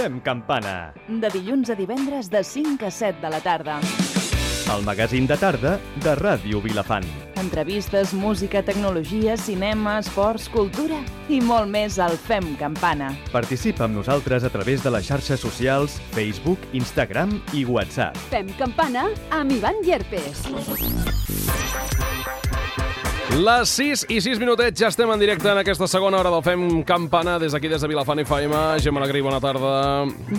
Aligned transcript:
Fem 0.00 0.16
campana. 0.24 0.94
De 1.20 1.28
dilluns 1.28 1.68
a 1.68 1.74
divendres 1.76 2.30
de 2.32 2.40
5 2.40 2.86
a 2.88 2.90
7 2.90 3.20
de 3.20 3.30
la 3.34 3.40
tarda. 3.44 3.74
El 4.72 4.80
magazín 4.86 5.26
de 5.28 5.36
tarda 5.36 5.74
de 6.00 6.14
Ràdio 6.16 6.62
Vilafant. 6.64 7.04
Entrevistes, 7.36 8.14
música, 8.16 8.62
tecnologia, 8.64 9.36
cinema, 9.36 9.98
esports, 10.00 10.48
cultura 10.48 11.02
i 11.28 11.42
molt 11.44 11.68
més 11.68 11.98
al 12.00 12.16
Fem 12.16 12.54
Campana. 12.56 13.12
Participa 13.28 13.84
amb 13.84 14.00
nosaltres 14.00 14.48
a 14.48 14.48
través 14.48 14.80
de 14.80 14.94
les 14.96 15.04
xarxes 15.04 15.44
socials 15.44 16.00
Facebook, 16.16 16.64
Instagram 16.72 17.36
i 17.52 17.66
WhatsApp. 17.68 18.16
Fem 18.32 18.48
campana 18.56 19.10
amb 19.36 19.52
Ivan 19.52 19.84
Llerpes. 19.84 20.46
Les 23.30 23.70
6 23.70 24.08
i 24.10 24.18
6 24.18 24.40
minutets, 24.42 24.74
ja 24.74 24.88
estem 24.90 25.08
en 25.14 25.20
directe 25.20 25.46
en 25.46 25.60
aquesta 25.60 25.86
segona 25.88 26.18
hora 26.18 26.32
del 26.34 26.42
Fem 26.42 26.82
Campana 26.82 27.36
des 27.38 27.54
d'aquí, 27.54 27.68
des 27.70 27.80
de 27.80 27.88
Vilafant 27.88 28.18
i 28.18 28.24
Faima. 28.26 28.62
Gemma 28.82 28.98
Alegrí, 29.00 29.22
bona 29.22 29.38
tarda. 29.40 29.70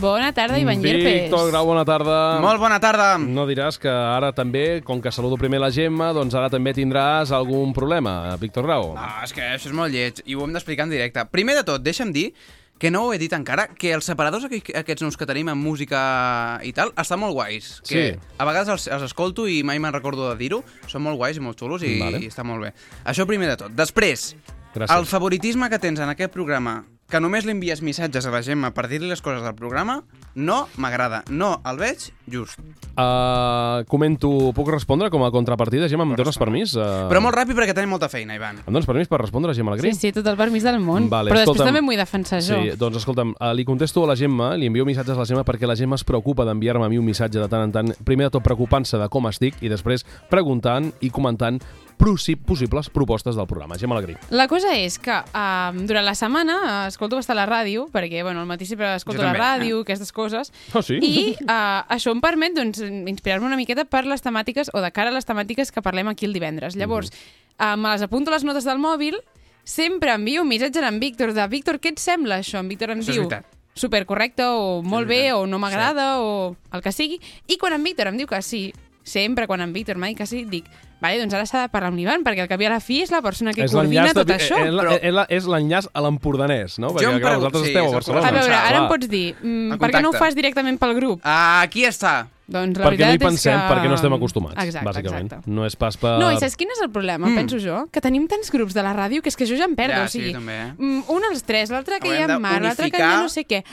Bona 0.01 0.33
tarda, 0.35 0.59
Ivan 0.59 0.83
Llerpes. 0.83 1.23
Víctor 1.23 1.47
Grau, 1.53 1.65
bona 1.69 1.85
tarda. 1.87 2.17
Molt 2.43 2.59
bona 2.59 2.81
tarda. 2.83 3.13
No 3.17 3.47
diràs 3.47 3.79
que 3.79 3.89
ara 3.89 4.33
també, 4.35 4.81
com 4.83 4.99
que 5.01 5.11
saludo 5.15 5.39
primer 5.39 5.63
la 5.63 5.71
Gemma, 5.71 6.11
doncs 6.13 6.35
ara 6.35 6.51
també 6.51 6.75
tindràs 6.75 7.31
algun 7.31 7.71
problema, 7.73 8.35
Víctor 8.41 8.67
Grau. 8.67 8.91
No, 8.99 9.11
és 9.23 9.31
que 9.31 9.47
això 9.53 9.71
és 9.71 9.77
molt 9.77 9.95
lleig 9.95 10.19
i 10.25 10.35
ho 10.35 10.43
hem 10.43 10.51
d'explicar 10.59 10.89
en 10.89 10.97
directe. 10.97 11.23
Primer 11.31 11.55
de 11.61 11.63
tot, 11.71 11.81
deixa'm 11.81 12.11
dir 12.11 12.33
que 12.81 12.89
no 12.89 13.03
ho 13.05 13.11
he 13.13 13.19
dit 13.21 13.31
encara, 13.37 13.67
que 13.77 13.91
els 13.93 14.07
separadors 14.09 14.47
aqu- 14.47 14.73
aquests 14.79 15.03
nous 15.05 15.15
que 15.19 15.27
tenim 15.29 15.51
en 15.53 15.57
música 15.61 16.57
i 16.65 16.71
tal, 16.73 16.89
estan 16.97 17.19
molt 17.21 17.35
guais. 17.37 17.75
Que 17.87 18.13
Sí. 18.15 18.19
A 18.39 18.45
vegades 18.45 18.69
els, 18.73 18.87
els 18.87 19.03
escolto 19.05 19.45
i 19.47 19.61
mai 19.63 19.77
me'n 19.77 19.93
recordo 19.93 20.31
de 20.31 20.35
dir-ho. 20.39 20.63
Són 20.87 21.03
molt 21.05 21.17
guais 21.21 21.37
i 21.37 21.39
molt 21.45 21.59
xulos 21.61 21.83
i, 21.85 21.99
Vale. 21.99 22.17
i 22.17 22.27
està 22.31 22.43
molt 22.43 22.63
bé. 22.65 22.73
Això 23.05 23.27
primer 23.29 23.47
de 23.53 23.57
tot. 23.57 23.71
Després, 23.77 24.35
Gràcies. 24.73 24.97
el 24.97 25.05
favoritisme 25.05 25.69
que 25.69 25.77
tens 25.77 25.99
en 25.99 26.09
aquest 26.09 26.33
programa, 26.33 26.83
que 27.11 27.19
només 27.19 27.45
li 27.45 27.51
envies 27.53 27.81
missatges 27.83 28.25
a 28.25 28.31
la 28.33 28.41
Gemma 28.45 28.71
per 28.75 28.87
dir-li 28.87 29.09
les 29.09 29.21
coses 29.21 29.43
del 29.43 29.55
programa, 29.57 29.99
no 30.33 30.63
m'agrada. 30.79 31.21
No 31.29 31.57
el 31.67 31.79
veig 31.81 32.07
just. 32.31 32.61
Uh, 32.95 33.83
comento, 33.91 34.29
puc 34.55 34.71
respondre 34.71 35.09
com 35.11 35.25
a 35.27 35.31
contrapartida, 35.33 35.89
Gemma? 35.91 36.07
Em 36.07 36.15
dones 36.15 36.39
permís? 36.39 36.75
Uh... 36.77 37.09
Però 37.11 37.21
molt 37.23 37.35
ràpid 37.35 37.57
perquè 37.57 37.75
tenim 37.75 37.91
molta 37.91 38.07
feina, 38.11 38.37
Ivan. 38.39 38.61
Em 38.63 38.71
dones 38.71 38.87
permís 38.87 39.11
per 39.11 39.19
respondre, 39.21 39.53
Gemma 39.57 39.75
Alegrí? 39.75 39.91
Sí, 39.93 40.07
sí, 40.07 40.13
tot 40.15 40.31
el 40.31 40.39
permís 40.39 40.63
del 40.67 40.79
món. 40.79 41.09
Vale, 41.11 41.33
Però 41.33 41.43
escolta'm. 41.43 41.59
després 41.59 41.73
també 41.73 41.83
m'ho 41.83 41.91
vull 41.91 41.99
defensar 41.99 42.39
jo. 42.39 42.61
Sí, 42.61 42.75
doncs 42.79 43.01
escolta'm, 43.01 43.35
uh, 43.35 43.51
li 43.57 43.67
contesto 43.67 44.05
a 44.05 44.11
la 44.13 44.15
Gemma, 44.19 44.53
li 44.55 44.71
envio 44.71 44.87
missatges 44.87 45.17
a 45.17 45.19
la 45.19 45.27
Gemma 45.27 45.45
perquè 45.47 45.67
la 45.67 45.75
Gemma 45.75 45.99
es 45.99 46.07
preocupa 46.07 46.47
d'enviar-me 46.47 46.87
a 46.87 46.91
mi 46.91 47.01
un 47.01 47.07
missatge 47.07 47.41
de 47.41 47.49
tant 47.51 47.67
en 47.67 47.75
tant, 47.75 47.93
primer 48.07 48.29
de 48.29 48.37
tot 48.37 48.47
preocupant-se 48.47 48.99
de 49.01 49.11
com 49.11 49.27
estic 49.27 49.59
i 49.61 49.71
després 49.71 50.07
preguntant 50.31 50.91
i 51.03 51.11
comentant 51.11 51.59
possibles 52.01 52.89
propostes 52.89 53.35
del 53.35 53.45
programa. 53.47 53.77
Gemma 53.77 53.97
Alegrí. 53.97 54.15
La 54.33 54.47
cosa 54.49 54.73
és 54.77 54.97
que 54.99 55.13
um, 55.13 55.81
durant 55.87 56.05
la 56.05 56.15
setmana 56.17 56.55
eh, 56.61 56.87
escolto 56.89 57.19
bastant 57.19 57.37
la 57.37 57.45
ràdio, 57.49 57.85
perquè 57.93 58.23
bueno, 58.25 58.41
al 58.41 58.49
matí 58.49 58.65
sempre 58.65 58.95
escolto 58.97 59.21
la 59.21 59.35
ràdio, 59.37 59.83
aquestes 59.85 60.11
coses, 60.11 60.51
Ah, 60.73 60.81
sí? 60.81 60.97
i 60.97 61.35
uh, 61.45 61.85
això 61.93 62.13
em 62.15 62.21
permet 62.23 62.57
doncs, 62.57 62.81
inspirar-me 62.81 63.45
una 63.47 63.59
miqueta 63.59 63.85
per 63.85 64.05
les 64.09 64.23
temàtiques, 64.25 64.73
o 64.73 64.81
de 64.81 64.91
cara 64.91 65.13
a 65.13 65.15
les 65.15 65.27
temàtiques 65.29 65.71
que 65.71 65.85
parlem 65.85 66.09
aquí 66.09 66.25
el 66.25 66.33
divendres. 66.33 66.75
Llavors, 66.75 67.13
uh, 67.59 67.75
me 67.77 67.93
les 67.93 68.01
apunto 68.01 68.31
a 68.31 68.35
les 68.39 68.45
notes 68.47 68.65
del 68.65 68.81
mòbil, 68.81 69.21
sempre 69.63 70.13
envio 70.17 70.41
un 70.41 70.49
missatge 70.49 70.81
a 70.81 70.89
en 70.89 70.99
Víctor 70.99 71.33
de 71.37 71.47
Víctor, 71.47 71.79
què 71.79 71.93
et 71.93 71.99
sembla 72.01 72.41
això? 72.41 72.59
En 72.59 72.69
Víctor 72.71 72.95
em 72.95 73.05
Això 73.05 73.13
diu 73.13 73.29
supercorrecte 73.75 74.45
o 74.51 74.81
molt 74.83 75.07
és 75.07 75.09
bé 75.09 75.33
o 75.33 75.45
no 75.47 75.59
m'agrada 75.59 76.19
o 76.19 76.55
el 76.73 76.81
que 76.83 76.91
sigui. 76.91 77.21
I 77.47 77.57
quan 77.57 77.73
en 77.77 77.83
Víctor 77.85 78.09
em 78.11 78.17
diu 78.19 78.27
que 78.27 78.41
sí, 78.41 78.73
sempre 79.03 79.47
quan 79.47 79.61
en 79.61 79.73
Víctor 79.73 79.97
que 80.15 80.25
sí, 80.25 80.45
dic, 80.45 80.65
vale, 81.01 81.19
doncs 81.19 81.33
ara 81.33 81.45
s'ha 81.45 81.61
de 81.65 81.69
parlar 81.69 81.89
amb 81.89 81.97
l'Ivan, 81.97 82.23
perquè 82.23 82.41
al 82.41 82.47
cap 82.47 82.61
i 82.61 82.65
a 82.65 82.69
la 82.69 82.79
fi 82.79 83.01
és 83.01 83.11
la 83.11 83.21
persona 83.21 83.53
que 83.53 83.65
coordina 83.65 84.03
l'enllaç 84.03 84.13
tot 84.13 84.27
de- 84.27 84.35
això. 84.35 84.57
eh, 84.59 84.71
Però- 84.71 85.11
la- 85.11 85.25
És 85.29 85.45
l'enllaç 85.45 85.87
a 85.93 86.01
l'empordanès, 86.01 86.77
no? 86.79 86.89
Perquè, 86.91 87.13
em 87.13 87.19
clar, 87.19 87.35
vosaltres 87.37 87.63
sí, 87.63 87.69
esteu 87.69 87.83
a 87.83 87.85
és 87.85 87.91
el 87.91 87.95
Barcelona. 87.95 88.27
A 88.27 88.31
veure, 88.31 88.53
ara 88.53 88.77
em 88.77 88.87
pots 88.87 89.09
dir, 89.09 89.35
mm, 89.41 89.77
per 89.79 89.91
què 89.91 90.01
no 90.01 90.09
ho 90.09 90.13
fas 90.13 90.35
directament 90.35 90.77
pel 90.79 90.93
grup? 90.95 91.21
Ah, 91.23 91.61
aquí 91.61 91.85
està. 91.85 92.27
Doncs 92.51 92.77
la 92.77 92.89
perquè 92.89 93.07
no 93.07 93.13
hi 93.13 93.17
pensem, 93.21 93.53
és 93.55 93.61
que... 93.61 93.69
perquè 93.71 93.87
no 93.87 93.95
estem 93.95 94.13
acostumats, 94.13 94.57
exacte, 94.61 94.85
bàsicament. 94.89 95.29
Exacte. 95.29 95.51
No 95.55 95.65
és 95.65 95.75
pas 95.79 95.95
per... 95.95 96.17
No, 96.19 96.31
i 96.33 96.39
saps 96.41 96.57
quin 96.59 96.73
és 96.73 96.81
el 96.83 96.89
problema, 96.91 97.29
mm. 97.29 97.35
penso 97.39 97.61
jo? 97.63 97.85
Que 97.93 98.01
tenim 98.03 98.27
tants 98.27 98.51
grups 98.51 98.75
de 98.75 98.83
la 98.83 98.91
ràdio 98.93 99.21
que 99.23 99.31
és 99.31 99.37
que 99.39 99.47
jo 99.47 99.55
ja 99.55 99.69
em 99.69 99.75
perdo. 99.77 99.95
Ja, 99.95 100.09
o 100.09 100.11
sigui, 100.11 100.33
sí, 100.33 100.33
també, 100.33 100.57
mm, 100.77 101.05
un 101.15 101.23
als 101.29 101.45
tres, 101.47 101.71
l'altre 101.71 102.01
que 102.03 102.09
Haurem 102.11 102.27
hi 102.27 102.35
ha 102.35 102.39
mar, 102.39 102.61
l'altre 102.61 102.91
que 102.91 102.99
hi 102.99 103.07
ha 103.07 103.21
no 103.21 103.29
sé 103.31 103.45
què. 103.47 103.63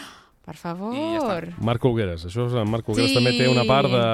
Per 0.49 0.55
I 0.55 0.57
ja 0.57 0.63
favor. 0.63 1.45
està. 1.51 1.65
Marc 1.69 1.85
Olgueres, 1.85 2.25
això 2.25 2.47
és 2.49 2.55
en 2.57 2.71
Marc 2.73 2.89
Olgueres 2.89 3.11
Sí. 3.13 3.19
també 3.21 3.35
té 3.37 3.49
una 3.53 3.67
part 3.69 3.91
de, 3.93 4.07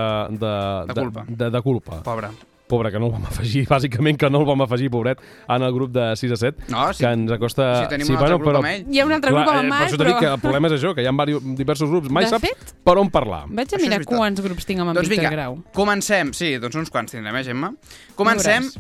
de, 0.43 0.57
De 0.91 1.01
culpa. 1.01 1.25
De, 1.29 1.51
de 1.51 1.61
culpa. 1.63 2.03
Pobre. 2.03 2.29
Pobre, 2.67 2.89
que 2.91 2.99
no 2.99 3.07
el 3.07 3.13
vam 3.13 3.27
afegir, 3.29 3.67
bàsicament 3.69 4.17
que 4.19 4.31
no 4.33 4.41
el 4.41 4.47
vam 4.49 4.63
afegir, 4.65 4.89
pobret, 4.91 5.21
en 5.53 5.63
el 5.63 5.73
grup 5.77 5.91
de 5.93 6.07
6 6.17 6.33
a 6.33 6.37
7, 6.41 6.65
No, 6.73 6.87
sí. 6.95 7.05
que 7.05 7.11
ens 7.13 7.31
acosta... 7.37 7.67
Si 7.83 7.91
tenim 7.93 8.09
un 8.09 8.17
altre 8.17 8.39
grup 8.41 8.57
amb 8.57 8.71
ell. 8.71 8.87
Hi 8.91 9.01
ha 9.03 9.05
un 9.05 9.13
altre 9.13 9.31
grup 9.35 9.51
amb 9.53 9.61
en 9.61 9.69
Marc, 9.69 9.83
per 9.85 9.91
això 9.91 9.99
t'he 10.01 10.07
dit 10.09 10.15
però... 10.15 10.21
que 10.25 10.31
el 10.33 10.41
problema 10.41 10.71
és 10.73 10.77
això, 10.79 10.95
que 10.97 11.05
hi 11.05 11.07
ha 11.07 11.13
diversos, 11.13 11.57
diversos 11.61 11.91
grups. 11.93 12.09
Mai 12.11 12.25
De 12.25 12.31
saps 12.33 12.49
fet- 12.49 12.73
per 12.89 12.97
on 12.99 13.11
parlar. 13.13 13.43
Vaig 13.53 13.77
a 13.77 13.83
mirar 13.85 14.01
quants 14.09 14.41
grups 14.49 14.65
tinc 14.65 14.81
amb 14.81 14.95
en 14.95 14.97
Doncs 14.97 15.13
Víctor 15.13 15.29
vinga, 15.29 15.37
Grau. 15.37 15.59
comencem. 15.77 16.33
Sí, 16.33 16.55
doncs 16.59 16.75
uns 16.81 16.91
quants 16.91 17.13
tindrem, 17.13 17.37
eh, 17.37 17.45
Gemma? 17.45 17.75
Comencem 18.17 18.71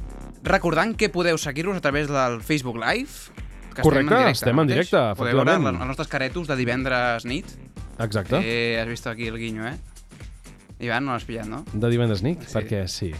recordant 0.42 0.96
que 0.96 1.10
podeu 1.12 1.36
seguir-nos 1.38 1.76
a 1.76 1.84
través 1.84 2.08
del 2.08 2.40
Facebook 2.40 2.80
Live. 2.80 3.43
Que 3.74 3.82
Correcte, 3.82 4.06
estem 4.06 4.14
en 4.14 4.24
directe, 4.24 4.32
estem 4.38 4.50
en 4.50 4.56
mateix. 4.56 4.74
directe, 4.90 5.00
Podeu 5.18 5.36
veure 5.44 5.54
els 5.56 5.86
nostres 5.88 6.08
caretos 6.08 6.46
de 6.48 6.56
divendres 6.56 7.24
nit. 7.26 7.46
Exacte. 7.98 8.38
Eh, 8.42 8.78
has 8.80 8.88
vist 8.88 9.06
aquí 9.06 9.26
el 9.28 9.38
guinyo, 9.38 9.66
eh? 9.66 9.76
Ivan, 10.80 11.04
no 11.06 11.12
l'has 11.12 11.24
pillat, 11.24 11.46
no? 11.46 11.64
De 11.72 11.90
divendres 11.90 12.22
nit, 12.22 12.40
Sí. 12.42 12.54
perquè 12.58 12.86
sí. 12.88 13.12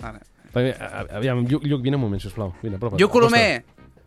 Vale. 0.00 0.20
Perquè, 0.52 0.74
aviam, 1.16 1.46
Lluc, 1.46 1.64
Lluc, 1.64 1.82
vine 1.82 1.96
un 1.96 2.02
moment, 2.02 2.20
sisplau. 2.20 2.52
Vine, 2.62 2.76
apropa't. 2.76 3.00
Lluc 3.00 3.10
Colomer. 3.10 3.64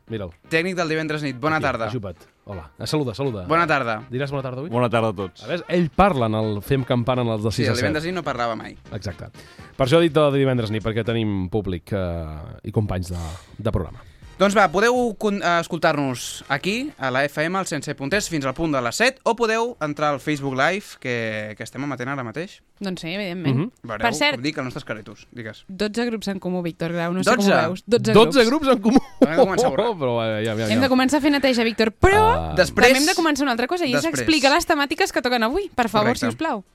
Mira'l. 0.08 0.30
tècnic 0.50 0.76
del 0.78 0.88
divendres 0.90 1.24
nit. 1.24 1.36
Bona 1.40 1.56
Aquí, 1.56 1.64
tarda. 1.64 1.88
Ajupa't. 1.88 2.18
Hola. 2.46 2.70
Ah, 2.78 2.86
saluda, 2.86 3.16
saluda. 3.16 3.48
Bona 3.50 3.66
tarda. 3.66 4.04
Diràs 4.12 4.30
bona 4.30 4.44
tarda 4.44 4.60
avui? 4.62 4.70
Bona 4.70 4.88
tarda 4.88 5.10
a 5.10 5.14
tots. 5.18 5.42
A 5.44 5.48
veure, 5.48 5.64
ell 5.68 5.90
parla 5.90 6.28
en 6.28 6.36
el 6.36 6.62
Fem 6.62 6.84
Campana 6.84 7.24
en 7.24 7.30
els 7.30 7.42
de 7.42 7.50
6 7.50 7.56
Sí, 7.56 7.64
a 7.66 7.72
el 7.72 7.76
7. 7.76 7.82
divendres 7.82 8.06
nit 8.06 8.14
no 8.14 8.22
parlava 8.22 8.56
mai. 8.56 8.78
Exacte. 8.94 9.32
Per 9.76 9.88
això 9.88 9.98
he 9.98 10.04
dit 10.04 10.14
de 10.14 10.28
divendres 10.38 10.70
nit, 10.70 10.84
perquè 10.86 11.04
tenim 11.04 11.50
públic 11.50 11.90
eh, 11.92 12.60
i 12.66 12.72
companys 12.72 13.10
de, 13.10 13.18
de 13.58 13.72
programa. 13.72 14.04
Doncs 14.36 14.52
va, 14.52 14.66
podeu 14.68 15.16
eh, 15.16 15.60
escoltar-nos 15.62 16.44
aquí, 16.52 16.92
a 17.00 17.08
la 17.08 17.22
FM, 17.24 17.56
al 17.56 17.66
107.3, 17.70 18.26
fins 18.28 18.44
al 18.46 18.52
punt 18.54 18.74
de 18.76 18.82
les 18.84 18.98
7, 19.00 19.22
o 19.24 19.32
podeu 19.40 19.78
entrar 19.80 20.10
al 20.12 20.20
Facebook 20.20 20.58
Live, 20.60 20.98
que, 21.00 21.54
que 21.56 21.64
estem 21.64 21.86
emetent 21.88 22.12
ara 22.12 22.26
mateix. 22.28 22.58
Doncs 22.84 23.06
sí, 23.06 23.14
evidentment. 23.16 23.56
Mhm. 23.56 23.70
Veureu, 23.88 24.04
Per 24.04 24.12
cert, 24.18 24.36
com 24.36 24.44
dic, 24.44 24.58
els 24.60 24.68
nostres 24.68 24.84
caretos. 24.84 25.24
Digues. 25.32 25.64
12 25.72 26.06
grups 26.10 26.28
en 26.34 26.42
comú, 26.44 26.60
Víctor 26.66 26.92
Grau. 26.92 27.16
No 27.16 27.24
sé 27.24 27.32
12? 27.32 27.48
com 27.48 27.56
ho 27.56 27.62
veus. 27.70 27.86
12, 27.88 28.12
12 28.12 28.44
grups. 28.44 28.50
grups 28.52 28.74
en 28.76 28.82
comú! 28.84 29.00
Hem 29.24 29.32
de 29.38 29.42
començar 29.46 29.72
a 29.72 29.76
veure. 29.78 29.88
però 30.04 30.14
eh, 30.26 30.44
ja, 30.44 30.52
ja, 30.52 30.66
ja. 30.68 30.72
Hem 30.76 30.84
de 30.84 30.90
començar 30.92 31.24
a 31.24 31.24
fer 31.24 31.32
neteja, 31.32 31.64
Víctor. 31.64 31.94
Però 31.96 32.24
Ah. 32.36 32.54
Després... 32.60 32.90
també 32.92 33.00
hem 33.06 33.08
de 33.08 33.16
començar 33.16 33.48
una 33.48 33.56
altra 33.56 33.68
cosa, 33.72 33.88
i 33.88 33.96
és 33.96 34.04
explicar 34.04 34.52
les 34.52 34.68
temàtiques 34.68 35.16
que 35.16 35.24
toquen 35.24 35.48
avui. 35.48 35.70
Per 35.72 35.88
favor, 35.88 36.12
Correcte. 36.12 36.28
si 36.28 36.36
us 36.36 36.36
plau. 36.36 36.66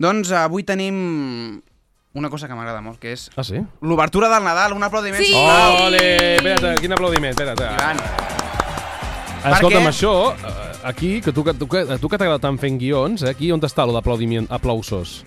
Doncs 0.00 0.32
avui 0.32 0.64
tenim 0.64 1.60
una 2.14 2.28
cosa 2.30 2.48
que 2.48 2.54
m'agrada 2.54 2.80
molt, 2.80 2.98
que 2.98 3.12
és 3.12 3.30
Ah, 3.36 3.44
sí? 3.44 3.60
l'obertura 3.82 4.28
del 4.28 4.42
Nadal. 4.44 4.72
Un 4.72 4.82
aplaudiment, 4.82 5.20
Sí! 5.22 5.26
sisplau. 5.32 5.86
Ole! 5.86 6.36
Espera't, 6.36 6.80
quin 6.80 6.92
aplaudiment, 6.92 7.30
espera't. 7.30 7.60
Ivan, 7.60 8.00
Escolta'm, 9.54 9.84
què? 9.84 9.88
això, 9.88 10.34
eh, 10.34 10.78
aquí, 10.84 11.20
que 11.22 11.32
tu, 11.32 11.42
que, 11.44 11.54
tu, 11.54 11.66
tu 11.66 12.08
que 12.08 12.18
t'agrada 12.18 12.38
tant 12.42 12.58
fent 12.60 12.76
guions, 12.78 13.22
eh, 13.22 13.30
aquí 13.30 13.50
on 13.52 13.60
està 13.64 13.86
lo 13.86 13.92
d'aplaudiment, 13.96 14.46
aplausos? 14.50 15.24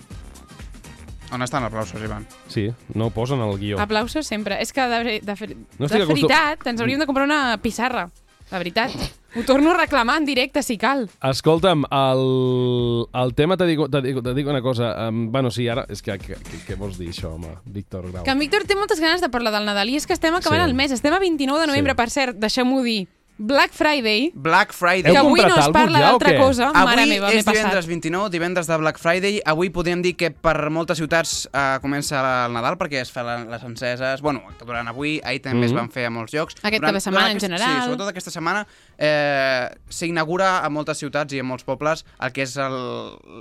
on 1.34 1.42
estan 1.42 1.64
els 1.64 1.72
aplausos, 1.72 2.00
Ivan? 2.00 2.28
Sí, 2.46 2.68
no 2.94 3.06
ho 3.06 3.10
posen 3.10 3.40
al 3.42 3.56
guió. 3.58 3.80
Aplausos 3.82 4.24
sempre. 4.24 4.60
És 4.62 4.70
que 4.72 4.80
de, 4.86 4.98
de, 5.02 5.20
de, 5.20 5.56
No 5.80 5.88
de 5.88 5.96
acostum- 5.98 6.06
veritat 6.14 6.64
ens 6.70 6.80
hauríem 6.80 7.00
de 7.00 7.06
comprar 7.06 7.24
una 7.26 7.58
pissarra. 7.58 8.04
De 8.50 8.58
veritat. 8.58 8.90
Ho 9.36 9.42
torno 9.42 9.72
a 9.72 9.76
reclamar 9.76 10.18
en 10.18 10.26
directe, 10.28 10.62
si 10.62 10.76
cal. 10.78 11.08
Escolta'm, 11.22 11.84
el, 11.90 13.06
el 13.24 13.34
tema, 13.34 13.56
te 13.56 13.66
dic, 13.66 13.80
te, 13.90 14.00
dic, 14.04 14.20
te 14.22 14.34
dic 14.36 14.46
una 14.46 14.60
cosa, 14.62 15.08
um, 15.08 15.24
bueno, 15.32 15.50
sí, 15.50 15.66
ara, 15.68 15.86
és 15.90 16.02
que, 16.06 16.14
què 16.20 16.76
vols 16.78 16.98
dir 17.00 17.08
això, 17.10 17.32
home, 17.34 17.50
Víctor 17.64 18.06
Grau? 18.12 18.22
Que 18.22 18.30
en 18.30 18.38
Víctor 18.38 18.62
té 18.68 18.76
moltes 18.78 19.00
ganes 19.02 19.20
de 19.24 19.28
parlar 19.32 19.50
del 19.56 19.66
Nadal 19.66 19.90
i 19.90 19.96
és 19.98 20.06
que 20.06 20.14
estem 20.14 20.34
acabant 20.38 20.62
Sí. 20.62 20.68
el 20.70 20.74
mes. 20.78 20.92
Estem 20.94 21.12
a 21.12 21.18
29 21.18 21.60
de 21.62 21.66
novembre, 21.72 21.92
Sí. 21.92 21.96
per 21.96 22.10
cert, 22.10 22.38
deixem-ho 22.38 22.82
dir. 22.82 23.08
Black 23.36 23.72
Friday, 23.72 24.30
Black 24.32 24.72
Friday. 24.72 25.10
que 25.10 25.18
avui 25.18 25.40
no 25.40 25.48
es 25.48 25.54
alguna 25.58 25.72
parla 25.72 25.98
ja 25.98 26.04
d'altra 26.12 26.36
cosa. 26.38 26.68
Mare 26.72 27.00
Avui 27.02 27.10
meva, 27.10 27.26
m'he 27.32 27.38
és 27.40 27.44
divendres 27.44 27.74
passat. 27.74 27.88
29, 27.88 28.30
divendres 28.30 28.66
de 28.68 28.76
Black 28.78 28.98
Friday. 29.02 29.40
Avui 29.44 29.70
podríem 29.74 30.02
dir 30.02 30.14
que 30.14 30.30
per 30.30 30.70
moltes 30.70 30.98
ciutats 30.98 31.48
eh, 31.52 31.78
comença 31.82 32.20
el 32.46 32.52
Nadal 32.54 32.78
perquè 32.78 33.00
es 33.02 33.10
fan 33.10 33.48
les 33.50 33.62
enceses. 33.66 34.22
Bueno, 34.22 34.44
durant 34.64 34.86
avui, 34.86 35.20
ahir 35.24 35.42
també 35.42 35.64
Mhm. 35.64 35.64
es 35.66 35.72
van 35.74 35.90
fer 35.90 36.06
a 36.06 36.10
molts 36.10 36.32
llocs. 36.32 36.54
Aquest 36.62 36.78
durant, 36.80 36.92
cap 36.92 36.94
de 36.94 37.00
setmana, 37.00 37.26
durant 37.26 37.30
en 37.32 37.36
aquesta- 37.36 37.56
general. 37.58 37.82
Sí, 37.82 37.84
sobretot 37.90 38.08
aquesta 38.08 38.30
setmana 38.30 38.66
eh, 38.98 39.68
s'inaugura 39.88 40.64
a 40.64 40.68
moltes 40.70 40.98
ciutats 40.98 41.32
i 41.34 41.40
a 41.40 41.44
molts 41.44 41.64
pobles 41.64 42.04
el 42.20 42.32
que 42.32 42.42
és 42.42 42.56
el... 42.56 42.74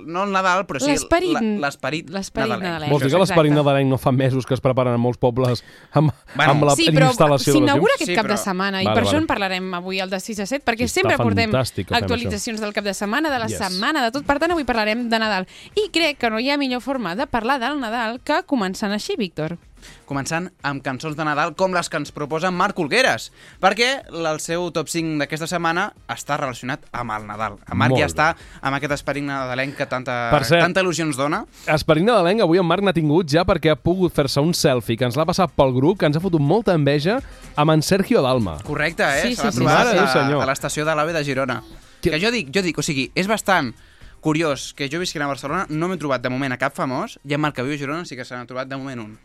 no 0.05 0.23
el 0.23 0.31
Nadal, 0.31 0.65
però 0.65 0.79
sí 0.79 0.91
L'esperit- 0.91 1.33
nadalenc. 1.37 2.89
Vols 2.91 3.03
dir 3.03 3.11
que 3.11 3.19
l'esperit 3.19 3.53
nadalenc 3.53 3.89
no 3.89 3.97
fa 3.97 4.11
mesos 4.11 4.45
que 4.45 4.53
es 4.53 4.61
preparen 4.61 4.93
en 4.95 4.99
molts 5.01 5.17
pobles 5.17 5.63
amb, 5.91 6.11
Bueno, 6.35 6.51
amb 6.51 6.63
la 6.69 6.75
Sí, 6.75 6.87
però 6.91 7.11
instal·lació 7.11 7.53
de 7.53 7.59
la 7.59 7.65
s'inaugura 7.67 7.93
llum? 7.93 7.95
aquest 7.97 8.09
Sí, 8.11 8.15
cap 8.15 8.25
però- 8.25 8.37
de 8.37 8.37
setmana 8.37 8.81
i 8.81 8.85
Vale, 8.85 8.95
per 8.95 9.03
vale. 9.03 9.15
això 9.15 9.21
en 9.21 9.27
parlarem 9.27 9.73
avui, 9.73 9.99
el 9.99 10.09
de 10.09 10.19
6 10.19 10.39
a 10.39 10.45
7, 10.45 10.63
perquè 10.65 10.87
Sí, 10.87 10.99
està 10.99 11.01
sempre 11.01 11.17
portem 11.17 11.53
actualitzacions 11.55 12.59
del 12.61 12.73
cap 12.73 12.83
de 12.83 12.93
setmana, 12.93 13.29
de 13.29 13.39
la 13.39 13.47
Yes. 13.47 13.57
setmana, 13.59 14.03
de 14.03 14.11
tot. 14.11 14.25
Per 14.25 14.39
tant, 14.39 14.51
avui 14.51 14.63
parlarem 14.63 15.09
de 15.09 15.19
Nadal. 15.19 15.47
I 15.75 15.89
crec 15.91 16.17
que 16.17 16.29
no 16.29 16.39
hi 16.39 16.49
ha 16.49 16.57
millor 16.57 16.81
forma 16.81 17.15
de 17.15 17.27
parlar 17.27 17.59
del 17.59 17.79
Nadal 17.79 18.19
que 18.23 18.43
començant 18.45 18.91
així, 18.91 19.15
Víctor. 19.17 19.57
Començant 20.05 20.49
amb 20.63 20.83
cançons 20.83 21.15
de 21.15 21.23
Nadal 21.25 21.55
com 21.55 21.73
les 21.73 21.89
que 21.89 21.97
ens 21.97 22.11
proposa 22.11 22.51
Marc 22.51 22.77
Olgueres, 22.79 23.31
perquè 23.61 24.03
el 24.11 24.39
seu 24.39 24.69
top 24.71 24.87
5 24.91 25.17
d'aquesta 25.21 25.47
setmana 25.47 25.93
està 26.07 26.37
relacionat 26.37 26.85
amb 26.91 27.11
el 27.11 27.27
Nadal. 27.27 27.57
En 27.71 27.77
Marc 27.77 27.91
Molt 27.95 28.01
ja 28.01 28.07
bé. 28.07 28.11
està 28.11 28.27
amb 28.61 28.75
aquest 28.77 28.91
esperit 28.93 29.23
nadalenc 29.23 29.75
que 29.77 29.85
tanta, 29.85 30.29
Per 30.31 30.43
cert- 30.43 30.61
tanta 30.61 30.81
il·lusió 30.81 31.03
ens 31.07 31.17
dona. 31.17 31.45
Esperit 31.67 32.03
nadalenc, 32.03 32.41
avui 32.41 32.57
en 32.59 32.65
Marc 32.65 32.83
n'ha 32.83 32.93
tingut 32.93 33.27
ja 33.29 33.43
perquè 33.45 33.71
ha 33.71 33.75
pogut 33.75 34.13
fer-se 34.13 34.39
un 34.39 34.53
selfie 34.53 34.97
que 34.97 35.05
ens 35.05 35.15
l'ha 35.15 35.25
passat 35.25 35.51
pel 35.55 35.73
grup, 35.73 35.99
que 35.99 36.05
ens 36.05 36.17
ha 36.17 36.19
fotut 36.23 36.41
molta 36.41 36.73
enveja 36.73 37.19
amb 37.55 37.71
en 37.71 37.81
Sergio 37.81 38.21
Dalma. 38.21 38.59
Correcte, 38.63 39.03
eh? 39.03 39.21
Sí, 39.29 39.35
Se 39.35 39.45
l'ha 39.45 39.51
sí, 39.51 39.57
sí. 39.59 40.19
Déu, 40.29 40.39
a, 40.39 40.43
a 40.43 40.47
l'estació 40.47 40.85
de 40.85 40.95
l'AVE 40.95 41.13
de 41.13 41.23
Girona. 41.23 41.61
Que- 42.01 42.11
Que... 42.11 42.19
jo 42.19 42.31
dic, 42.31 42.49
jo 42.53 42.61
dic, 42.61 42.77
o 42.77 42.81
sigui, 42.83 43.11
és 43.15 43.27
bastant 43.27 43.73
curiós 44.21 44.73
que 44.73 44.89
jo 44.89 44.99
visqui 44.99 45.19
a 45.19 45.27
Barcelona, 45.27 45.65
no 45.69 45.87
m'he 45.87 45.97
trobat 45.97 46.21
de 46.21 46.29
moment 46.29 46.51
a 46.53 46.57
cap 46.57 46.73
famós, 46.75 47.17
i 47.27 47.33
en 47.33 47.41
Marc 47.41 47.55
que 47.55 47.63
viu 47.63 47.73
a 47.73 47.77
Girona 47.77 48.05
sí 48.05 48.15
que 48.15 48.23
se 48.25 48.35
n'ha 48.35 48.45
trobat 48.45 48.67
de 48.67 48.77
moment 48.77 48.99
un. 49.01 49.17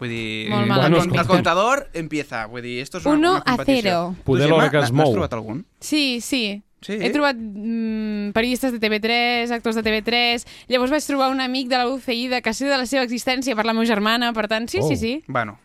Vull 0.00 0.08
dir, 0.08 0.48
Molt 0.48 0.62
el, 0.62 0.68
malament, 0.68 0.94
con- 0.94 1.02
el 1.04 1.10
Víctor. 1.10 1.26
contador 1.26 1.88
empieza. 1.92 2.46
Vull 2.46 2.62
dir, 2.62 2.80
esto 2.80 2.98
és 2.98 3.04
una, 3.06 3.14
Uno 3.14 3.30
una 3.32 3.38
a 3.40 3.44
competició. 3.56 3.82
cero. 3.82 4.14
Tu, 4.16 4.22
Poder 4.24 4.42
Gemma, 4.48 4.56
l'hora 4.56 4.70
que 4.70 4.76
es 4.78 4.82
n'has 4.84 4.92
mou. 4.92 5.12
trobat 5.12 5.32
algun? 5.34 5.66
Sí, 5.80 6.20
sí. 6.20 6.62
Sí? 6.80 6.94
He 6.98 7.10
trobat 7.10 7.36
mm, 7.36 8.30
periodistes 8.32 8.72
de 8.72 8.80
TV3, 8.80 9.50
actors 9.52 9.76
de 9.76 9.82
TV3... 9.84 10.46
Llavors 10.68 10.90
vaig 10.90 11.04
trobar 11.04 11.30
un 11.30 11.42
amic 11.42 11.68
de 11.68 11.76
la 11.76 11.86
UCI 11.86 12.28
de 12.28 12.40
que 12.40 12.54
sé 12.54 12.64
de 12.64 12.78
la 12.78 12.86
seva 12.86 13.02
existència 13.04 13.54
per 13.54 13.66
la 13.66 13.74
meva 13.74 13.84
germana, 13.84 14.32
per 14.32 14.48
tant, 14.48 14.66
sí, 14.72 14.78
Oh. 14.80 14.88
sí, 14.88 14.96
sí. 14.96 15.22
Bueno, 15.28 15.58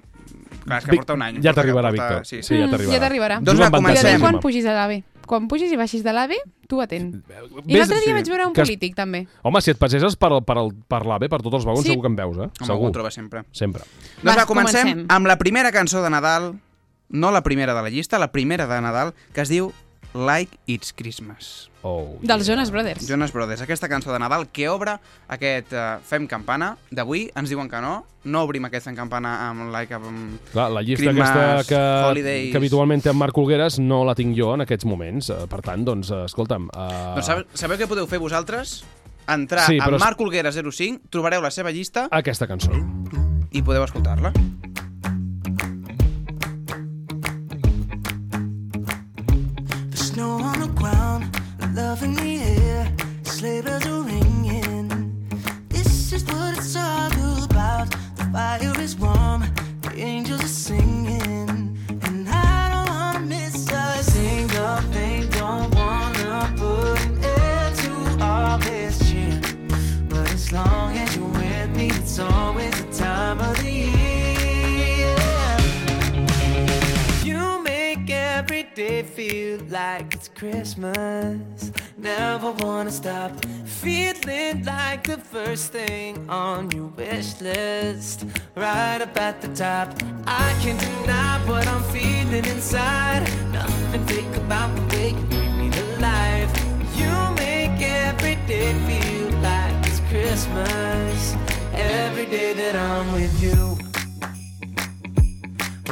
clar, 0.66 0.80
és 0.80 0.86
que 0.86 0.92
Vic- 0.92 1.00
porta 1.06 1.14
un 1.14 1.22
any. 1.22 1.40
Ja 1.42 1.54
t'arribarà, 1.54 1.90
porta- 1.90 2.20
Víctor. 2.20 2.26
Sí, 2.28 2.44
Sí, 2.44 2.58
ja 2.60 2.68
Mm, 2.68 2.72
t'arribarà. 2.72 2.92
Ja 2.94 3.00
t'arribarà. 3.00 3.40
Doncs 3.40 3.60
va, 3.62 3.72
comencem. 3.72 4.20
quan 4.20 4.40
pugis 4.42 4.66
a 4.66 4.74
l'AVE. 4.74 5.04
Quan 5.26 5.48
pugis 5.48 5.72
i 5.72 5.78
baixis 5.78 6.04
de 6.06 6.14
l'AVE, 6.14 6.36
tu 6.70 6.82
atén. 6.82 7.24
I 7.66 7.78
l'altre 7.78 7.98
dia 8.00 8.12
sí. 8.12 8.14
vaig 8.14 8.28
veure 8.30 8.46
un 8.48 8.54
Que 8.54 8.62
es- 8.62 8.68
polític, 8.70 8.96
també. 8.96 9.28
Home, 9.42 9.62
si 9.62 9.72
et 9.72 9.78
passeges 9.78 10.16
per, 10.16 10.30
per, 10.46 10.58
per 10.88 11.06
l'AVE, 11.06 11.30
per 11.30 11.42
tots 11.42 11.56
els 11.56 11.66
vagons, 11.66 11.84
Sí. 11.86 11.90
segur 11.94 12.04
que 12.04 12.08
em 12.14 12.16
veus, 12.16 12.38
eh? 12.38 12.42
Home, 12.42 12.52
ho 12.62 12.66
segur. 12.66 12.92
troba 12.92 13.12
sempre. 13.12 13.44
Sempre. 13.52 13.84
Doncs 14.22 14.24
Va, 14.26 14.36
va, 14.42 14.46
comencem, 14.46 14.82
comencem. 14.84 15.06
amb 15.10 15.28
la 15.28 15.38
primera 15.38 15.72
cançó 15.72 16.04
de 16.04 16.10
Nadal, 16.10 16.60
no 17.10 17.32
la 17.32 17.42
primera 17.44 17.74
de 17.74 17.82
la 17.82 17.90
llista, 17.90 18.20
la 18.20 18.32
primera 18.32 18.68
de 18.68 18.82
Nadal, 18.82 19.14
que 19.34 19.42
es 19.42 19.50
diu 19.50 19.72
Like 20.16 20.58
It's 20.66 20.94
Christmas. 20.96 21.70
Oh, 21.84 22.18
Dels 22.22 22.48
Jonas 22.48 22.72
Brothers. 22.72 23.06
Jonas 23.06 23.34
Brothers, 23.34 23.62
aquesta 23.62 23.90
cançó 23.92 24.14
de 24.14 24.18
Nadal 24.18 24.48
que 24.48 24.70
obre 24.72 24.96
aquest 25.28 25.74
uh, 25.76 26.00
Fem 26.08 26.26
Campana. 26.26 26.78
D'avui 26.90 27.28
ens 27.36 27.52
diuen 27.52 27.68
que 27.70 27.82
no, 27.84 27.98
no 28.24 28.44
obrim 28.48 28.64
aquest 28.66 28.88
Fem 28.88 28.96
Campana 28.96 29.36
amb 29.50 29.68
Like... 29.76 30.00
Amb... 30.00 30.40
Clar, 30.54 30.70
la 30.72 30.82
llista 30.88 31.04
Christmas, 31.12 31.30
aquesta 31.36 31.68
que, 31.76 32.10
holidays. 32.10 32.52
que 32.54 32.62
habitualment 32.64 33.04
té 33.04 33.12
en 33.12 33.20
Marc 33.20 33.38
Olgueres 33.44 33.78
no 33.84 34.06
la 34.08 34.16
tinc 34.16 34.34
jo 34.40 34.54
en 34.56 34.64
aquests 34.64 34.88
moments. 34.88 35.30
Eh, 35.36 35.42
Per 35.52 35.60
tant, 35.62 35.84
doncs, 35.86 36.10
eh, 36.16 36.24
escolta'm... 36.32 36.72
Uh... 36.72 36.88
Doncs 37.20 37.30
sabeu, 37.34 37.46
sabeu 37.54 37.82
què 37.84 37.90
podeu 37.92 38.08
fer 38.08 38.24
vosaltres? 38.24 38.80
Entrar 39.28 39.68
Sí, 39.68 39.82
però 39.82 40.00
a 40.00 40.02
Marc 40.02 40.22
Olguera 40.24 40.54
05, 40.56 41.10
trobareu 41.12 41.44
la 41.44 41.52
seva 41.52 41.74
llista 41.76 42.08
Aquesta 42.14 42.48
cançó. 42.48 42.72
i 43.52 43.62
podeu 43.66 43.84
escoltar-la. 43.84 44.32
Snow 50.16 50.40
on 50.40 50.62
the 50.62 50.68
ground, 50.68 51.24
love 51.76 52.02
in 52.02 52.14
the 52.14 52.38
air, 52.38 52.90
sleigh 53.24 53.60
bells 53.60 53.86
are 53.86 54.02
ringing. 54.02 54.88
This 55.68 56.14
is 56.14 56.24
what 56.24 56.58
it's 56.58 56.74
all 56.78 57.44
about. 57.44 57.88
The 58.16 58.24
fire 58.32 58.80
is 58.80 58.96
warm, 58.96 59.44
the 59.82 59.92
angels 59.98 60.42
are 60.42 60.56
singing, 60.68 61.78
and 62.06 62.30
I 62.30 62.70
don't 62.72 62.90
wanna 62.96 63.28
miss 63.28 63.70
a 63.70 64.04
single 64.04 64.78
thing. 64.94 65.30
Don't 65.32 65.76
wanna 65.76 66.54
put 66.62 66.98
an 67.06 67.14
end 67.22 67.76
to 67.84 67.94
all 68.24 68.58
this 68.60 68.98
cheer, 69.10 69.42
but 70.08 70.32
as 70.32 70.50
long 70.54 70.96
as 70.98 71.14
you're 71.18 71.28
with 71.28 71.70
me, 71.76 71.88
it's 71.90 72.20
always 72.20 72.75
feel 79.06 79.60
like 79.70 80.14
it's 80.16 80.28
Christmas. 80.28 81.72
Never 81.98 82.52
wanna 82.52 82.92
stop 82.92 83.32
feeling 83.66 84.64
like 84.66 85.04
the 85.04 85.18
first 85.18 85.72
thing 85.72 86.30
on 86.30 86.72
your 86.72 86.88
wish 86.88 87.40
list. 87.42 88.26
Right 88.56 89.02
up 89.02 89.16
at 89.18 89.42
the 89.42 89.50
top. 89.50 89.94
I 90.26 90.54
can't 90.62 90.80
deny 90.80 91.40
what 91.46 91.68
I'm 91.68 91.84
feeling 91.84 92.46
inside. 92.46 93.24
Nothing 93.52 94.06
fake 94.08 94.36
about 94.38 94.76
the 94.76 94.96
way 94.96 95.10
you 95.10 95.26
bring 95.30 95.58
me 95.58 95.70
to 95.70 95.86
life. 96.00 96.52
You 96.96 97.14
make 97.36 97.80
every 97.82 98.36
day 98.48 98.74
feel 98.88 99.30
like 99.40 99.88
it's 99.88 100.00
Christmas. 100.12 101.36
Every 101.74 102.26
day 102.26 102.54
that 102.54 102.76
I'm 102.76 103.14
with 103.14 103.36
you. 103.42 103.78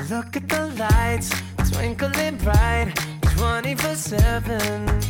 Look 0.10 0.36
at 0.36 0.50
the 0.50 0.68
lights 0.78 1.32
twinkling 1.74 2.38
bright 2.38 2.94
24 3.38 3.96
7. 3.96 5.02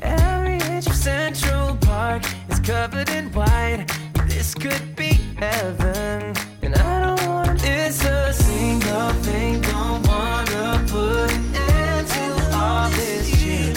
Every 0.00 0.58
inch 0.72 0.86
of 0.86 0.94
Central 0.94 1.76
Park 1.76 2.22
is 2.48 2.60
covered 2.60 3.10
in 3.10 3.30
white. 3.32 3.86
This 4.26 4.54
could 4.54 4.96
be 4.96 5.12
heaven. 5.38 6.34
And 6.62 6.74
I 6.74 7.04
don't 7.04 7.28
wanna 7.28 7.54
miss 7.54 8.04
a 8.04 8.32
single 8.32 9.10
thing. 9.24 9.60
Don't 9.60 10.06
wanna 10.06 10.84
put 10.88 11.30
an 11.30 11.54
end 11.54 12.08
to 12.08 12.56
all 12.56 12.88
this 12.90 13.28
shit. 13.38 13.76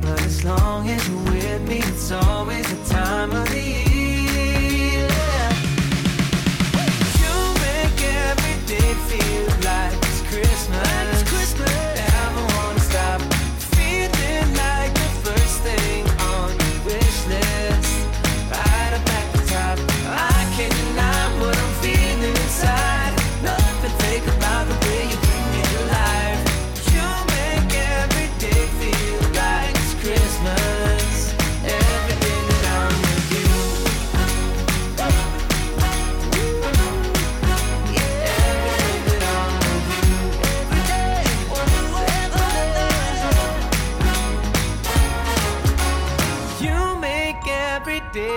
But 0.00 0.20
as 0.22 0.44
long 0.44 0.88
as 0.88 1.06
you're 1.08 1.24
with 1.32 1.68
me, 1.68 1.78
it's 1.78 2.10
always 2.10 2.57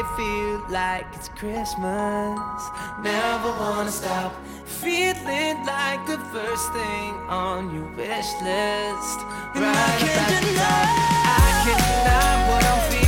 day 0.02 0.08
feel 0.16 0.62
like 0.70 1.06
it's 1.14 1.30
Christmas. 1.30 2.62
Never 3.02 3.52
wanna 3.60 3.92
stop 3.92 4.34
feeling 4.66 5.66
like 5.66 6.06
the 6.08 6.18
first 6.34 6.72
thing 6.74 7.14
on 7.30 7.74
your 7.74 7.88
wish 7.96 8.32
list. 8.42 9.20
Right 9.56 10.04
at 10.04 10.44
the 10.44 10.54
top. 10.58 10.88
I 11.34 11.52
can't 11.64 11.84
deny 11.92 12.50
what 12.50 12.66
I'm 12.66 12.92
feeling 12.92 13.01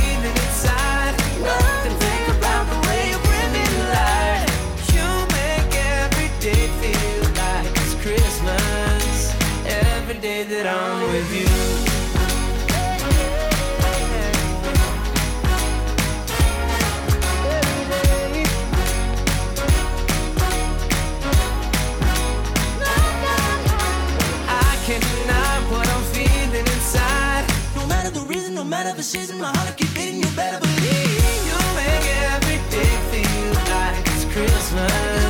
no 28.84 28.90
matter 28.90 28.96
the 28.98 29.02
season, 29.02 29.38
my 29.38 29.46
heart 29.46 29.76
keep 29.78 29.94
beating. 29.94 30.16
You 30.16 30.28
better 30.36 30.60
believe 30.60 31.46
you 31.48 31.56
make 31.74 32.06
every 32.34 32.58
day 32.70 32.92
feel 33.10 33.54
like 33.72 34.06
it's 34.08 34.24
Christmas. 34.26 35.23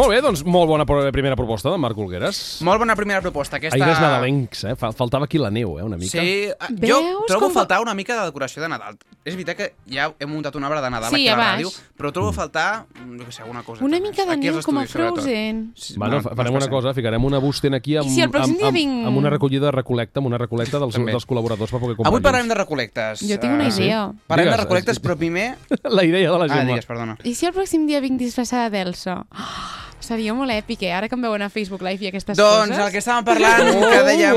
Molt 0.00 0.14
bé, 0.14 0.20
doncs 0.24 0.40
molt 0.48 0.70
bona 0.70 0.86
primera 1.12 1.36
proposta 1.36 1.68
d'en 1.68 1.80
Marc 1.82 1.98
Olgueres. 2.00 2.38
Molt 2.64 2.80
bona 2.80 2.94
primera 2.96 3.20
proposta. 3.20 3.58
Aquesta... 3.60 3.76
Aires 3.76 3.98
nadalencs, 4.00 4.62
eh? 4.64 4.74
Fa- 4.80 4.92
Faltava 4.96 5.26
aquí 5.28 5.36
la 5.38 5.50
neu, 5.52 5.74
eh, 5.78 5.82
una 5.84 5.98
mica. 6.00 6.16
Sí, 6.22 6.46
eh, 6.48 6.54
Veus 6.70 7.04
jo 7.04 7.24
trobo 7.28 7.46
com 7.50 7.54
faltar 7.58 7.82
una 7.84 7.92
mica 7.94 8.16
de 8.18 8.24
decoració 8.30 8.62
de 8.64 8.70
Nadal. 8.72 8.96
És 9.24 9.34
veritat 9.36 9.58
que 9.58 9.66
ja 9.92 10.06
hem 10.18 10.30
muntat 10.32 10.56
un 10.56 10.64
arbre 10.64 10.80
de 10.80 10.88
Nadal 10.90 11.10
Sí, 11.12 11.20
aquí 11.20 11.28
a 11.28 11.36
la 11.36 11.42
baix. 11.42 11.58
ràdio, 11.66 11.72
però 12.00 12.12
trobo 12.16 12.32
faltar, 12.32 12.86
mm, 12.96 13.18
jo 13.20 13.26
què 13.28 13.32
sé, 13.36 13.42
alguna 13.42 13.62
cosa. 13.62 13.84
Una 13.84 14.00
mica 14.00 14.24
de 14.24 14.36
neu 14.38 14.60
com 14.64 14.78
a. 14.78 14.86
Frozen. 14.86 15.72
Sí, 15.76 15.94
Bueno, 15.98 16.16
no, 16.16 16.22
fa- 16.22 16.30
no 16.30 16.36
farem 16.36 16.54
una 16.54 16.68
cosa, 16.68 16.94
ficarem 16.94 17.24
una 17.24 17.38
bústia 17.38 17.70
aquí 17.76 17.96
amb, 17.96 18.08
si 18.08 18.22
amb, 18.22 18.34
amb, 18.36 18.56
vinc- 18.72 19.06
amb 19.06 19.16
una 19.18 19.28
recollida 19.30 19.66
de 19.66 19.72
recolecta, 19.72 20.20
amb 20.20 20.28
una 20.28 20.38
recolecta 20.38 20.78
dels, 20.78 20.94
També. 20.94 21.12
dels 21.12 21.26
col·laboradors 21.28 21.70
per 21.70 21.78
poder 21.80 21.96
comprar 21.96 22.08
Avui 22.08 22.22
parlarem 22.22 22.48
de 22.48 22.54
recolectes. 22.54 23.20
Jo 23.20 23.38
tinc 23.38 23.52
una 23.52 23.68
Eh, 23.68 23.74
idea. 23.76 24.12
Parlem 24.26 24.46
de 24.48 24.54
eh, 24.54 24.56
però 25.02 25.16
primer... 25.18 25.56
La 25.84 26.04
idea 26.04 26.30
de 26.32 26.38
la 26.38 26.44
Ah, 26.46 26.48
Gemma. 26.48 26.64
digues, 26.72 26.86
perdona. 26.86 27.18
I 27.22 27.34
si 27.34 27.44
el 27.46 27.52
pròxim 27.52 27.86
dia 27.86 28.00
vinc 28.00 28.18
disfressada 28.18 28.70
d'Elsa? 28.70 29.26
Oh, 29.30 29.79
seria 30.00 30.34
molt 30.34 30.50
èpic, 30.50 30.82
eh? 30.82 30.92
Ara 30.96 31.08
que 31.08 31.14
em 31.14 31.22
veuen 31.22 31.42
a 31.42 31.48
Facebook 31.50 31.82
Live 31.86 32.04
i 32.04 32.08
aquestes 32.08 32.36
Doncs 32.36 32.70
coses. 32.72 32.84
el 32.86 32.92
que 32.92 32.98
estàvem 32.98 33.24
parlant, 33.24 33.70
que 33.92 34.02
dèiem 34.08 34.34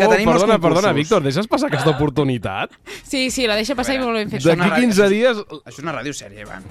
que 0.00 0.08
tenim 0.08 0.28
perdona, 0.32 0.56
concursos. 0.56 0.60
perdona, 0.66 0.92
Víctor, 0.92 1.22
deixes 1.22 1.46
passar 1.46 1.68
aquesta 1.68 1.90
oportunitat? 1.90 2.70
Sí, 3.04 3.30
sí, 3.30 3.46
la 3.46 3.56
deixa 3.56 3.74
passar 3.74 3.94
i 3.94 3.98
A 3.98 4.00
molt 4.00 4.12
veure, 4.12 4.24
ben 4.24 4.30
fet. 4.30 4.42
D'aquí 4.44 4.60
una 4.60 4.70
ràdio- 4.74 4.86
15 4.88 5.08
dies... 5.08 5.36
Això 5.38 5.76
és 5.76 5.78
una 5.84 5.92
ràdio 5.92 6.12
sèria, 6.14 6.40
Ivan. 6.42 6.64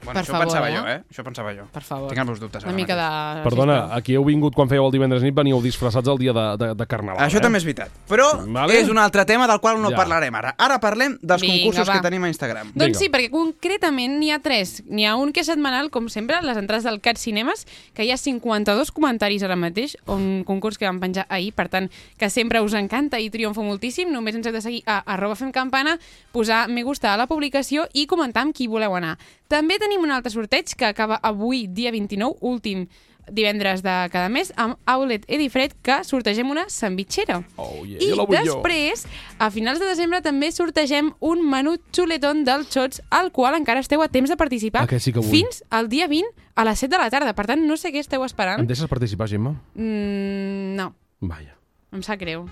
Bueno, 0.00 0.14
Per 0.14 0.22
això 0.24 0.32
favor, 0.32 0.46
pensava 0.46 0.68
eh? 0.70 0.74
jo, 0.76 0.82
eh? 0.88 1.02
Això 1.12 1.22
pensava 1.24 1.52
jo. 1.54 1.64
Per 1.72 1.82
favor. 1.84 2.08
Tinc 2.08 2.20
els 2.22 2.28
meus 2.30 2.40
dubtes. 2.40 2.64
Una 2.64 2.72
mica 2.72 2.96
de... 2.96 3.42
Perdona, 3.44 3.78
aquí 3.94 4.14
heu 4.16 4.24
vingut 4.24 4.54
quan 4.56 4.68
fèieu 4.70 4.86
el 4.86 4.92
divendres 4.94 5.22
nit, 5.22 5.34
veníeu 5.36 5.60
disfressats 5.62 6.08
el 6.08 6.18
dia 6.18 6.32
de, 6.32 6.44
de, 6.56 6.70
de 6.74 6.86
Carnaval. 6.86 7.20
Això 7.26 7.38
eh? 7.38 7.42
també 7.44 7.58
és 7.60 7.66
veritat. 7.68 7.90
Però 8.08 8.30
Vale. 8.46 8.78
és 8.80 8.88
un 8.88 8.98
altre 8.98 9.24
tema 9.28 9.46
del 9.50 9.60
qual 9.60 9.80
no 9.82 9.90
Ja. 9.90 9.96
parlarem 9.96 10.34
ara. 10.34 10.54
Ara 10.56 10.78
parlem 10.80 11.18
dels 11.20 11.42
Vinga, 11.42 11.56
concursos 11.58 11.88
va. 11.88 11.94
que 11.98 12.06
tenim 12.08 12.24
a 12.24 12.28
Instagram. 12.32 12.72
Doncs 12.74 12.86
Vinga. 12.86 12.98
sí, 12.98 13.08
perquè 13.10 13.30
concretament 13.30 14.18
n'hi 14.20 14.30
ha 14.32 14.38
tres. 14.40 14.82
N'hi 14.88 15.04
ha 15.06 15.16
un 15.20 15.32
que 15.34 15.40
és 15.44 15.50
setmanal, 15.50 15.90
com 15.90 16.08
sempre, 16.08 16.38
les 16.42 16.56
entrades 16.56 16.84
del 16.86 17.00
Cat 17.02 17.18
Cinemes, 17.18 17.66
que 17.92 18.04
hi 18.06 18.12
ha 18.14 18.16
52 18.16 18.92
comentaris 18.94 19.42
ara 19.42 19.56
mateix, 19.56 19.96
un 20.06 20.44
concurs 20.48 20.78
que 20.78 20.86
vam 20.86 21.00
penjar 21.02 21.26
ahir, 21.28 21.52
per 21.52 21.68
tant, 21.68 21.90
que 22.16 22.30
sempre 22.30 22.62
us 22.62 22.72
encanta 22.78 23.18
i 23.20 23.28
triomfa 23.30 23.60
moltíssim. 23.66 24.08
Només 24.12 24.34
ens 24.38 24.46
heu 24.46 24.54
de 24.54 24.62
seguir 24.62 24.82
a 24.86 25.00
arroba 25.04 25.34
fem 25.36 25.50
campana, 25.52 25.98
posar 26.32 26.68
me 26.68 26.84
gusta 26.86 27.12
a 27.12 27.18
la 27.18 27.26
publicació 27.26 27.88
i 27.92 28.06
comentar 28.06 28.46
amb 28.46 28.54
qui 28.54 28.68
voleu 28.70 28.94
anar. 28.96 29.18
També 29.50 29.80
tenim 29.82 29.89
un 29.98 30.10
altre 30.12 30.30
sorteig 30.30 30.74
que 30.76 30.84
acaba 30.86 31.18
avui, 31.22 31.66
dia 31.66 31.90
29, 31.90 32.36
últim 32.40 32.86
divendres 33.30 33.82
de 33.82 34.08
cada 34.10 34.28
mes, 34.28 34.52
amb 34.56 34.76
Outlet 34.86 35.24
Edifred, 35.28 35.72
que 35.82 36.02
sortegem 36.04 36.50
una 36.50 36.68
sandvitxera. 36.68 37.40
Oh, 37.56 37.84
yeah, 37.86 38.02
I 38.02 38.10
jo 38.16 38.26
després, 38.30 39.06
a 39.38 39.50
finals 39.50 39.80
de 39.80 39.86
desembre, 39.86 40.20
també 40.22 40.50
sortegem 40.52 41.12
un 41.20 41.44
menú 41.48 41.76
xuletón 41.94 42.44
del 42.44 42.66
Xots, 42.66 43.02
al 43.10 43.30
qual 43.32 43.54
encara 43.58 43.80
esteu 43.80 44.02
a 44.02 44.08
temps 44.08 44.30
de 44.30 44.36
participar 44.36 44.86
Ah, 44.86 44.98
sí 44.98 45.12
fins 45.12 45.62
al 45.70 45.88
dia 45.88 46.08
20 46.08 46.26
a 46.54 46.64
les 46.64 46.78
7 46.78 46.90
de 46.96 46.98
la 47.02 47.10
tarda. 47.10 47.34
Per 47.34 47.46
tant, 47.46 47.62
no 47.66 47.76
sé 47.76 47.92
què 47.92 48.00
esteu 48.02 48.24
esperant. 48.24 48.60
Em 48.60 48.66
deixes 48.66 48.88
participar, 48.90 49.28
Gemma? 49.28 49.54
Mm, 49.74 50.74
no, 50.76 50.94
Vaja. 51.20 51.54
em 51.92 52.02
sap 52.02 52.18
greu. 52.20 52.48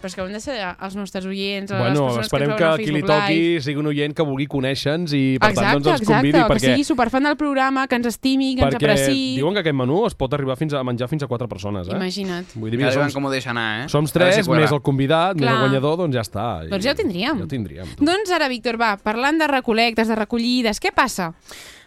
Però 0.00 0.08
és 0.08 0.14
que 0.16 0.22
ho 0.22 0.24
hem 0.24 0.32
de 0.32 0.40
ser 0.40 0.54
els 0.80 0.94
nostres 0.96 1.26
oients, 1.28 1.70
les 1.70 1.78
Bueno, 1.78 2.06
persones 2.06 2.26
esperem 2.26 2.50
que, 2.56 2.56
que, 2.56 2.84
qui 2.84 2.92
li 2.94 3.02
toqui 3.04 3.34
Live. 3.36 3.62
sigui 3.66 3.80
un 3.82 3.86
oient 3.90 4.14
que 4.16 4.24
vulgui 4.24 4.46
conèixer-nos 4.48 5.12
i 5.12 5.36
per 5.38 5.50
exacte, 5.50 5.66
tant 5.74 5.82
doncs 5.84 6.00
ens 6.00 6.08
convidi 6.08 6.28
exacte, 6.38 6.52
perquè, 6.54 6.60
que 6.60 6.72
sigui 6.72 6.84
superfan 6.88 7.22
del 7.28 7.36
programa, 7.36 7.86
que 7.86 7.98
ens 8.00 8.06
estimi, 8.06 8.54
que 8.56 8.64
ens 8.64 8.74
perquè 8.78 8.96
diuen 9.36 9.52
que 9.52 9.60
aquest 9.60 9.76
menú 9.76 10.06
es 10.06 10.14
pot 10.14 10.32
arribar 10.32 10.56
fins 10.56 10.72
a 10.72 10.82
menjar 10.82 11.08
fins 11.08 11.22
a 11.22 11.28
quatre 11.28 11.46
persones, 11.48 11.88
eh? 11.88 11.96
Imagina't. 12.00 12.46
Vull 12.54 12.70
dir, 12.70 12.78
mira, 12.80 12.92
som, 12.96 13.10
com 13.12 13.24
ho 13.28 13.30
deixa 13.30 13.50
anar, 13.50 13.84
eh? 13.84 13.88
som 13.92 14.06
tres, 14.06 14.40
si 14.40 14.50
més 14.50 14.72
el 14.72 14.80
convidat, 14.80 15.36
més 15.36 15.44
Clar. 15.44 15.54
el 15.54 15.60
guanyador, 15.66 15.96
doncs 16.00 16.14
ja 16.16 16.22
està. 16.24 16.46
I- 16.64 16.70
Doncs 16.70 16.84
ja 16.84 16.92
ho 16.92 16.96
tindríem. 16.96 17.36
Ja 17.36 17.44
ho 17.44 17.48
tindríem. 17.48 17.86
tu. 17.96 18.04
Doncs 18.04 18.30
ara, 18.30 18.48
Víctor, 18.48 18.78
va, 18.80 18.96
parlant 18.96 19.38
de 19.38 19.46
recolectes, 19.48 20.08
de 20.08 20.14
recollides, 20.16 20.80
què 20.80 20.94
passa? 20.94 21.34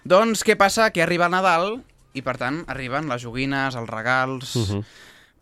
Doncs 0.03 0.43
què 0.45 0.55
passa? 0.55 0.91
Que 0.91 1.01
arriba 1.01 1.25
el 1.25 1.31
Nadal 1.31 1.81
i, 2.13 2.21
per 2.21 2.37
tant, 2.37 2.63
arriben 2.67 3.09
les 3.09 3.23
joguines, 3.23 3.73
els 3.75 3.89
regals... 3.89 4.55
Uh 4.55 4.67
-huh. 4.69 4.83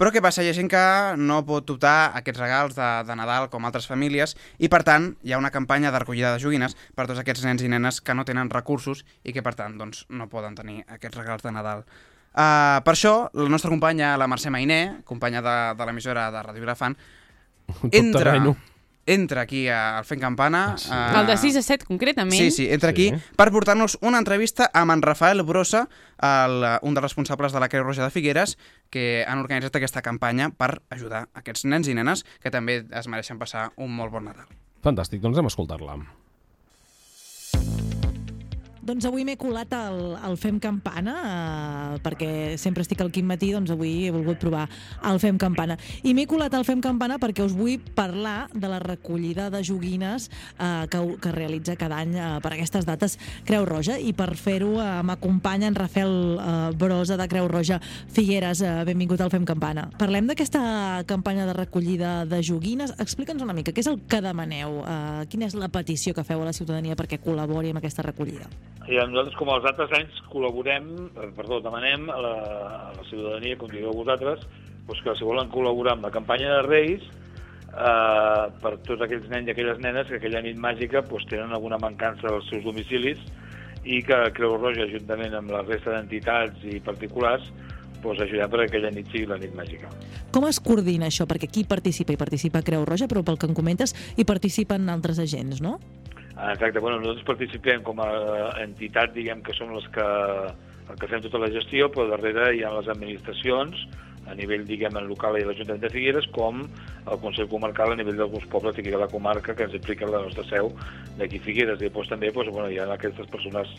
Però 0.01 0.09
què 0.09 0.17
passa? 0.17 0.41
Hi 0.41 0.47
ha 0.49 0.55
gent 0.57 0.65
que 0.65 0.79
no 1.21 1.43
pot 1.45 1.69
optar 1.69 1.91
a 2.07 2.21
aquests 2.23 2.41
regals 2.41 2.73
de, 2.73 2.85
de 3.05 3.17
Nadal 3.19 3.43
com 3.53 3.67
altres 3.67 3.85
famílies 3.85 4.31
i, 4.57 4.65
per 4.65 4.79
tant, 4.87 5.11
hi 5.21 5.35
ha 5.35 5.37
una 5.37 5.51
campanya 5.53 5.91
de 5.93 5.99
recollida 6.01 6.31
de 6.33 6.41
joguines 6.41 6.73
per 6.97 7.05
tots 7.05 7.21
aquests 7.21 7.43
nens 7.45 7.61
i 7.61 7.69
nenes 7.69 7.99
que 8.01 8.15
no 8.17 8.25
tenen 8.25 8.49
recursos 8.49 9.03
i 9.21 9.35
que, 9.35 9.43
per 9.45 9.53
tant, 9.59 9.75
doncs, 9.77 10.07
no 10.09 10.25
poden 10.31 10.57
tenir 10.57 10.79
aquests 10.87 11.19
regals 11.21 11.45
de 11.45 11.53
Nadal. 11.53 11.85
Uh, 12.31 12.81
per 12.81 12.95
això, 12.95 13.13
la 13.37 13.45
nostra 13.53 13.69
companya, 13.69 14.15
la 14.17 14.25
Mercè 14.31 14.49
Mainé, 14.49 14.81
companya 15.05 15.45
de, 15.45 15.55
de 15.77 15.89
l'emissora 15.91 16.31
de 16.33 16.41
Tot 17.69 17.93
entra, 17.93 18.23
terreno. 18.23 18.55
Entra 19.05 19.41
aquí 19.41 19.67
al 19.67 20.05
Fent 20.05 20.21
Campana... 20.21 20.73
Ah, 20.73 20.77
sí. 20.77 20.89
eh, 20.91 21.19
El 21.21 21.27
de 21.27 21.37
6 21.37 21.55
a 21.57 21.61
7, 21.61 21.85
concretament. 21.85 22.33
Sí, 22.37 22.51
sí, 22.51 22.67
entra 22.69 22.91
Sí. 22.93 23.09
aquí 23.11 23.23
per 23.35 23.51
portar-nos 23.51 23.97
una 24.01 24.19
entrevista 24.19 24.69
amb 24.73 24.91
en 24.91 25.01
Rafael 25.01 25.41
Brossa, 25.43 25.87
el, 26.21 26.63
un 26.81 26.93
dels 26.93 27.03
responsables 27.03 27.51
de 27.53 27.59
la 27.59 27.69
Creu 27.69 27.83
Roja 27.83 28.03
de 28.03 28.11
Figueres, 28.11 28.57
que 28.89 29.25
han 29.27 29.39
organitzat 29.39 29.75
aquesta 29.75 30.01
campanya 30.01 30.49
per 30.51 30.81
ajudar 30.89 31.27
aquests 31.33 31.65
nens 31.65 31.87
i 31.87 31.93
nenes 31.97 32.25
que 32.41 32.51
també 32.51 32.83
es 32.91 33.07
mereixen 33.07 33.39
passar 33.39 33.71
un 33.77 33.95
molt 33.95 34.11
bon 34.11 34.25
Nadal. 34.29 34.47
Fantàstic, 34.83 35.21
doncs 35.21 35.37
anem 35.37 35.45
a 35.49 35.53
escoltar-la. 35.53 35.97
Doncs 38.81 39.05
avui 39.05 39.21
m'he 39.21 39.35
colat 39.37 39.69
al, 39.77 40.15
al 40.25 40.39
Fem 40.41 40.55
Campana, 40.57 41.13
eh, 41.21 41.97
perquè 42.01 42.57
sempre 42.57 42.81
estic 42.81 43.03
al 43.03 43.11
Quim 43.13 43.27
Matí, 43.29 43.51
doncs 43.53 43.69
avui 43.69 44.07
he 44.07 44.13
volgut 44.13 44.39
provar 44.41 44.63
el 45.05 45.19
Fem 45.21 45.37
Campana. 45.37 45.75
I 46.01 46.15
m'he 46.17 46.25
colat 46.25 46.55
al 46.57 46.65
Fem 46.65 46.81
Campana 46.81 47.19
perquè 47.21 47.45
us 47.45 47.53
vull 47.53 47.77
parlar 47.93 48.49
de 48.55 48.71
la 48.71 48.79
recollida 48.81 49.51
de 49.53 49.61
joguines 49.61 50.31
eh, 50.57 50.87
que, 50.89 51.01
que 51.21 51.33
realitza 51.35 51.75
cada 51.77 51.99
any 52.01 52.17
eh, 52.17 52.31
per 52.41 52.55
aquestes 52.55 52.89
dates 52.89 53.19
Creu 53.45 53.67
Roja. 53.69 53.99
I 54.01 54.15
per 54.17 54.31
fer-ho 54.33 54.73
eh, 54.81 54.89
m'acompanya 55.05 55.69
en 55.69 55.77
Rafael 55.77 56.17
eh, 56.41 56.57
Brosa 56.73 57.19
de 57.21 57.29
Creu 57.29 57.51
Roja 57.53 57.77
Figueres. 57.85 58.65
Eh, 58.65 58.73
benvingut 58.89 59.21
al 59.21 59.29
Fem 59.29 59.45
Campana. 59.45 59.91
Parlem 60.01 60.25
d'aquesta 60.25 61.05
campanya 61.05 61.45
de 61.45 61.57
recollida 61.59 62.25
de 62.25 62.41
joguines. 62.41 62.97
Explica'ns 62.97 63.45
una 63.45 63.53
mica, 63.53 63.77
què 63.77 63.85
és 63.85 63.93
el 63.93 64.01
que 64.09 64.25
demaneu? 64.25 64.81
Eh, 64.81 65.29
quina 65.29 65.45
és 65.45 65.53
la 65.53 65.69
petició 65.69 66.17
que 66.17 66.25
feu 66.25 66.41
a 66.41 66.49
la 66.49 66.57
ciutadania 66.57 66.97
perquè 66.97 67.21
col·labori 67.21 67.75
amb 67.75 67.85
aquesta 67.85 68.09
recollida? 68.09 68.49
I 68.89 68.97
nosaltres, 68.97 69.37
com 69.37 69.51
els 69.53 69.65
altres 69.69 69.91
anys, 69.93 70.19
col·laborem, 70.31 70.87
eh, 71.13 71.29
perdó, 71.37 71.61
demanem 71.61 72.09
a 72.09 72.17
la, 72.17 72.35
a 72.89 72.93
la 72.97 73.07
ciutadania, 73.09 73.57
com 73.59 73.69
digueu 73.69 73.93
vosaltres, 73.93 74.45
doncs 74.87 75.03
que 75.05 75.15
si 75.19 75.27
volen 75.27 75.51
col·laborar 75.53 75.93
amb 75.95 76.07
la 76.07 76.13
campanya 76.13 76.55
de 76.55 76.63
Reis, 76.65 77.05
eh, 77.71 78.45
per 78.63 78.73
tots 78.87 79.05
aquells 79.05 79.29
nens 79.31 79.47
i 79.47 79.53
aquelles 79.53 79.79
nenes 79.83 80.09
que 80.09 80.17
aquella 80.19 80.41
nit 80.41 80.57
màgica 80.59 81.05
doncs, 81.05 81.29
tenen 81.29 81.53
alguna 81.53 81.79
mancança 81.81 82.27
als 82.31 82.49
seus 82.49 82.65
domicilis 82.65 83.21
i 83.83 84.01
que 84.05 84.17
Creu 84.37 84.57
Roja, 84.57 84.89
juntament 84.89 85.37
amb 85.37 85.53
la 85.53 85.63
resta 85.65 85.95
d'entitats 85.95 86.65
i 86.65 86.81
particulars, 86.83 87.47
doncs, 88.01 88.21
ajudem 88.25 88.49
perquè 88.51 88.67
aquella 88.69 88.91
nit 88.93 89.09
sigui 89.13 89.29
la 89.29 89.39
nit 89.41 89.55
màgica. 89.57 89.89
Com 90.33 90.45
es 90.49 90.59
coordina 90.63 91.09
això? 91.09 91.29
Perquè 91.29 91.49
qui 91.53 91.65
participa? 91.69 92.13
Hi 92.13 92.21
participa 92.21 92.65
Creu 92.65 92.85
Roja, 92.85 93.09
però 93.09 93.23
pel 93.25 93.37
que 93.37 93.49
em 93.49 93.57
comentes 93.57 93.93
hi 94.17 94.25
participen 94.25 94.89
altres 94.89 95.21
agents, 95.21 95.61
no? 95.61 95.77
Ah, 96.35 96.53
Exacte, 96.53 96.79
bueno, 96.79 96.99
nosaltres 96.99 97.27
participem 97.27 97.83
com 97.83 97.99
a 98.01 98.11
entitat, 98.63 99.11
diguem 99.15 99.41
que 99.43 99.55
som 99.57 99.73
les 99.75 99.87
que, 99.95 100.05
el 100.89 100.99
que 100.99 101.09
fem 101.11 101.23
tota 101.25 101.41
la 101.41 101.51
gestió, 101.51 101.89
però 101.91 102.07
darrere 102.09 102.53
hi 102.55 102.63
ha 102.63 102.71
les 102.77 102.87
administracions, 102.91 103.83
a 104.29 104.35
nivell, 104.37 104.63
diguem, 104.67 104.95
local 105.09 105.37
i 105.39 105.43
l'Ajuntament 105.45 105.81
de 105.81 105.89
Figueres, 105.91 106.27
com 106.35 106.61
el 106.63 107.19
Consell 107.23 107.49
Comarcal 107.51 107.91
a 107.91 107.97
nivell 107.99 108.19
d'alguns 108.19 108.45
pobles 108.53 108.75
d'aquí 108.77 108.93
de 108.93 108.99
la 109.01 109.09
comarca 109.11 109.55
que 109.57 109.65
ens 109.65 109.75
implica 109.75 110.09
la 110.09 110.21
nostra 110.23 110.45
seu 110.49 110.71
d'aquí 111.17 111.41
Figueres. 111.41 111.81
I 111.81 111.89
després 111.89 112.11
també 112.11 112.31
doncs, 112.31 112.51
bueno, 112.53 112.69
hi 112.69 112.79
ha 112.79 112.87
aquestes 112.93 113.27
persones 113.33 113.73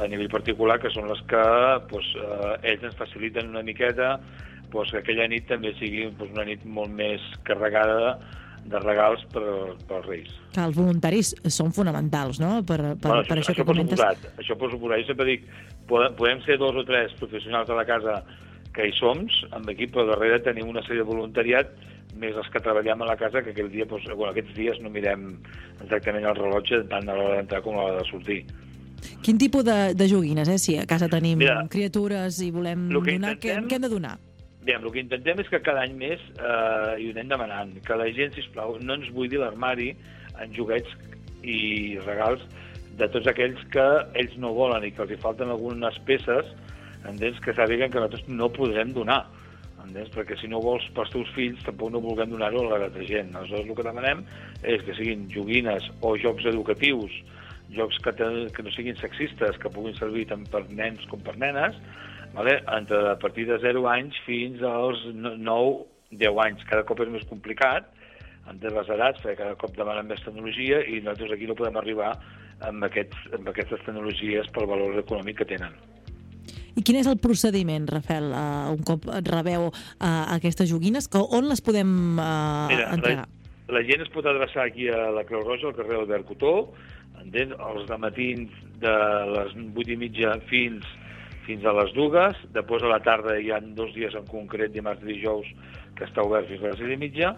a 0.00 0.08
nivell 0.08 0.32
particular 0.32 0.78
que 0.80 0.90
són 0.94 1.10
les 1.12 1.20
que 1.28 1.44
doncs, 1.92 2.14
eh, 2.16 2.54
ells 2.72 2.88
ens 2.88 2.98
faciliten 2.98 3.52
una 3.52 3.64
miqueta 3.66 4.16
doncs, 4.72 4.90
que 4.90 5.02
aquella 5.02 5.28
nit 5.28 5.46
també 5.50 5.74
sigui 5.78 6.08
doncs, 6.08 6.32
una 6.32 6.48
nit 6.48 6.64
molt 6.64 6.94
més 6.96 7.22
carregada 7.46 8.16
de 8.64 8.78
regals 8.80 9.24
per, 9.32 9.42
pels 9.88 10.06
Reis. 10.06 10.28
Que 10.54 10.60
els 10.64 10.76
voluntaris 10.76 11.34
són 11.50 11.72
fonamentals, 11.74 12.38
no? 12.40 12.62
Per, 12.64 12.78
per, 12.96 13.08
Bueno, 13.10 13.24
per 13.28 13.38
això, 13.40 13.54
que 13.56 13.64
per 13.64 13.72
comentes. 13.74 13.98
suposat, 13.98 14.38
això 14.38 14.56
per 14.58 14.70
suposat. 14.70 15.02
Jo 15.02 15.06
sempre 15.12 15.26
dic, 15.26 15.46
podem, 15.88 16.14
podem 16.16 16.42
ser 16.46 16.58
dos 16.58 16.76
o 16.76 16.84
tres 16.88 17.12
professionals 17.18 17.68
de 17.68 17.74
la 17.74 17.84
casa 17.88 18.22
que 18.72 18.86
hi 18.88 18.92
som, 18.96 19.26
amb 19.52 19.68
equip, 19.68 19.92
però 19.92 20.06
darrere 20.08 20.38
tenim 20.40 20.68
una 20.70 20.80
sèrie 20.86 21.02
de 21.02 21.08
voluntariat 21.10 21.74
més 22.16 22.36
els 22.36 22.48
que 22.52 22.60
treballem 22.60 23.02
a 23.02 23.06
la 23.08 23.16
casa, 23.16 23.42
que 23.42 23.50
aquell 23.50 23.70
dia, 23.72 23.84
doncs, 23.88 24.04
bueno, 24.14 24.30
aquests 24.32 24.54
dies 24.56 24.80
no 24.80 24.90
mirem 24.92 25.30
exactament 25.82 26.24
el 26.28 26.36
rellotge 26.36 26.82
tant 26.88 27.08
a 27.08 27.14
l'hora 27.16 27.36
d'entrar 27.40 27.62
com 27.64 27.76
a 27.78 27.82
l'hora 27.86 28.02
de 28.02 28.08
sortir. 28.10 28.42
Quin 29.22 29.38
tipus 29.38 29.64
de, 29.66 29.94
de 29.98 30.06
joguines, 30.08 30.48
eh? 30.48 30.58
Si 30.62 30.76
a 30.78 30.84
casa 30.86 31.08
tenim 31.10 31.38
Mira, 31.40 31.64
criatures 31.68 32.38
i 32.44 32.50
volem 32.54 32.88
que 32.88 32.94
donar, 32.94 33.34
què, 33.36 33.48
intentem- 33.56 33.68
què 33.68 33.74
hem 33.80 33.82
de 33.82 33.88
donar? 33.90 34.18
Bé, 34.62 34.76
el 34.78 34.92
que 34.94 35.02
intentem 35.02 35.40
és 35.42 35.48
que 35.50 35.58
cada 35.66 35.82
any 35.82 35.96
més, 35.98 36.20
eh, 36.38 36.92
i 37.02 37.08
ho 37.08 37.14
anem 37.16 37.30
demanant, 37.32 37.72
que 37.82 37.96
la 37.98 38.06
gent, 38.14 38.30
sisplau, 38.36 38.76
no 38.78 38.94
ens 38.94 39.08
buidi 39.10 39.40
l'armari 39.40 39.88
en 40.38 40.52
joguets 40.54 40.92
i 41.42 41.98
regals 42.04 42.44
de 43.00 43.08
tots 43.10 43.26
aquells 43.32 43.58
que 43.74 43.86
ells 44.20 44.36
no 44.38 44.52
volen 44.54 44.86
i 44.86 44.92
que 44.94 45.02
els 45.02 45.14
hi 45.16 45.18
falten 45.24 45.50
algunes 45.50 45.98
peces, 46.06 46.52
entens, 47.10 47.40
que 47.42 47.54
sàpiguen 47.56 47.90
que 47.90 47.98
nosaltres 47.98 48.28
no 48.28 48.52
podrem 48.54 48.92
donar. 48.94 49.24
Entens? 49.82 50.12
Perquè 50.14 50.38
si 50.38 50.46
no 50.46 50.62
vols 50.62 50.86
pels 50.94 51.10
teus 51.10 51.34
fills, 51.34 51.58
tampoc 51.66 51.90
no 51.90 52.04
vulguem 52.04 52.30
donar-ho 52.30 52.62
a 52.68 52.78
l'altra 52.78 53.02
gent. 53.08 53.34
Aleshores, 53.34 53.66
el 53.66 53.74
que 53.74 53.88
demanem 53.88 54.22
és 54.62 54.86
que 54.86 54.94
siguin 54.94 55.26
joguines 55.32 55.90
o 56.06 56.14
jocs 56.22 56.46
educatius, 56.52 57.18
jocs 57.74 57.98
que, 58.04 58.14
te, 58.14 58.30
que 58.54 58.62
no 58.62 58.70
siguin 58.76 58.96
sexistes, 59.00 59.58
que 59.58 59.74
puguin 59.74 59.98
servir 59.98 60.28
tant 60.30 60.46
per 60.54 60.62
nens 60.70 61.02
com 61.10 61.20
per 61.26 61.34
nenes, 61.40 61.74
vale? 62.34 62.62
entre 62.76 63.10
a 63.10 63.18
partir 63.18 63.46
de 63.46 63.58
0 63.62 63.86
anys 63.88 64.18
fins 64.26 64.62
als 64.62 65.02
9-10 65.12 66.44
anys. 66.46 66.64
Cada 66.70 66.86
cop 66.88 67.02
és 67.04 67.12
més 67.12 67.26
complicat, 67.30 67.88
entre 68.50 68.72
les 68.74 68.90
edats, 68.96 69.22
perquè 69.22 69.38
cada 69.38 69.58
cop 69.60 69.74
demanen 69.76 70.08
més 70.10 70.22
tecnologia 70.24 70.82
i 70.82 71.00
nosaltres 71.00 71.36
aquí 71.36 71.48
no 71.48 71.58
podem 71.58 71.78
arribar 71.78 72.12
amb, 72.66 72.84
aquests, 72.88 73.28
amb 73.38 73.50
aquestes 73.52 73.82
tecnologies 73.86 74.48
pel 74.54 74.68
valor 74.70 74.98
econòmic 75.02 75.42
que 75.42 75.48
tenen. 75.54 75.76
I 76.72 76.80
quin 76.80 76.96
és 77.02 77.08
el 77.10 77.18
procediment, 77.20 77.84
Rafael, 77.90 78.30
uh, 78.32 78.72
un 78.72 78.80
cop 78.86 79.04
rebeu 79.28 79.68
uh, 79.68 79.74
aquestes 80.32 80.70
joguines? 80.70 81.08
Que, 81.12 81.20
on 81.20 81.50
les 81.50 81.60
podem 81.64 81.92
uh, 82.16 82.70
Mira, 82.72 82.88
entregar? 82.96 83.26
la, 83.28 83.76
la 83.76 83.84
gent 83.88 84.06
es 84.06 84.10
pot 84.14 84.26
adreçar 84.26 84.66
aquí 84.70 84.88
a 84.88 85.10
la 85.12 85.26
Creu 85.28 85.44
Roja, 85.44 85.68
al 85.68 85.76
carrer 85.76 86.00
Albert 86.00 86.26
Cotó, 86.30 86.54
entens? 87.20 87.52
els 87.60 87.86
de 87.90 87.98
matins 88.00 88.58
de 88.82 88.96
les 89.34 89.54
8 89.68 89.94
i 89.94 89.98
mitja 90.00 90.32
fins 90.48 90.88
fins 91.46 91.64
a 91.66 91.74
les 91.76 91.92
dues, 91.96 92.38
després 92.54 92.84
a 92.84 92.90
la 92.92 93.00
tarda 93.02 93.38
hi 93.38 93.50
ha 93.50 93.60
dos 93.78 93.92
dies 93.96 94.14
en 94.18 94.26
concret, 94.30 94.72
dimarts 94.74 95.02
i 95.04 95.12
dijous, 95.14 95.48
que 95.98 96.06
està 96.06 96.24
obert 96.24 96.48
fins 96.50 96.62
a 96.62 96.72
les 96.72 96.82
6 96.82 96.94
i 96.94 97.00
mitja, 97.00 97.34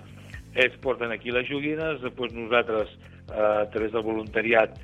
ells 0.55 0.77
porten 0.85 1.13
aquí 1.15 1.33
les 1.35 1.49
joguines, 1.49 2.01
després 2.03 2.35
nosaltres, 2.37 2.93
eh, 3.33 3.41
a 3.41 3.67
través 3.73 3.93
del 3.93 4.07
voluntariat, 4.07 4.77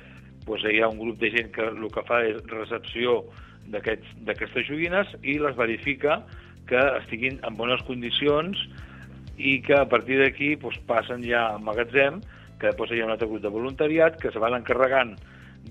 doncs 0.45 0.65
hi 0.67 0.81
ha 0.81 0.89
un 0.89 0.99
grup 0.99 1.19
de 1.21 1.31
gent 1.31 1.51
que 1.55 1.67
el 1.69 1.87
que 1.93 2.03
fa 2.07 2.23
és 2.25 2.39
recepció 2.51 3.21
d'aquestes 3.71 4.65
joguines 4.67 5.11
i 5.21 5.37
les 5.39 5.55
verifica 5.55 6.21
que 6.67 6.81
estiguin 6.97 7.37
en 7.47 7.57
bones 7.59 7.83
condicions 7.87 8.57
i 9.37 9.59
que 9.65 9.77
a 9.77 9.87
partir 9.89 10.17
d'aquí 10.19 10.55
doncs, 10.59 10.79
passen 10.89 11.23
ja 11.25 11.47
al 11.53 11.61
magatzem, 11.63 12.19
que 12.59 12.69
després 12.69 12.91
hi 12.93 13.01
ha 13.01 13.07
un 13.07 13.13
altre 13.15 13.29
grup 13.29 13.41
de 13.45 13.53
voluntariat 13.53 14.17
que 14.21 14.31
se 14.33 14.41
van 14.41 14.57
encarregant 14.57 15.15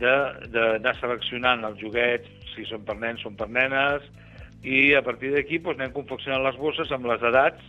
d'anar 0.01 0.95
seleccionant 1.01 1.67
els 1.67 1.79
joguets, 1.83 2.31
si 2.55 2.67
són 2.69 2.85
per 2.87 2.97
nens, 3.01 3.23
són 3.25 3.37
per 3.39 3.49
nenes, 3.53 4.07
i 4.63 4.93
a 4.95 5.03
partir 5.05 5.33
d'aquí 5.35 5.59
doncs, 5.59 5.79
anem 5.81 5.95
confeccionant 5.97 6.45
les 6.45 6.59
bosses 6.61 6.91
amb 6.93 7.09
les 7.09 7.23
edats 7.31 7.69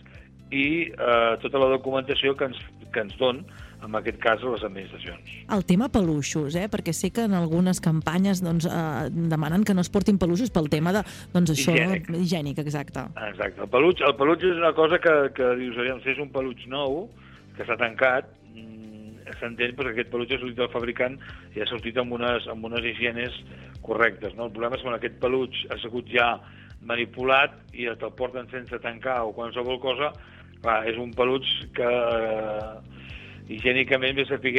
i 0.52 0.92
eh, 0.92 1.34
tota 1.40 1.60
la 1.60 1.70
documentació 1.72 2.34
que 2.36 2.50
ens, 2.50 2.58
que 2.92 3.00
ens 3.00 3.14
don, 3.20 3.40
en 3.82 3.96
aquest 3.98 4.18
cas, 4.22 4.42
les 4.46 4.62
administracions. 4.66 5.30
El 5.56 5.64
tema 5.66 5.88
peluixos, 5.90 6.54
eh? 6.60 6.68
perquè 6.70 6.92
sé 6.94 7.10
que 7.14 7.24
en 7.26 7.34
algunes 7.34 7.80
campanyes 7.82 8.42
doncs, 8.44 8.68
eh, 8.68 9.08
demanen 9.32 9.64
que 9.66 9.74
no 9.74 9.82
es 9.82 9.90
portin 9.90 10.20
peluixos 10.22 10.52
pel 10.54 10.68
tema 10.70 10.92
de, 10.94 11.02
doncs, 11.32 11.54
això, 11.56 11.74
Higiènic. 11.74 12.12
higiènic, 12.20 12.60
exacte. 12.62 13.08
Exacte. 13.30 13.64
El 13.64 13.72
peluig, 13.72 14.04
el 14.06 14.14
peluig 14.20 14.44
és 14.52 14.60
una 14.60 14.74
cosa 14.76 15.00
que, 15.02 15.16
que 15.34 15.50
dius, 15.58 15.80
aviam, 15.80 16.04
si 16.04 16.12
és 16.14 16.22
un 16.22 16.30
peluig 16.34 16.62
nou, 16.70 17.06
que 17.56 17.66
s'ha 17.66 17.78
tancat, 17.80 18.28
s'entén 19.40 19.76
perquè 19.76 19.92
aquest 19.94 20.10
peluig 20.12 20.32
ha 20.32 20.40
sortit 20.40 20.58
del 20.58 20.72
fabricant 20.72 21.18
i 21.56 21.62
ha 21.62 21.68
sortit 21.70 21.98
amb 22.00 22.16
unes, 22.18 22.48
amb 22.50 22.64
unes 22.68 22.84
higienes 22.92 23.38
correctes. 23.86 24.34
No? 24.36 24.48
El 24.48 24.54
problema 24.54 24.78
és 24.78 24.84
quan 24.84 24.98
aquest 24.98 25.18
peluig 25.22 25.62
ha 25.70 25.78
sigut 25.82 26.10
ja 26.12 26.34
manipulat 26.88 27.54
i 27.72 27.86
te'l 27.98 28.14
porten 28.18 28.48
sense 28.50 28.78
tancar 28.82 29.20
o 29.26 29.34
qualsevol 29.36 29.78
cosa, 29.82 30.10
clar, 30.62 30.82
és 30.90 30.98
un 30.98 31.12
peluig 31.14 31.46
que 31.76 31.88
eh, 31.88 33.02
higiènicament 33.52 34.18
ve 34.18 34.26
saber 34.28 34.54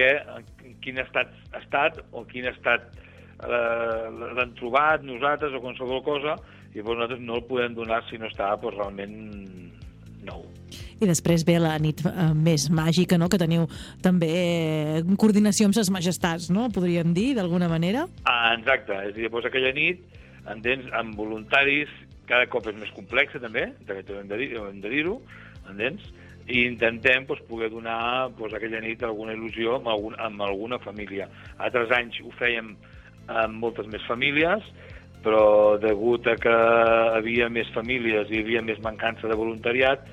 quin 0.83 0.99
estat 1.03 1.31
ha 1.53 1.61
estat 1.61 1.99
o 2.11 2.25
quin 2.29 2.47
estat 2.51 2.89
eh, 3.43 4.07
l'han 4.37 4.55
trobat 4.59 5.05
nosaltres 5.07 5.55
o 5.55 5.63
qualsevol 5.63 6.03
cosa 6.05 6.37
i 6.73 6.79
llavors 6.79 7.03
nosaltres 7.03 7.23
no 7.27 7.39
el 7.39 7.47
podem 7.49 7.77
donar 7.77 8.01
si 8.09 8.19
no 8.19 8.29
està 8.31 8.53
pues, 8.59 8.75
realment 8.79 9.15
nou. 10.27 10.45
I 11.03 11.09
després 11.11 11.45
ve 11.47 11.59
la 11.61 11.75
nit 11.81 12.01
eh, 12.05 12.31
més 12.33 12.69
màgica, 12.73 13.17
no?, 13.19 13.29
que 13.29 13.39
teniu 13.41 13.67
també 14.03 14.31
eh, 14.33 15.03
coordinació 15.19 15.69
amb 15.69 15.77
ses 15.77 15.91
majestats, 15.93 16.49
no?, 16.53 16.69
podríem 16.73 17.13
dir, 17.13 17.33
d'alguna 17.37 17.69
manera. 17.71 18.07
Ah, 18.25 18.55
exacte, 18.57 18.95
és 19.09 19.13
a 19.13 19.17
dir, 19.17 19.29
doncs 19.29 19.49
aquella 19.49 19.73
nit, 19.75 20.01
entens, 20.51 20.89
amb 20.95 21.15
voluntaris, 21.19 21.91
cada 22.27 22.47
cop 22.51 22.67
és 22.71 22.77
més 22.79 22.91
complexa 22.95 23.39
també, 23.43 23.69
hem 23.83 24.27
de 24.29 24.37
dir- 24.39 24.55
dir-ho, 24.89 25.19
entens? 25.69 26.01
I 26.47 26.65
intentem 26.67 27.25
doncs, 27.27 27.43
poder 27.47 27.69
donar 27.71 28.29
doncs, 28.37 28.53
aquella 28.55 28.81
nit 28.83 29.03
alguna 29.03 29.35
il·lusió 29.35 29.77
amb, 29.77 29.87
algun, 29.87 30.15
amb 30.19 30.41
alguna 30.43 30.79
família. 30.83 31.29
Altres 31.57 31.91
anys 31.95 32.19
ho 32.19 32.31
fèiem 32.39 32.73
amb 33.27 33.55
moltes 33.61 33.87
més 33.87 34.03
famílies, 34.07 34.65
però 35.23 35.77
degut 35.79 36.27
a 36.27 36.35
que 36.35 36.55
havia 37.15 37.47
més 37.47 37.69
famílies 37.71 38.27
i 38.27 38.35
hi 38.35 38.43
havia 38.43 38.61
més 38.61 38.81
mancança 38.83 39.29
de 39.31 39.37
voluntariat, 39.39 40.03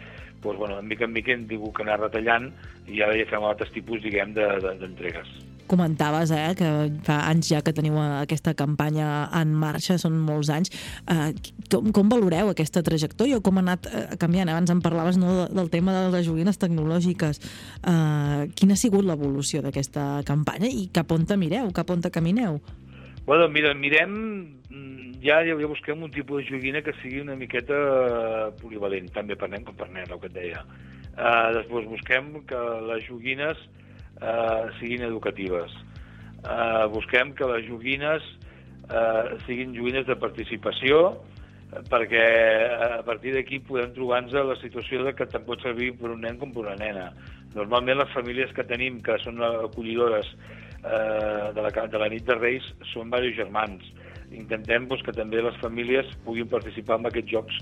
doncs, 0.43 0.59
bueno, 0.59 0.79
en 0.81 0.89
mica 0.89 1.05
en 1.05 1.13
mica 1.13 1.33
hem 1.33 1.47
tingut 1.49 1.75
que 1.77 1.83
anar 1.87 2.01
retallant 2.01 2.51
i 2.89 3.03
ara 3.05 3.17
ja 3.19 3.29
fem 3.31 3.45
altres 3.45 3.71
tipus, 3.73 4.03
diguem, 4.03 4.35
de- 4.35 4.59
de- 4.61 4.77
d'entregues. 4.81 5.29
Comentaves, 5.71 6.33
eh, 6.35 6.55
que 6.59 6.69
fa 7.07 7.21
anys 7.31 7.47
ja 7.53 7.61
que 7.63 7.73
teniu 7.73 7.95
eh, 7.95 8.23
aquesta 8.25 8.55
campanya 8.59 9.29
en 9.41 9.53
marxa, 9.55 9.99
són 10.03 10.17
molts 10.19 10.51
anys. 10.51 10.73
Eh, 11.07 11.31
com, 11.71 11.93
com 11.95 12.09
valoreu 12.11 12.51
aquesta 12.51 12.83
trajectòria 12.83 13.39
o 13.39 13.41
com 13.41 13.61
ha 13.61 13.63
anat 13.63 13.87
eh, 13.87 14.17
canviant? 14.19 14.51
Abans 14.51 14.71
em 14.75 14.81
parlaves 14.83 15.17
no, 15.17 15.47
del 15.47 15.71
tema 15.71 15.95
de 15.95 16.11
les 16.11 16.27
joguines 16.27 16.59
tecnològiques. 16.59 17.39
Eh, 17.87 18.51
quina 18.59 18.75
ha 18.75 18.83
sigut 18.83 19.07
l'evolució 19.07 19.63
d'aquesta 19.63 20.25
campanya 20.27 20.67
i 20.67 20.89
cap 20.93 21.13
on 21.13 21.23
mireu, 21.39 21.71
cap 21.71 21.91
on 21.95 22.03
camineu? 22.03 22.59
Bueno, 23.31 23.49
mira, 23.49 23.73
mirem, 23.75 24.59
mm, 24.71 25.21
ja, 25.23 25.37
ja 25.47 25.55
busquem 25.55 26.03
un 26.03 26.11
tipus 26.11 26.43
de 26.43 26.51
joguina 26.51 26.81
que 26.83 26.91
sigui 26.99 27.21
una 27.23 27.37
miqueta 27.39 27.77
eh, 27.79 28.47
polivalent, 28.59 29.07
també 29.15 29.37
per 29.39 29.47
nen 29.53 29.63
com 29.63 29.77
per 29.79 29.87
nen, 29.87 30.09
el 30.11 30.19
que 30.19 30.27
et 30.27 30.35
deia. 30.35 30.65
Uh, 31.15 31.53
després 31.55 31.87
busquem 31.87 32.33
que 32.51 32.63
les 32.89 33.05
joguines 33.07 33.61
uh, 34.19 34.67
siguin 34.81 35.07
educatives. 35.07 35.71
Uh, 36.43 36.91
busquem 36.91 37.31
que 37.39 37.47
les 37.53 37.69
joguines 37.69 38.27
uh, 38.91 39.39
siguin 39.47 39.77
joguines 39.79 40.11
de 40.11 40.17
participació, 40.19 41.21
perquè 41.87 42.25
a 42.99 43.05
partir 43.07 43.37
d'aquí 43.37 43.61
podem 43.63 43.95
trobar-nos 43.95 44.35
la 44.35 44.59
situació 44.59 45.05
de 45.07 45.15
que 45.15 45.29
te'n 45.31 45.47
pot 45.47 45.63
servir 45.63 45.93
per 46.01 46.11
un 46.17 46.27
nen 46.27 46.43
com 46.43 46.51
per 46.51 46.67
una 46.67 46.75
nena. 46.83 47.13
Normalment 47.55 48.03
les 48.03 48.11
famílies 48.11 48.51
que 48.59 48.67
tenim, 48.67 48.99
que 49.07 49.23
són 49.23 49.39
acollidores 49.39 50.35
eh, 50.85 51.51
de, 51.55 51.65
la, 51.65 51.71
de 51.71 52.03
la 52.03 52.09
nit 52.13 52.27
de 52.29 52.37
Reis, 52.39 52.67
són 52.93 53.11
diversos 53.11 53.37
germans. 53.39 53.91
Intentem 54.31 54.87
doncs, 54.87 55.03
que 55.07 55.15
també 55.17 55.43
les 55.43 55.57
famílies 55.63 56.11
puguin 56.25 56.49
participar 56.51 57.01
en 57.01 57.11
aquests 57.11 57.33
jocs, 57.33 57.61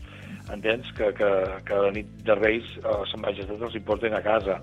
entens? 0.53 0.91
Que, 0.99 1.13
que, 1.17 1.31
que 1.69 1.83
la 1.87 1.95
nit 1.97 2.11
de 2.27 2.37
Reis 2.39 2.77
a 2.85 3.01
Sant 3.11 3.25
Majestat 3.25 3.65
els 3.65 3.77
hi 3.77 3.85
porten 3.85 4.17
a 4.17 4.25
casa. 4.25 4.61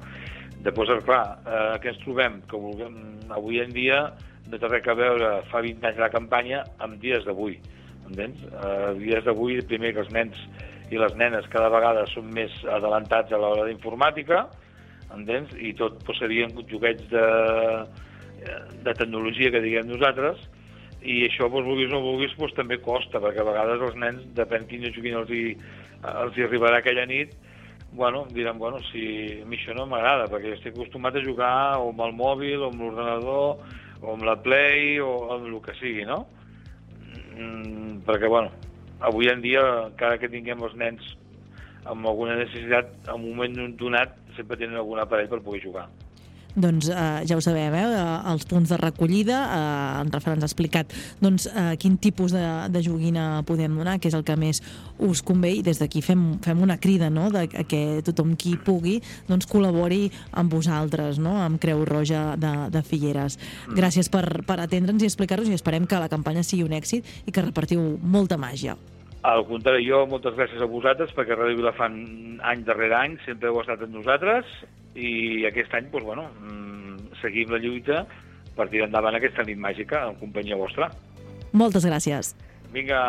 Després, 0.66 0.92
eh, 0.94 1.02
clar, 1.06 1.24
eh, 1.46 1.74
què 1.82 1.94
ens 1.94 2.04
trobem? 2.04 2.40
Que 2.50 2.62
vulguem, 2.62 3.02
avui 3.34 3.62
en 3.64 3.74
dia 3.74 4.06
no 4.50 4.60
té 4.62 4.70
res 4.70 4.88
a 4.88 4.94
veure 4.98 5.32
fa 5.50 5.62
20 5.66 5.90
anys 5.90 6.02
la 6.02 6.12
campanya 6.14 6.62
amb 6.86 7.00
dies 7.02 7.26
d'avui. 7.26 7.58
Entens? 8.06 8.42
Eh, 8.46 8.94
dies 9.02 9.26
d'avui, 9.26 9.60
primer 9.66 9.94
que 9.96 10.04
els 10.06 10.14
nens 10.14 10.42
i 10.94 11.00
les 11.02 11.16
nenes 11.18 11.48
cada 11.50 11.72
vegada 11.74 12.06
són 12.12 12.30
més 12.34 12.54
adelantats 12.70 13.34
a 13.34 13.40
l'hora 13.42 13.66
d'informàtica, 13.66 14.44
entens? 15.16 15.54
I 15.58 15.74
tot 15.80 15.98
doncs, 16.04 16.20
serien 16.22 16.54
joguets 16.70 17.08
de, 17.10 17.26
de 18.86 18.94
tecnologia 18.94 19.52
que 19.54 19.64
diguem 19.64 19.88
nosaltres, 19.90 20.42
i 21.06 21.22
això, 21.28 21.48
doncs, 21.50 21.68
vulguis 21.68 21.92
o 21.92 21.96
no 21.96 22.04
vulguis, 22.04 22.36
doncs, 22.38 22.56
també 22.58 22.80
costa, 22.82 23.22
perquè 23.22 23.42
a 23.42 23.50
vegades 23.50 23.84
els 23.88 23.98
nens, 24.02 24.24
depèn 24.38 24.68
quina 24.70 24.94
joguina 24.94 25.22
els 25.22 25.34
hi, 25.34 25.44
els 26.12 26.38
hi 26.38 26.46
arribarà 26.46 26.80
aquella 26.82 27.06
nit, 27.10 27.36
bueno, 27.96 28.26
diran, 28.34 28.58
bueno, 28.60 28.82
si 28.92 29.42
a 29.42 29.46
mi 29.48 29.60
això 29.60 29.76
no 29.78 29.86
m'agrada, 29.88 30.28
perquè 30.32 30.56
estic 30.56 30.74
acostumat 30.74 31.16
a 31.16 31.24
jugar 31.24 31.56
o 31.80 31.92
amb 31.94 32.02
el 32.08 32.16
mòbil, 32.18 32.64
o 32.64 32.72
amb 32.72 32.82
l'ordenador, 32.84 33.62
o 34.02 34.16
amb 34.16 34.26
la 34.28 34.36
Play, 34.44 34.98
o 35.00 35.12
amb 35.36 35.48
el 35.48 35.60
que 35.64 35.78
sigui, 35.80 36.04
no? 36.10 36.26
Mm, 37.36 38.02
perquè, 38.08 38.28
bueno, 38.32 38.52
avui 39.00 39.30
en 39.32 39.44
dia, 39.46 39.64
encara 39.86 40.20
que 40.20 40.32
tinguem 40.32 40.64
els 40.68 40.76
nens 40.80 41.14
amb 41.86 42.08
alguna 42.10 42.36
necessitat, 42.42 42.92
en 43.08 43.22
un 43.22 43.38
moment 43.38 43.78
donat, 43.80 44.18
sempre 44.36 44.58
tenen 44.60 44.82
algun 44.82 45.00
aparell 45.00 45.32
per 45.32 45.44
poder 45.46 45.64
jugar. 45.64 45.88
Doncs 46.56 46.88
eh, 46.88 47.26
ja 47.28 47.36
ho 47.36 47.44
sabem, 47.44 47.76
eh, 47.76 47.90
els 48.32 48.46
punts 48.48 48.72
de 48.72 48.78
recollida, 48.80 49.42
eh, 49.44 50.02
en 50.06 50.12
Rafael 50.14 50.38
ens 50.38 50.46
ha 50.46 50.50
explicat 50.50 50.94
doncs, 51.20 51.50
eh, 51.52 51.76
quin 51.82 51.98
tipus 52.00 52.32
de, 52.32 52.46
de 52.72 52.84
joguina 52.86 53.44
podem 53.48 53.76
donar, 53.76 53.98
que 54.00 54.08
és 54.08 54.16
el 54.16 54.24
que 54.24 54.38
més 54.40 54.62
us 55.04 55.22
convé, 55.26 55.58
i 55.60 55.66
des 55.66 55.82
d'aquí 55.84 56.02
fem, 56.06 56.24
fem 56.46 56.64
una 56.64 56.80
crida 56.80 57.12
no? 57.12 57.28
de 57.34 57.46
que 57.68 57.84
tothom 58.08 58.38
qui 58.40 58.56
pugui 58.56 59.02
doncs, 59.28 59.50
col·labori 59.52 60.08
amb 60.32 60.56
vosaltres, 60.56 61.20
no? 61.20 61.36
amb 61.44 61.60
Creu 61.60 61.84
Roja 61.86 62.34
de, 62.40 62.56
de 62.72 62.84
Figueres. 62.88 63.40
Gràcies 63.76 64.12
per, 64.12 64.26
per 64.48 64.62
atendre'ns 64.64 65.04
i 65.04 65.12
explicar-nos 65.12 65.52
i 65.52 65.60
esperem 65.60 65.88
que 65.90 66.00
la 66.00 66.12
campanya 66.12 66.46
sigui 66.48 66.64
un 66.64 66.76
èxit 66.76 67.28
i 67.28 67.36
que 67.36 67.44
repartiu 67.44 67.98
molta 68.02 68.40
màgia. 68.40 68.80
Al 69.26 69.42
contrari, 69.48 69.82
jo 69.88 70.04
moltes 70.10 70.36
gràcies 70.38 70.62
a 70.62 70.68
vosaltres 70.70 71.14
perquè 71.18 71.34
Ràdio 71.34 71.58
Vilafant 71.58 71.96
any 72.46 72.62
darrere 72.68 72.98
any 73.00 73.16
sempre 73.26 73.50
heu 73.50 73.58
estat 73.64 73.82
amb 73.82 73.96
nosaltres 73.98 74.52
i 74.94 75.46
aquest 75.50 75.74
any, 75.74 75.88
doncs, 75.90 76.06
bueno, 76.06 76.28
mm, 76.42 77.18
seguim 77.24 77.50
la 77.50 77.62
lluita 77.64 78.04
per 78.56 78.70
tirar 78.70 78.86
endavant 78.92 79.18
aquesta 79.18 79.44
nit 79.48 79.58
màgica 79.58 80.06
en 80.10 80.20
companyia 80.22 80.60
vostra. 80.60 80.92
Moltes 81.58 81.88
gràcies. 81.88 82.36
Vinga, 82.76 83.02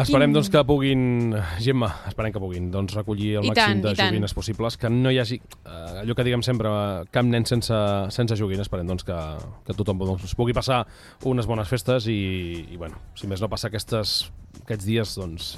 Esperem 0.00 0.32
doncs, 0.32 0.48
que 0.52 0.62
puguin, 0.64 1.34
Gemma, 1.60 1.90
esperem 2.08 2.32
que 2.32 2.40
puguin 2.42 2.70
doncs, 2.72 2.94
recollir 2.96 3.34
el 3.40 3.48
I 3.48 3.50
màxim 3.52 3.60
tant, 3.60 3.82
de 3.84 3.92
i 3.92 3.98
tant. 3.98 4.14
joguines 4.14 4.34
possibles, 4.36 4.78
que 4.80 4.90
no 4.92 5.12
hi 5.12 5.20
hagi, 5.20 5.40
eh, 5.64 6.00
allò 6.02 6.16
que 6.16 6.26
diguem 6.26 6.44
sempre, 6.46 6.72
cap 7.12 7.26
nen 7.26 7.46
sense, 7.48 7.80
sense 8.14 8.38
joguines, 8.40 8.68
esperem 8.68 8.88
doncs, 8.88 9.04
que, 9.06 9.18
que 9.66 9.76
tothom 9.76 10.00
doncs, 10.00 10.34
pugui 10.38 10.56
passar 10.56 10.82
unes 11.28 11.48
bones 11.50 11.68
festes 11.68 12.08
i, 12.08 12.20
i 12.70 12.80
bueno, 12.80 13.00
si 13.18 13.28
més 13.30 13.42
no 13.42 13.50
passar 13.52 13.68
aquestes, 13.72 14.30
aquests 14.62 14.88
dies 14.88 15.16
doncs, 15.20 15.52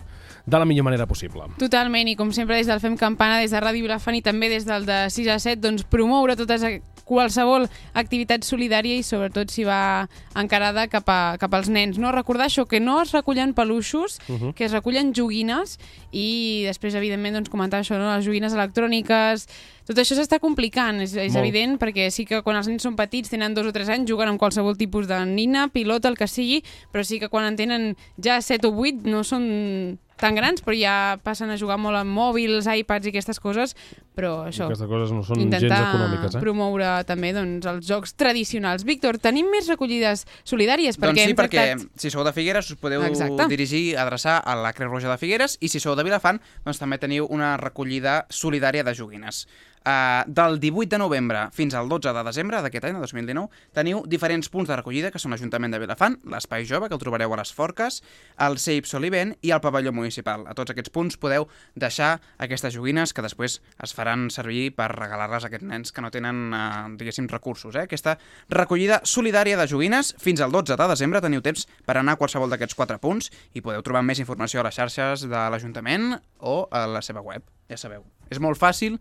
de 0.46 0.58
la 0.58 0.64
millor 0.64 0.84
manera 0.84 1.06
possible. 1.06 1.42
Totalment, 1.58 2.08
i 2.08 2.16
com 2.16 2.32
sempre 2.32 2.56
des 2.56 2.66
del 2.66 2.80
Fem 2.80 2.96
Campana, 2.96 3.38
des 3.38 3.50
de 3.50 3.60
Ràdio 3.60 3.82
Vilafant 3.86 4.16
i 4.16 4.22
també 4.22 4.48
des 4.48 4.64
del 4.66 4.86
de 4.86 5.08
6 5.10 5.28
a 5.28 5.38
7, 5.38 5.60
doncs 5.60 5.84
promoure 5.84 6.36
totes 6.36 6.62
a- 6.62 6.80
qualsevol 7.04 7.66
activitat 7.98 8.44
solidària 8.46 8.96
i 8.96 9.02
sobretot 9.02 9.50
si 9.50 9.64
va 9.66 10.08
encarada 10.38 10.86
cap, 10.88 11.08
a, 11.10 11.36
cap 11.40 11.52
als 11.54 11.68
nens. 11.68 11.98
No? 11.98 12.12
Recordar 12.14 12.46
això, 12.48 12.64
que 12.68 12.80
no 12.80 13.00
es 13.02 13.12
recullen 13.12 13.54
peluixos, 13.54 14.18
uh 14.28 14.38
-huh. 14.38 14.54
que 14.54 14.64
es 14.64 14.72
recullen 14.72 15.12
joguines 15.14 15.78
i 16.12 16.62
després, 16.66 16.94
evidentment, 16.94 17.34
doncs, 17.34 17.50
comentar 17.50 17.80
això, 17.80 17.98
no? 17.98 18.14
les 18.16 18.24
joguines 18.24 18.52
electròniques... 18.52 19.48
Tot 19.82 19.98
això 19.98 20.14
s'està 20.14 20.38
complicant, 20.38 21.00
és, 21.00 21.12
és 21.16 21.32
Molt. 21.32 21.44
evident, 21.44 21.76
perquè 21.76 22.08
sí 22.10 22.24
que 22.24 22.40
quan 22.42 22.54
els 22.56 22.68
nens 22.68 22.84
són 22.84 22.94
petits, 22.94 23.28
tenen 23.28 23.52
dos 23.52 23.66
o 23.66 23.72
tres 23.72 23.88
anys, 23.88 24.08
juguen 24.08 24.28
amb 24.28 24.38
qualsevol 24.38 24.76
tipus 24.76 25.08
de 25.08 25.26
nina, 25.26 25.66
pilota, 25.68 26.08
el 26.08 26.16
que 26.16 26.28
sigui, 26.28 26.62
però 26.92 27.02
sí 27.02 27.18
que 27.18 27.28
quan 27.28 27.44
en 27.46 27.56
tenen 27.56 27.96
ja 28.16 28.40
7 28.40 28.68
o 28.68 28.70
8 28.70 29.02
no 29.10 29.24
són 29.24 29.98
tan 30.20 30.34
grans, 30.34 30.62
però 30.62 30.74
ja 30.78 30.94
passen 31.22 31.50
a 31.50 31.56
jugar 31.58 31.78
molt 31.78 31.96
amb 31.98 32.12
mòbils, 32.14 32.66
iPads 32.66 33.06
i 33.06 33.12
aquestes 33.12 33.40
coses, 33.42 33.74
però 34.14 34.44
això, 34.46 34.66
Aquestes 34.68 34.88
coses 34.88 35.10
no 35.14 35.22
són 35.24 35.40
gens 35.50 35.64
econòmiques, 35.64 36.36
eh? 36.36 36.40
promoure 36.42 36.90
també 37.08 37.32
doncs, 37.32 37.66
els 37.66 37.86
jocs 37.88 38.14
tradicionals. 38.14 38.84
Víctor, 38.84 39.18
tenim 39.18 39.48
més 39.50 39.68
recollides 39.68 40.26
solidàries? 40.44 40.98
Doncs 41.00 41.22
sí, 41.24 41.34
perquè 41.34 41.64
tractat- 41.74 41.88
si 41.98 42.10
sou 42.10 42.22
de 42.24 42.32
Figueres 42.32 42.70
us 42.70 42.76
podeu 42.76 43.02
Exacte. 43.04 43.48
dirigir, 43.48 43.96
adreçar 43.98 44.38
a 44.44 44.54
la 44.54 44.72
Creu 44.72 44.90
Roja 44.90 45.10
de 45.10 45.18
Figueres 45.18 45.56
i 45.60 45.68
si 45.68 45.80
sou 45.80 45.96
de 45.96 46.04
Vilafant 46.04 46.40
doncs 46.64 46.78
també 46.78 46.98
teniu 46.98 47.26
una 47.30 47.56
recollida 47.56 48.26
solidària 48.28 48.84
de 48.84 48.94
joguines. 48.94 49.46
Uh, 49.82 50.22
del 50.30 50.60
18 50.60 50.90
de 50.90 50.98
novembre 50.98 51.48
fins 51.50 51.74
al 51.74 51.88
12 51.90 52.12
de 52.14 52.22
desembre 52.22 52.60
d'aquest 52.62 52.84
any, 52.86 52.94
de 52.94 53.00
2019, 53.02 53.48
teniu 53.74 54.04
diferents 54.06 54.46
punts 54.46 54.68
de 54.70 54.76
recollida 54.78 55.10
que 55.10 55.18
són 55.18 55.34
l'Ajuntament 55.34 55.74
de 55.74 55.80
Vilafant, 55.82 56.20
l'Espai 56.30 56.62
Jove, 56.68 56.86
que 56.86 56.94
el 56.94 57.00
trobareu 57.02 57.34
a 57.34 57.38
les 57.40 57.50
Forques, 57.50 57.98
el 58.46 58.60
CEIP 58.62 58.86
Solivent 58.86 59.34
i 59.42 59.50
el 59.50 59.62
Pavelló 59.64 59.90
Municipal. 59.90 60.44
A 60.46 60.54
tots 60.54 60.70
aquests 60.70 60.92
punts 60.94 61.18
podeu 61.18 61.48
deixar 61.74 62.12
aquestes 62.38 62.76
joguines 62.76 63.10
que 63.10 63.26
després 63.26 63.58
es 63.82 63.96
faran 63.96 64.28
servir 64.30 64.68
per 64.78 64.92
regalar-les 64.94 65.48
a 65.48 65.50
aquests 65.50 65.66
nens 65.66 65.90
que 65.90 66.06
no 66.06 66.12
tenen, 66.14 66.54
uh, 66.54 66.86
diguéssim, 66.94 67.26
recursos. 67.32 67.74
Eh? 67.74 67.88
Aquesta 67.90 68.14
recollida 68.54 69.00
solidària 69.02 69.58
de 69.58 69.66
joguines 69.66 70.14
fins 70.22 70.46
al 70.46 70.54
12 70.54 70.78
de 70.78 70.90
desembre 70.94 71.24
teniu 71.24 71.42
temps 71.42 71.66
per 71.82 71.98
anar 71.98 72.14
a 72.14 72.22
qualsevol 72.22 72.54
d'aquests 72.54 72.78
quatre 72.78 73.02
punts 73.02 73.32
i 73.50 73.66
podeu 73.66 73.82
trobar 73.82 74.06
més 74.06 74.22
informació 74.22 74.62
a 74.62 74.68
les 74.70 74.78
xarxes 74.78 75.26
de 75.26 75.46
l'Ajuntament 75.50 76.12
o 76.38 76.68
a 76.70 76.86
la 76.86 77.02
seva 77.02 77.24
web, 77.26 77.42
ja 77.66 77.80
sabeu. 77.80 78.06
És 78.32 78.40
molt 78.40 78.56
fàcil 78.56 79.00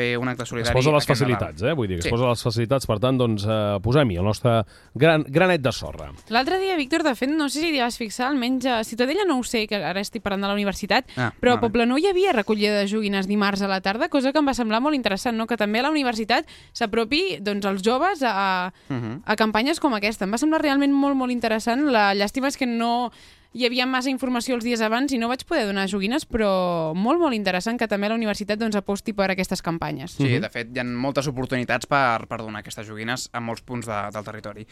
fer 0.00 0.16
un 0.18 0.28
acte 0.32 0.42
Es 0.46 0.48
solidari 0.48 0.74
posa 0.74 0.90
les 0.90 1.04
Nadal. 1.04 1.16
facilitats, 1.16 1.62
eh? 1.62 1.72
Vull 1.76 1.88
dir 1.88 1.96
que 1.98 2.02
Sí. 2.02 2.08
es 2.08 2.12
posa 2.16 2.28
les 2.30 2.42
facilitats, 2.42 2.86
per 2.86 2.98
tant, 2.98 3.18
doncs, 3.20 3.44
eh, 3.44 3.78
posem-hi 3.82 4.16
el 4.16 4.24
nostre 4.24 4.64
gran, 4.94 5.24
granet 5.28 5.60
de 5.60 5.72
sorra. 5.72 6.10
L'altre 6.28 6.58
dia, 6.58 6.76
Víctor, 6.76 7.02
de 7.04 7.14
fet, 7.14 7.30
no 7.30 7.48
sé 7.48 7.60
si 7.60 7.70
t'hi 7.72 7.80
vas 7.80 7.98
fixar, 7.98 8.28
almenys 8.30 8.66
a 8.66 8.82
Ciutadella 8.84 9.24
no 9.26 9.38
ho 9.38 9.44
sé, 9.44 9.66
que 9.68 9.76
ara 9.76 10.00
estic 10.00 10.22
parlant 10.22 10.42
de 10.42 10.48
la 10.48 10.54
universitat, 10.54 11.04
Ah, 11.16 11.32
però 11.40 11.52
a 11.52 11.56
vale. 11.56 11.68
Poblenou 11.68 11.98
hi 11.98 12.06
havia 12.06 12.32
recollida 12.32 12.78
de 12.78 12.88
joguines 12.88 13.26
dimarts 13.28 13.62
a 13.62 13.68
la 13.68 13.80
tarda, 13.80 14.08
cosa 14.08 14.32
que 14.32 14.38
em 14.38 14.46
va 14.48 14.54
semblar 14.54 14.80
molt 14.80 14.94
interessant, 14.96 15.36
no? 15.36 15.46
que 15.46 15.56
també 15.56 15.80
a 15.80 15.82
la 15.82 15.90
universitat 15.90 16.46
s'apropi 16.72 17.38
doncs, 17.40 17.64
els 17.66 17.82
joves 17.82 18.22
a, 18.22 18.72
Mhm. 18.88 19.22
a 19.26 19.36
campanyes 19.36 19.80
com 19.80 19.92
aquesta. 19.94 20.24
Em 20.24 20.32
va 20.32 20.38
semblar 20.38 20.60
realment 20.62 20.92
molt, 20.92 21.14
molt 21.16 21.32
interessant. 21.32 21.84
La 21.90 22.14
llàstima 22.14 22.48
és 22.48 22.56
que 22.56 22.66
no 22.66 23.10
hi 23.52 23.66
havia 23.66 23.86
massa 23.86 24.10
informació 24.12 24.54
els 24.54 24.64
dies 24.66 24.82
abans 24.84 25.10
i 25.12 25.18
no 25.18 25.28
vaig 25.30 25.42
poder 25.48 25.64
donar 25.66 25.88
joguines, 25.90 26.26
però 26.28 26.50
molt, 26.94 27.18
molt 27.22 27.34
interessant 27.34 27.80
que 27.80 27.88
també 27.90 28.10
la 28.10 28.18
universitat 28.18 28.60
doncs, 28.60 28.78
aposti 28.78 29.14
per 29.16 29.30
aquestes 29.32 29.62
campanyes. 29.66 30.14
Sí, 30.20 30.38
de 30.42 30.50
fet, 30.52 30.70
hi 30.70 30.82
ha 30.82 30.86
moltes 30.86 31.26
oportunitats 31.30 31.90
per, 31.90 32.28
per 32.30 32.40
donar 32.44 32.62
aquestes 32.62 32.86
joguines 32.86 33.28
a 33.32 33.42
molts 33.42 33.66
punts 33.66 33.90
de, 33.90 33.98
del 34.14 34.26
territori. 34.26 34.66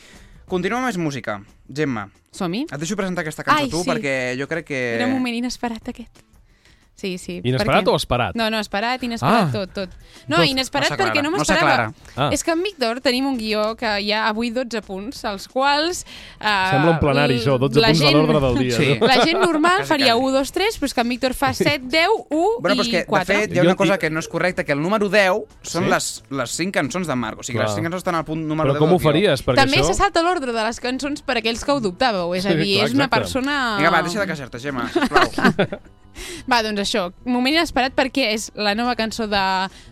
Continuem 0.49 0.85
amb 0.85 0.93
més 0.93 1.01
música. 1.01 1.41
Gemma, 1.69 2.07
Som-hi? 2.33 2.64
et 2.71 2.81
deixo 2.81 2.97
presentar 2.97 3.27
aquesta 3.27 3.45
cançó 3.45 3.67
Ai, 3.67 3.73
tu 3.73 3.83
sí. 3.83 3.91
perquè 3.91 4.14
jo 4.38 4.47
crec 4.49 4.71
que... 4.71 4.83
Era 5.01 5.11
un 5.11 5.17
moment 5.19 5.43
inesperat, 5.43 5.91
aquest. 5.91 6.28
Sí, 6.99 7.17
sí. 7.17 7.41
Inesperat 7.45 7.85
perquè- 7.85 7.93
o 7.93 7.97
esperat? 7.97 8.35
No, 8.35 8.49
no, 8.51 8.59
esperat, 8.59 9.01
inesperat, 9.07 9.49
Ah. 9.49 9.53
tot, 9.53 9.71
tot. 9.73 9.91
No, 10.27 10.39
Tot. 10.39 10.47
inesperat 10.47 10.91
No 10.91 10.97
perquè 10.99 11.23
no 11.23 11.31
no 11.31 11.37
m'esperava. 11.37 11.71
s'aclara. 11.71 11.93
Ah. 12.17 12.31
És 12.33 12.43
que 12.43 12.51
en 12.51 12.63
Víctor 12.65 13.01
tenim 13.01 13.25
un 13.29 13.37
guió 13.39 13.77
que 13.77 14.01
hi 14.03 14.11
ha 14.11 14.27
avui 14.27 14.51
12 14.51 14.83
punts, 14.83 15.23
els 15.23 15.47
quals... 15.47 16.01
Eh, 16.41 16.69
Sembla 16.73 16.91
un 16.91 16.99
plenari, 16.99 17.37
això, 17.39 17.55
12 17.57 17.79
la 17.79 17.93
punts 17.93 18.01
a 18.03 18.05
gent- 18.05 18.17
l'ordre 18.17 18.41
del 18.41 18.59
dia. 18.59 18.77
Sí. 18.77 18.97
no? 18.99 19.07
La 19.13 19.25
gent 19.25 19.39
normal 19.39 19.77
Quasi, 19.77 19.89
faria 19.89 20.13
quasi. 20.15 20.25
1, 20.27 20.33
2, 20.33 20.53
3, 20.53 20.79
però 20.81 20.85
és 20.91 20.95
que 20.95 21.01
en 21.01 21.09
Víctor 21.09 21.35
fa 21.35 21.55
7, 21.55 21.79
10, 21.87 22.09
1 22.31 22.49
Bueno, 22.59 22.75
però 22.75 22.81
és 22.83 22.89
i 22.89 22.91
que, 22.91 23.05
4. 23.07 23.25
de 23.35 23.41
fet, 23.41 23.55
hi 23.55 23.59
ha 23.59 23.63
una 23.63 23.77
cosa 23.77 23.97
que 23.97 24.11
no 24.11 24.19
és 24.19 24.27
correcta, 24.29 24.65
que 24.65 24.73
el 24.73 24.83
número 24.83 25.09
10 25.09 25.45
són 25.63 25.85
Sí? 25.85 25.91
les, 25.91 26.25
les 26.31 26.51
5 26.51 26.73
cançons 26.73 27.07
d'en 27.07 27.19
Marc. 27.19 27.39
O 27.39 27.43
sigui, 27.45 27.59
Clar. 27.61 27.69
les 27.69 27.77
5 27.77 27.85
cançons 27.87 28.01
estan 28.03 28.17
al 28.17 28.25
punt 28.25 28.43
número 28.45 28.71
Però 28.75 28.81
10 28.81 28.81
com 28.81 28.93
ho 28.97 28.99
faries? 28.99 29.45
Perquè 29.47 29.55
També 29.63 29.79
això... 29.79 29.87
se 29.87 29.95
salta 29.95 30.21
l'ordre 30.21 30.51
de 30.53 30.65
les 30.67 30.81
cançons 30.81 31.23
per 31.23 31.39
aquells 31.39 31.63
que 31.65 31.71
ho 31.71 31.79
dubtàveu, 31.81 32.35
és 32.35 32.45
a 32.45 32.51
Sí, 32.51 32.57
dir, 32.57 32.75
clar, 32.81 32.89
és 32.89 32.95
una 32.95 33.09
persona... 33.09 33.77
Vinga, 33.79 33.91
va, 33.95 34.03
deixa 34.03 34.19
de 34.19 34.27
queixar-te, 34.27 34.59
Gemma, 34.59 34.91
sisplau. 34.91 35.79
Va, 36.51 36.63
doncs 36.63 36.83
això, 36.83 37.09
moment 37.25 37.55
inesperat 37.55 37.95
perquè 37.97 38.33
és 38.35 38.49
la 38.57 38.75
nova 38.79 38.97
cançó 38.99 39.29
de 39.31 39.43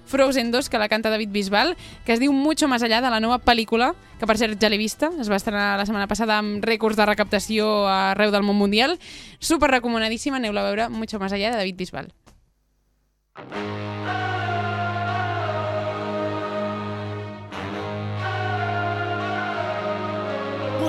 Frozen 0.07 0.53
2 0.55 0.71
que 0.71 0.81
la 0.81 0.89
canta 0.89 1.11
David 1.11 1.33
Bisbal, 1.35 1.75
que 2.05 2.15
es 2.15 2.21
diu 2.23 2.33
Mucho 2.33 2.69
más 2.69 2.83
allá 2.83 3.01
de 3.01 3.11
la 3.11 3.21
nova 3.21 3.39
pel·lícula, 3.39 3.95
que 4.21 4.27
per 4.27 4.39
cert 4.39 4.61
ja 4.61 4.71
l'he 4.71 4.81
vista, 4.81 5.11
es 5.21 5.31
va 5.31 5.41
estrenar 5.41 5.77
la 5.79 5.87
setmana 5.87 6.09
passada 6.09 6.39
amb 6.39 6.65
rècords 6.65 6.97
de 6.97 7.07
recaptació 7.09 7.87
arreu 7.89 8.33
del 8.35 8.47
món 8.47 8.59
mundial. 8.59 8.99
Super 9.39 9.71
recomanadíssima, 9.75 10.41
aneu-la 10.41 10.63
a 10.63 10.71
veure, 10.71 10.89
Mucho 10.89 11.19
más 11.19 11.33
allá 11.33 11.51
de 11.51 11.59
David 11.59 11.77
Bisbal. 11.77 12.15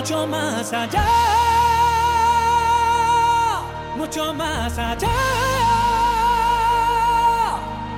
mucho 0.08 0.28
más 0.28 0.72
allá, 0.72 1.04
mucho 3.98 4.34
más 4.34 4.78
allá, 4.78 5.08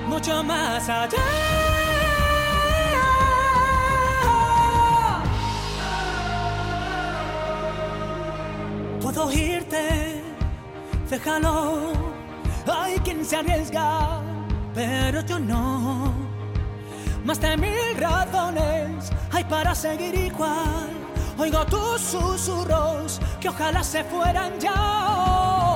mucho 0.07 0.43
más 0.43 0.87
allá. 0.87 1.17
Puedo 9.01 9.25
oírte, 9.25 10.23
déjalo, 11.09 11.91
hay 12.71 12.97
quien 12.99 13.25
se 13.25 13.35
arriesga, 13.37 14.21
pero 14.73 15.21
yo 15.25 15.39
no. 15.39 16.13
Más 17.25 17.39
de 17.41 17.57
mil 17.57 17.97
razones 17.97 19.11
hay 19.31 19.43
para 19.43 19.75
seguir 19.75 20.15
igual. 20.15 20.89
Oigo 21.37 21.65
tus 21.65 22.01
susurros 22.01 23.19
que 23.39 23.49
ojalá 23.49 23.83
se 23.83 24.03
fueran 24.03 24.59
ya. 24.59 25.68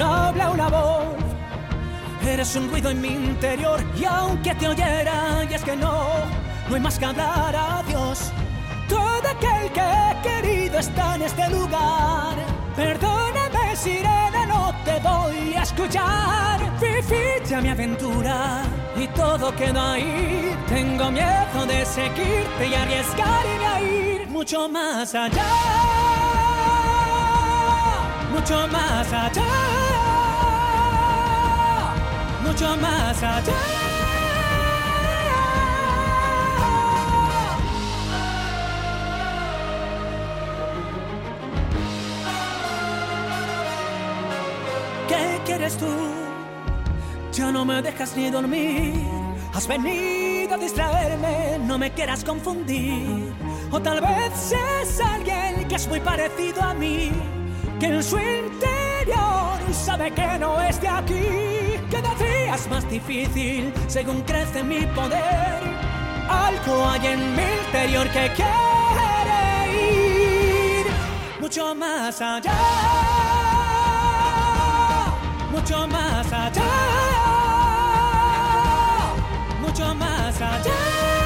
No 0.00 0.06
habla 0.06 0.48
una 0.48 0.68
voz, 0.68 1.14
eres 2.26 2.56
un 2.56 2.70
ruido 2.70 2.88
en 2.88 3.02
mi 3.02 3.08
interior. 3.08 3.84
Y 4.00 4.06
aunque 4.06 4.54
te 4.54 4.66
oyera, 4.66 5.44
y 5.44 5.52
es 5.52 5.62
que 5.62 5.76
no, 5.76 5.92
no 6.70 6.74
hay 6.74 6.80
más 6.80 6.98
que 6.98 7.04
hablar 7.04 7.54
adiós. 7.54 8.32
Todo 8.88 9.28
aquel 9.36 9.70
que 9.74 9.82
he 9.82 10.22
querido 10.22 10.78
está 10.78 11.16
en 11.16 11.22
este 11.22 11.50
lugar. 11.50 12.34
Perdóname, 12.74 13.76
sirena, 13.76 14.46
no 14.46 14.74
te 14.86 14.98
voy 15.00 15.54
a 15.54 15.64
escuchar. 15.64 16.58
Viví 16.80 17.46
ya 17.46 17.60
mi 17.60 17.68
aventura 17.68 18.62
y 18.96 19.06
todo 19.08 19.54
quedó 19.54 19.82
ahí. 19.82 20.56
Tengo 20.66 21.10
miedo 21.10 21.66
de 21.68 21.84
seguirte 21.84 22.68
y 22.70 22.74
arriesgarme 22.74 23.66
a 23.66 23.80
ir 23.82 24.28
mucho 24.30 24.66
más 24.66 25.14
allá. 25.14 26.39
Mucho 28.32 28.68
más 28.68 29.12
allá. 29.12 29.42
Mucho 32.46 32.76
más 32.76 33.22
allá. 33.22 33.54
¿Qué 45.08 45.40
quieres 45.44 45.76
tú? 45.76 45.86
Ya 47.32 47.52
no 47.52 47.64
me 47.64 47.82
dejas 47.82 48.16
ni 48.16 48.30
dormir. 48.30 48.94
Has 49.54 49.66
venido 49.66 50.54
a 50.54 50.58
distraerme, 50.58 51.58
no 51.66 51.76
me 51.78 51.90
quieras 51.90 52.24
confundir. 52.24 53.32
O 53.70 53.80
tal 53.80 54.00
vez 54.00 54.52
es 54.52 55.00
alguien 55.00 55.66
que 55.68 55.74
es 55.74 55.88
muy 55.88 56.00
parecido 56.00 56.62
a 56.62 56.74
mí, 56.74 57.10
que 57.80 57.86
en 57.86 58.02
su 58.02 58.18
interior 58.18 59.58
sabe 59.72 60.12
que 60.12 60.38
no 60.38 60.60
es 60.60 60.80
de 60.80 60.88
aquí. 60.88 61.24
Cada 61.90 62.14
día 62.14 62.54
es 62.54 62.68
más 62.68 62.88
difícil 62.88 63.72
según 63.88 64.20
crece 64.22 64.62
mi 64.62 64.82
poder. 64.98 65.60
Algo 66.28 66.88
hay 66.90 67.06
en 67.06 67.34
mi 67.34 67.42
interior 67.66 68.06
que 68.10 68.30
quiere 68.36 69.40
ir 69.72 70.86
mucho 71.40 71.74
más 71.74 72.20
allá, 72.20 72.52
mucho 75.50 75.88
más 75.88 76.32
allá, 76.32 76.70
mucho 79.60 79.94
más 79.94 80.40
allá. 80.40 81.19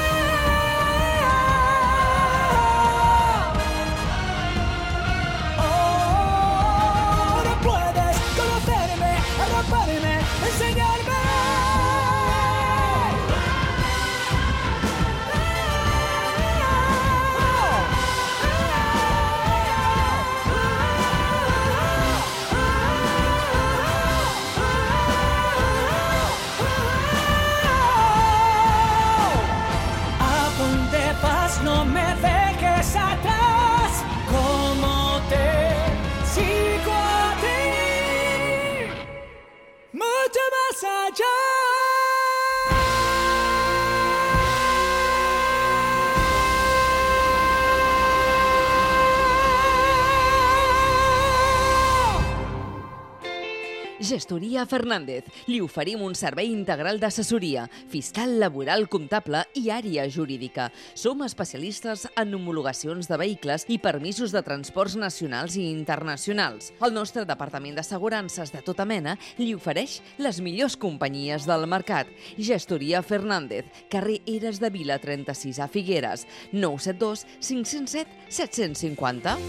Gestoria 54.05 54.65
Fernández. 54.69 55.25
Li 55.49 55.57
oferim 55.65 56.03
un 56.05 56.13
servei 56.15 56.51
integral 56.53 56.99
d'assessoria, 57.01 57.65
fiscal, 57.89 58.35
laboral, 58.39 58.85
comptable 58.91 59.41
i 59.57 59.71
àrea 59.73 60.05
jurídica. 60.11 60.69
Som 60.93 61.23
especialistes 61.25 62.05
en 62.13 62.35
homologacions 62.37 63.09
de 63.09 63.17
vehicles 63.17 63.65
i 63.67 63.79
permisos 63.81 64.31
de 64.35 64.43
transports 64.45 64.95
nacionals 65.01 65.57
i 65.57 65.65
internacionals. 65.71 66.71
El 66.85 66.93
nostre 66.93 67.25
departament 67.25 67.79
d'assegurances 67.79 68.53
de 68.53 68.61
tota 68.65 68.85
mena 68.85 69.17
li 69.41 69.55
ofereix 69.57 69.97
les 70.21 70.41
millors 70.45 70.77
companyies 70.77 71.49
del 71.49 71.65
mercat. 71.65 72.11
Gestoria 72.37 73.01
Fernández, 73.01 73.65
carrer 73.89 74.21
Eres 74.29 74.61
de 74.61 74.69
Vila 74.69 74.99
36 75.01 75.59
a 75.59 75.67
Figueres, 75.67 76.27
972 76.53 77.25
507 77.41 78.29
750. 78.29 79.39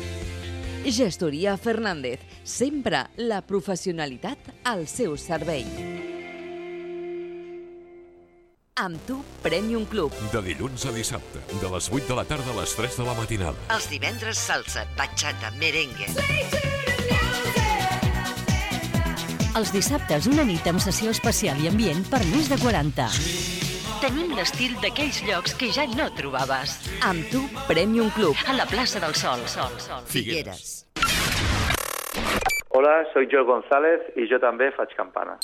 Gestoria 0.93 1.57
Fernández, 1.57 2.21
sempre 2.45 3.07
la 3.17 3.41
professionalitat 3.43 4.39
al 4.65 4.87
seu 4.87 5.17
servei. 5.19 5.67
Amb 8.77 9.01
tu, 9.09 9.17
Premium 9.43 9.87
Club. 9.89 10.13
De 10.31 10.43
dilluns 10.45 10.85
a 10.85 10.93
dissabte, 10.93 11.41
de 11.49 11.71
les 11.73 11.91
8 11.91 12.07
de 12.11 12.19
la 12.19 12.27
tarda 12.29 12.53
a 12.53 12.61
les 12.61 12.77
3 12.77 13.01
de 13.01 13.09
la 13.09 13.15
matinada. 13.17 13.57
Els 13.73 13.89
divendres 13.89 14.37
salsa, 14.37 14.85
bachata, 14.99 15.51
merengue. 15.57 16.13
Els 19.57 19.73
dissabtes, 19.73 20.29
una 20.29 20.45
nit 20.45 20.67
amb 20.69 20.85
sessió 20.85 21.09
especial 21.11 21.63
i 21.65 21.73
ambient 21.73 22.05
per 22.13 22.21
més 22.29 22.53
de 22.53 22.61
40. 22.61 23.56
Tenim 24.07 24.37
l'estil 24.39 24.77
d'aquells 24.79 25.17
llocs 25.27 25.57
que 25.59 25.67
ja 25.75 25.83
no 25.99 26.05
trobaves. 26.15 26.77
Amb 27.03 27.25
tu, 27.27 27.41
Premium 27.67 28.07
Club. 28.15 28.39
A 28.47 28.55
la 28.55 28.63
plaça 28.71 29.01
del 29.03 29.17
Sol. 29.19 29.43
Sol, 29.51 29.73
Sol. 29.83 30.05
Figueres. 30.07 30.85
Hola, 32.71 32.93
soy 33.11 33.27
Joel 33.33 33.49
González 33.51 34.07
i 34.15 34.29
jo 34.31 34.39
també 34.39 34.71
faig 34.79 34.95
campana. 34.95 35.35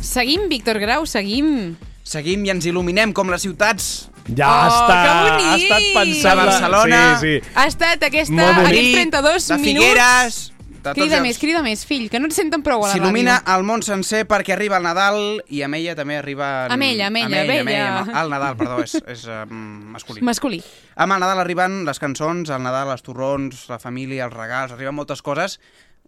Seguim, 0.00 0.48
Víctor 0.48 0.80
Grau, 0.80 1.04
seguim. 1.04 1.76
Seguim 2.08 2.48
i 2.48 2.56
ens 2.56 2.64
il·luminem 2.64 3.12
com 3.12 3.28
les 3.28 3.44
ciutats. 3.44 4.08
Ja 4.32 4.48
Oh, 4.48 4.72
està, 4.72 5.00
ha 5.04 5.56
estat 5.60 5.90
pensat. 5.92 6.30
De 6.32 6.46
Barcelona. 6.46 7.02
Sí, 7.20 7.34
sí. 7.42 7.50
Ha 7.52 7.68
estat 7.68 8.08
aquesta, 8.08 8.52
aquests 8.64 8.94
32 8.96 9.48
de 9.52 9.58
minuts... 9.68 9.84
Figueres, 9.84 10.40
de 10.78 10.82
tots 10.84 10.94
Crida 10.98 11.16
llocs. 11.18 11.26
més, 11.26 11.38
crida 11.42 11.62
més, 11.62 11.84
fill, 11.84 12.06
que 12.10 12.20
no 12.22 12.26
et 12.30 12.36
senten 12.36 12.62
prou 12.62 12.84
a 12.84 12.88
la 12.88 12.94
S'il·lumina 12.94 13.40
el 13.54 13.64
món 13.68 13.82
sencer 13.82 14.24
perquè 14.30 14.54
arriba 14.54 14.78
el 14.78 14.86
Nadal 14.86 15.18
i 15.48 15.62
amb 15.66 15.74
ella 15.78 15.94
també 15.98 16.16
arriba... 16.20 16.66
Amb 16.70 16.82
ella, 16.86 17.08
amb 17.10 17.16
ella, 17.18 17.26
amb 17.26 17.34
ella, 17.34 17.42
amb 17.42 17.60
amb 17.60 17.68
ella. 17.74 17.90
ella. 18.06 18.22
El 18.22 18.30
Nadal, 18.30 18.56
perdó, 18.56 18.78
és, 18.86 18.94
és 19.06 19.26
um, 19.26 19.92
masculí. 19.96 20.22
Masculí. 20.22 20.62
Amb 20.96 21.12
el 21.18 21.20
Nadal 21.26 21.42
arriben 21.44 21.84
les 21.88 21.98
cançons, 21.98 22.48
el 22.50 22.62
Nadal, 22.62 22.94
els 22.94 23.02
torrons, 23.02 23.66
la 23.68 23.78
família, 23.82 24.24
els 24.30 24.34
regals, 24.34 24.72
arriben 24.72 24.94
moltes 24.96 25.20
coses. 25.22 25.58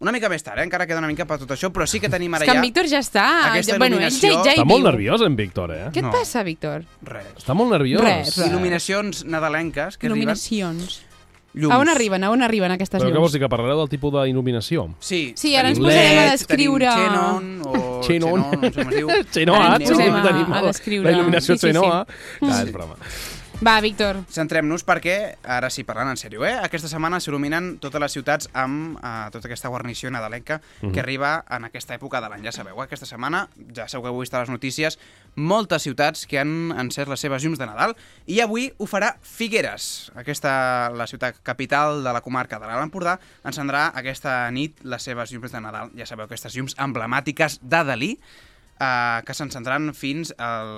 Una 0.01 0.13
mica 0.17 0.31
més 0.33 0.41
tard, 0.41 0.57
eh? 0.57 0.65
encara 0.65 0.87
queda 0.89 0.97
una 1.03 1.11
mica 1.11 1.27
per 1.29 1.37
tot 1.43 1.51
això, 1.53 1.69
però 1.69 1.85
sí 1.85 1.99
que 2.01 2.09
tenim 2.09 2.33
ara 2.33 2.47
És 2.47 2.49
que 2.49 2.55
en 2.57 2.63
ja... 2.63 2.65
Víctor 2.65 2.87
ja 2.89 3.03
està. 3.05 3.25
Aquesta 3.51 3.75
Ja, 3.75 3.79
bueno, 3.83 3.99
ell 3.99 4.07
ja, 4.07 4.09
il·luminació- 4.09 4.45
ja 4.47 4.55
hi 4.55 4.57
Està 4.57 4.65
molt 4.65 4.87
nerviós, 4.89 5.21
en 5.27 5.37
Víctor, 5.37 5.75
eh? 5.77 5.83
Què 5.93 6.01
et 6.01 6.07
No. 6.07 6.13
passa, 6.15 6.41
Víctor? 6.43 6.87
Res. 7.05 7.27
Està 7.37 7.53
molt 7.53 7.69
nerviós. 7.75 8.01
Res, 8.01 8.31
res. 8.39 8.47
Il·luminacions 8.49 9.25
nadalenques 9.29 9.99
que 9.99 10.09
Il·luminacions. 10.09 11.03
Llums. 11.53 11.75
A 11.75 11.79
on 11.83 11.89
arriben? 11.89 12.23
A 12.23 12.31
on 12.31 12.43
arriben 12.47 12.71
aquestes 12.71 13.01
Però 13.03 13.09
què 13.09 13.15
llums? 13.15 13.25
vols 13.25 13.33
dir, 13.35 13.41
que 13.43 13.49
parlareu 13.51 13.79
del 13.83 13.89
tipus 13.91 14.13
d'il·luminació? 14.15 14.85
Sí, 15.01 15.33
Sí, 15.35 15.57
ara 15.57 15.69
ens 15.73 15.79
posarem 15.81 16.19
a 16.19 16.23
LED, 16.29 16.33
descriure- 16.37 16.93
Tenim 16.95 17.11
Xenon 17.11 17.63
o 17.67 18.03
Xenon. 18.07 18.45
Xenon, 18.45 18.61
no 18.61 18.71
sé 18.71 18.85
com 18.85 18.93
es 18.93 18.97
diu. 18.97 19.09
Xenoa, 19.35 19.65
a- 19.75 19.79
tenim 19.81 20.53
a 20.53 20.61
la- 20.61 20.67
descriure. 20.69 21.11
La 21.11 21.17
il·luminació 21.19 21.55
Sí, 21.57 21.59
sí, 21.59 21.67
sí. 21.67 21.73
Xenoa. 21.73 22.07
Mm. 22.41 22.51
Ah, 22.53 22.63
és 22.63 22.73
broma. 22.73 22.97
Va, 23.61 23.75
Víctor. 23.85 24.23
Centrem-nos 24.33 24.87
perquè, 24.89 25.35
ara 25.45 25.69
sí, 25.69 25.83
parlant 25.85 26.09
en 26.09 26.17
sèrio, 26.17 26.47
eh? 26.49 26.55
aquesta 26.65 26.89
setmana 26.89 27.19
s'il·luminen 27.21 27.75
totes 27.83 28.01
les 28.01 28.15
ciutats 28.17 28.49
amb 28.57 28.97
uh, 28.97 29.27
tota 29.35 29.51
aquesta 29.51 29.69
guarnició 29.69 30.09
nadalenca 30.11 30.63
Mhm. 30.81 30.93
que 30.95 31.01
arriba 31.01 31.45
en 31.51 31.67
aquesta 31.69 31.95
època 31.95 32.23
de 32.23 32.31
l'any. 32.31 32.43
Ja 32.43 32.53
sabeu, 32.57 32.79
eh? 32.81 32.85
aquesta 32.87 33.05
setmana, 33.05 33.49
ja 33.77 33.87
sabeu 33.87 34.05
que 34.05 34.09
heu 34.15 34.21
vist 34.23 34.33
a 34.33 34.41
les 34.41 34.49
notícies, 34.49 34.99
moltes 35.37 35.83
ciutats 35.83 36.25
que 36.27 36.39
han 36.41 36.73
encès 36.73 37.07
les 37.07 37.21
seves 37.21 37.45
llums 37.45 37.59
de 37.59 37.67
Nadal 37.67 37.95
i 38.27 38.41
avui 38.41 38.73
ho 38.79 38.87
farà 38.89 39.17
Figueres. 39.21 40.11
Aquesta, 40.17 40.89
la 40.97 41.07
ciutat 41.07 41.37
capital 41.43 42.03
de 42.03 42.13
la 42.17 42.23
comarca 42.23 42.59
de 42.59 42.65
l'Alt 42.67 42.89
Empordà, 42.89 43.19
encendrà 43.45 43.91
aquesta 43.95 44.51
nit 44.51 44.81
les 44.85 45.03
seves 45.03 45.33
llums 45.33 45.53
de 45.53 45.61
Nadal. 45.61 45.91
Ja 45.99 46.07
sabeu, 46.07 46.25
aquestes 46.25 46.57
llums 46.57 46.75
emblemàtiques 46.79 47.61
de 47.61 47.85
Dalí, 47.85 48.15
Uh, 48.81 49.21
que 49.29 49.35
s'encendran 49.37 49.91
fins 49.93 50.31
al... 50.41 50.71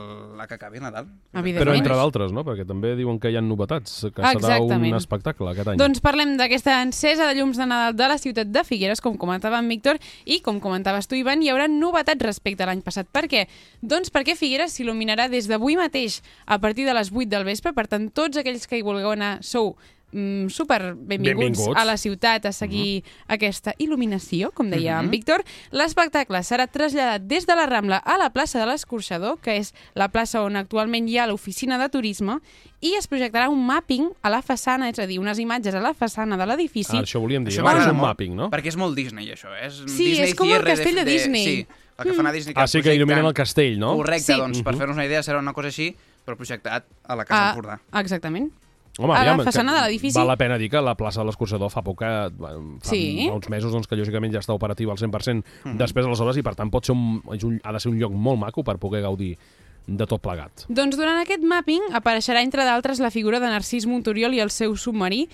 a 0.43 0.49
que 0.51 0.57
acabi 0.57 0.81
el 0.81 0.83
Nadal. 0.83 1.05
Però 1.31 1.71
entre 1.71 1.95
d'altres, 1.95 2.33
no? 2.35 2.43
Perquè 2.43 2.65
també 2.67 2.97
diuen 2.99 3.21
que 3.23 3.31
hi 3.31 3.37
ha 3.39 3.43
novetats, 3.47 4.09
que 4.09 4.25
serà 4.25 4.33
Exactament. 4.35 4.89
un 4.91 4.99
espectacle 4.99 5.47
aquest 5.53 5.71
any. 5.71 5.79
Doncs 5.79 6.03
parlem 6.03 6.33
d'aquesta 6.41 6.81
encesa 6.83 7.29
de 7.31 7.39
llums 7.39 7.63
de 7.63 7.69
Nadal 7.71 7.95
de 7.95 8.11
la 8.11 8.19
ciutat 8.19 8.51
de 8.51 8.67
Figueres, 8.67 8.99
com 9.05 9.15
comentava 9.15 9.63
en 9.63 9.71
Víctor, 9.71 10.03
i 10.27 10.41
com 10.43 10.59
comentaves 10.59 11.07
tu, 11.07 11.15
Ivan, 11.15 11.47
hi 11.47 11.55
haurà 11.55 11.71
novetats 11.71 12.27
respecte 12.27 12.67
a 12.67 12.73
l'any 12.73 12.83
passat. 12.83 13.07
Per 13.07 13.29
què? 13.31 13.47
Doncs 13.87 14.11
perquè 14.11 14.35
Figueres 14.35 14.75
s'il·luminarà 14.75 15.31
des 15.31 15.47
d'avui 15.47 15.79
mateix 15.79 16.25
a 16.51 16.59
partir 16.59 16.91
de 16.91 16.99
les 16.99 17.15
8 17.15 17.31
del 17.31 17.47
vespre, 17.47 17.71
per 17.71 17.87
tant, 17.87 18.11
tots 18.11 18.43
aquells 18.43 18.67
que 18.67 18.83
hi 18.83 18.87
vulgueu 18.91 19.15
anar 19.15 19.37
sou 19.47 19.77
mm, 20.13 20.49
super 20.49 20.95
benvinguts, 20.95 21.59
Benvinguts. 21.59 21.77
a 21.81 21.85
la 21.85 21.97
ciutat 21.97 22.47
a 22.47 22.53
seguir 22.53 23.03
aquesta 23.29 23.75
il·luminació, 23.79 24.53
com 24.53 24.71
deia 24.71 24.99
en 25.01 25.07
Mhm. 25.07 25.11
Víctor. 25.11 25.45
L'espectacle 25.71 26.39
serà 26.43 26.69
traslladat 26.71 27.23
des 27.27 27.47
de 27.47 27.55
la 27.57 27.67
Rambla 27.67 27.97
a 27.97 28.19
la 28.19 28.31
plaça 28.31 28.61
de 28.61 28.67
l'Escorxador, 28.67 29.39
que 29.41 29.57
és 29.57 29.75
la 29.95 30.09
plaça 30.11 30.43
on 30.43 30.57
actualment 30.57 31.09
hi 31.09 31.19
ha 31.19 31.27
l'oficina 31.27 31.79
de 31.79 31.89
turisme, 31.89 32.41
i 32.81 32.95
es 32.95 33.09
projectarà 33.09 33.49
un 33.49 33.65
mapping 33.65 34.11
a 34.23 34.31
la 34.31 34.43
façana, 34.43 34.89
és 34.91 34.99
a 34.99 35.07
dir, 35.07 35.19
unes 35.19 35.39
imatges 35.39 35.75
a 35.75 35.81
la 35.81 35.95
façana 35.95 36.37
de 36.37 36.47
l'edifici. 36.47 36.97
Ah, 36.97 37.03
això 37.03 37.21
volíem 37.21 37.45
dir, 37.45 37.53
Això 37.55 37.63
m'agrada 37.65 37.87
és 37.87 37.93
un 37.93 38.01
mapping, 38.01 38.35
no? 38.37 38.51
Perquè 38.51 38.67
és 38.69 38.77
molt 38.77 38.95
Disney, 38.97 39.29
això. 39.33 39.49
eh? 39.57 39.67
És 39.67 39.75
Sí, 39.87 40.05
Disney 40.13 40.29
és 40.31 40.35
com 40.35 40.51
el 40.51 40.63
castell 40.65 40.95
de 40.97 41.05
Disney. 41.05 41.45
Sí, 41.45 41.67
el 41.99 42.05
que 42.05 42.13
fan 42.15 42.27
a 42.27 42.33
Disney. 42.33 42.55
que 42.55 42.61
Ah, 42.61 42.67
sí, 42.67 42.83
que 42.83 42.93
il·luminen 42.95 43.25
el 43.25 43.35
castell, 43.35 43.79
no? 43.79 43.95
Correcte, 43.97 44.33
Sí. 44.35 44.39
doncs, 44.39 44.63
per 44.63 44.73
Mhm. 44.75 44.79
fer-nos 44.79 44.97
una 44.97 45.07
idea, 45.07 45.21
serà 45.23 45.39
una 45.39 45.53
cosa 45.53 45.69
així, 45.69 45.95
però 46.27 46.37
projectat 46.37 46.85
a 47.05 47.15
la 47.17 47.25
Casa 47.25 47.51
Ah, 47.51 47.55
Empordà. 47.55 47.81
exactament. 48.01 48.51
Home, 48.99 49.15
a 49.15 49.25
la 49.25 49.33
aviam, 49.33 49.45
façana 49.47 49.73
que 49.73 49.79
de 49.81 49.85
l'edifici. 49.87 50.19
Val 50.19 50.27
la 50.29 50.37
pena 50.37 50.59
dir 50.59 50.69
que 50.71 50.81
la 50.85 50.95
plaça 50.95 51.21
de 51.23 51.27
l'Escorxador 51.27 51.71
fa 51.71 51.81
poc 51.83 51.99
que, 52.01 52.29
bueno, 52.37 52.79
fa 52.83 52.91
Sí. 52.91 53.27
uns 53.33 53.49
mesos 53.49 53.73
doncs, 53.73 53.87
que 53.87 53.97
lògicament 53.97 54.33
ja 54.35 54.41
està 54.41 54.53
operativa 54.53 54.93
al 54.93 54.99
100% 54.99 55.45
Mhm. 55.65 55.79
després 55.79 56.05
de 56.05 56.11
les 56.11 56.21
obres 56.21 56.37
i 56.37 56.43
per 56.43 56.55
tant 56.55 56.71
pot 56.71 56.85
ser 56.85 56.93
un, 56.95 57.23
és 57.33 57.43
un, 57.45 57.59
ha 57.65 57.73
de 57.73 57.81
ser 57.81 57.91
un 57.91 57.99
lloc 57.99 58.13
molt 58.13 58.39
maco 58.39 58.63
per 58.63 58.77
poder 58.79 59.01
gaudir 59.03 59.39
de 59.87 60.07
tot 60.07 60.21
plegat. 60.21 60.67
Doncs 60.69 60.97
durant 60.97 61.19
aquest 61.23 61.43
mapping 61.43 61.81
apareixerà, 61.93 62.43
entre 62.43 62.65
d'altres, 62.65 63.01
la 63.01 63.11
figura 63.11 63.41
de 63.41 63.47
Narcís 63.47 63.87
Montoriol 63.87 64.35
i 64.35 64.41
el 64.41 64.51
seu 64.51 64.77
submarí. 64.77 65.29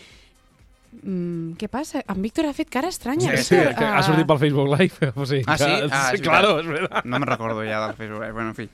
Mm, 1.03 1.53
què 1.61 1.69
passa? 1.69 2.03
En 2.09 2.23
Víctor 2.23 2.47
ha 2.47 2.55
fet 2.55 2.71
cara 2.71 2.89
estranya. 2.89 3.37
Sí, 3.37 3.43
sí, 3.45 3.57
Víctor. 3.57 3.75
que 3.77 3.85
ha 3.85 3.99
Ah. 3.99 4.03
sortit 4.03 4.27
pel 4.27 4.39
Facebook 4.39 4.79
Live. 4.79 5.13
O 5.17 5.27
sigui, 5.27 5.43
Ah, 5.47 5.59
sí? 5.59 5.65
que, 5.65 5.89
Ah, 5.93 6.11
és 6.15 6.21
claro, 6.23 6.61
és 6.61 6.67
veritat. 6.67 7.05
No 7.05 7.19
me'n 7.19 7.29
recordo 7.29 7.63
ja 7.63 7.87
del 7.89 7.95
Facebook. 7.97 8.23
eh? 8.25 8.33
Bueno, 8.33 8.49
en 8.51 8.55
fi. 8.55 8.69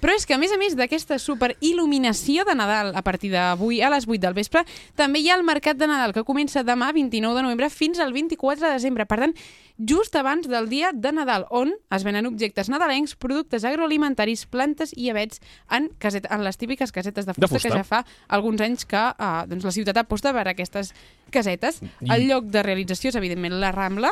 Però 0.00 0.14
és 0.16 0.24
que, 0.26 0.32
a 0.34 0.38
més 0.40 0.52
a 0.52 0.56
més 0.56 0.74
d'aquesta 0.78 1.18
super 1.20 1.52
il·luminació 1.60 2.44
de 2.48 2.54
Nadal 2.56 2.94
a 2.96 3.02
partir 3.04 3.30
d'avui 3.34 3.82
a 3.84 3.90
les 3.92 4.06
8 4.08 4.20
del 4.22 4.34
vespre, 4.34 4.62
també 4.96 5.20
hi 5.20 5.28
ha 5.30 5.36
el 5.36 5.44
Mercat 5.44 5.76
de 5.76 5.86
Nadal, 5.90 6.14
que 6.16 6.24
comença 6.24 6.62
demà, 6.64 6.88
29 6.96 7.36
de 7.36 7.42
novembre, 7.44 7.68
fins 7.70 8.00
al 8.00 8.12
24 8.16 8.66
de 8.66 8.72
desembre. 8.72 9.04
Per 9.06 9.18
tant, 9.20 9.34
just 9.76 10.16
abans 10.16 10.48
del 10.48 10.68
dia 10.68 10.90
de 10.92 11.12
Nadal, 11.12 11.46
on 11.50 11.72
es 11.92 12.04
venen 12.04 12.26
objectes 12.28 12.68
nadalencs, 12.72 13.14
productes 13.16 13.64
agroalimentaris, 13.64 14.46
plantes 14.46 14.92
i 14.96 15.10
avets 15.12 15.40
en, 15.70 15.90
caset, 15.98 16.26
en 16.32 16.44
les 16.44 16.56
típiques 16.60 16.92
casetes 16.92 17.26
de 17.28 17.34
fusta, 17.34 17.48
fusta. 17.48 17.68
que 17.68 17.76
ja 17.80 17.84
fa 17.84 18.02
alguns 18.28 18.60
anys 18.64 18.84
que 18.88 19.00
eh, 19.00 19.32
doncs 19.52 19.64
la 19.68 19.72
ciutat 19.76 19.96
aposta 20.00 20.32
per 20.36 20.46
aquestes 20.48 20.94
casetes. 21.30 21.80
I- 22.00 22.12
El 22.12 22.28
lloc 22.28 22.44
de 22.52 22.62
realització 22.62 23.08
és, 23.12 23.16
evidentment, 23.20 23.60
la 23.60 23.72
Rambla, 23.72 24.10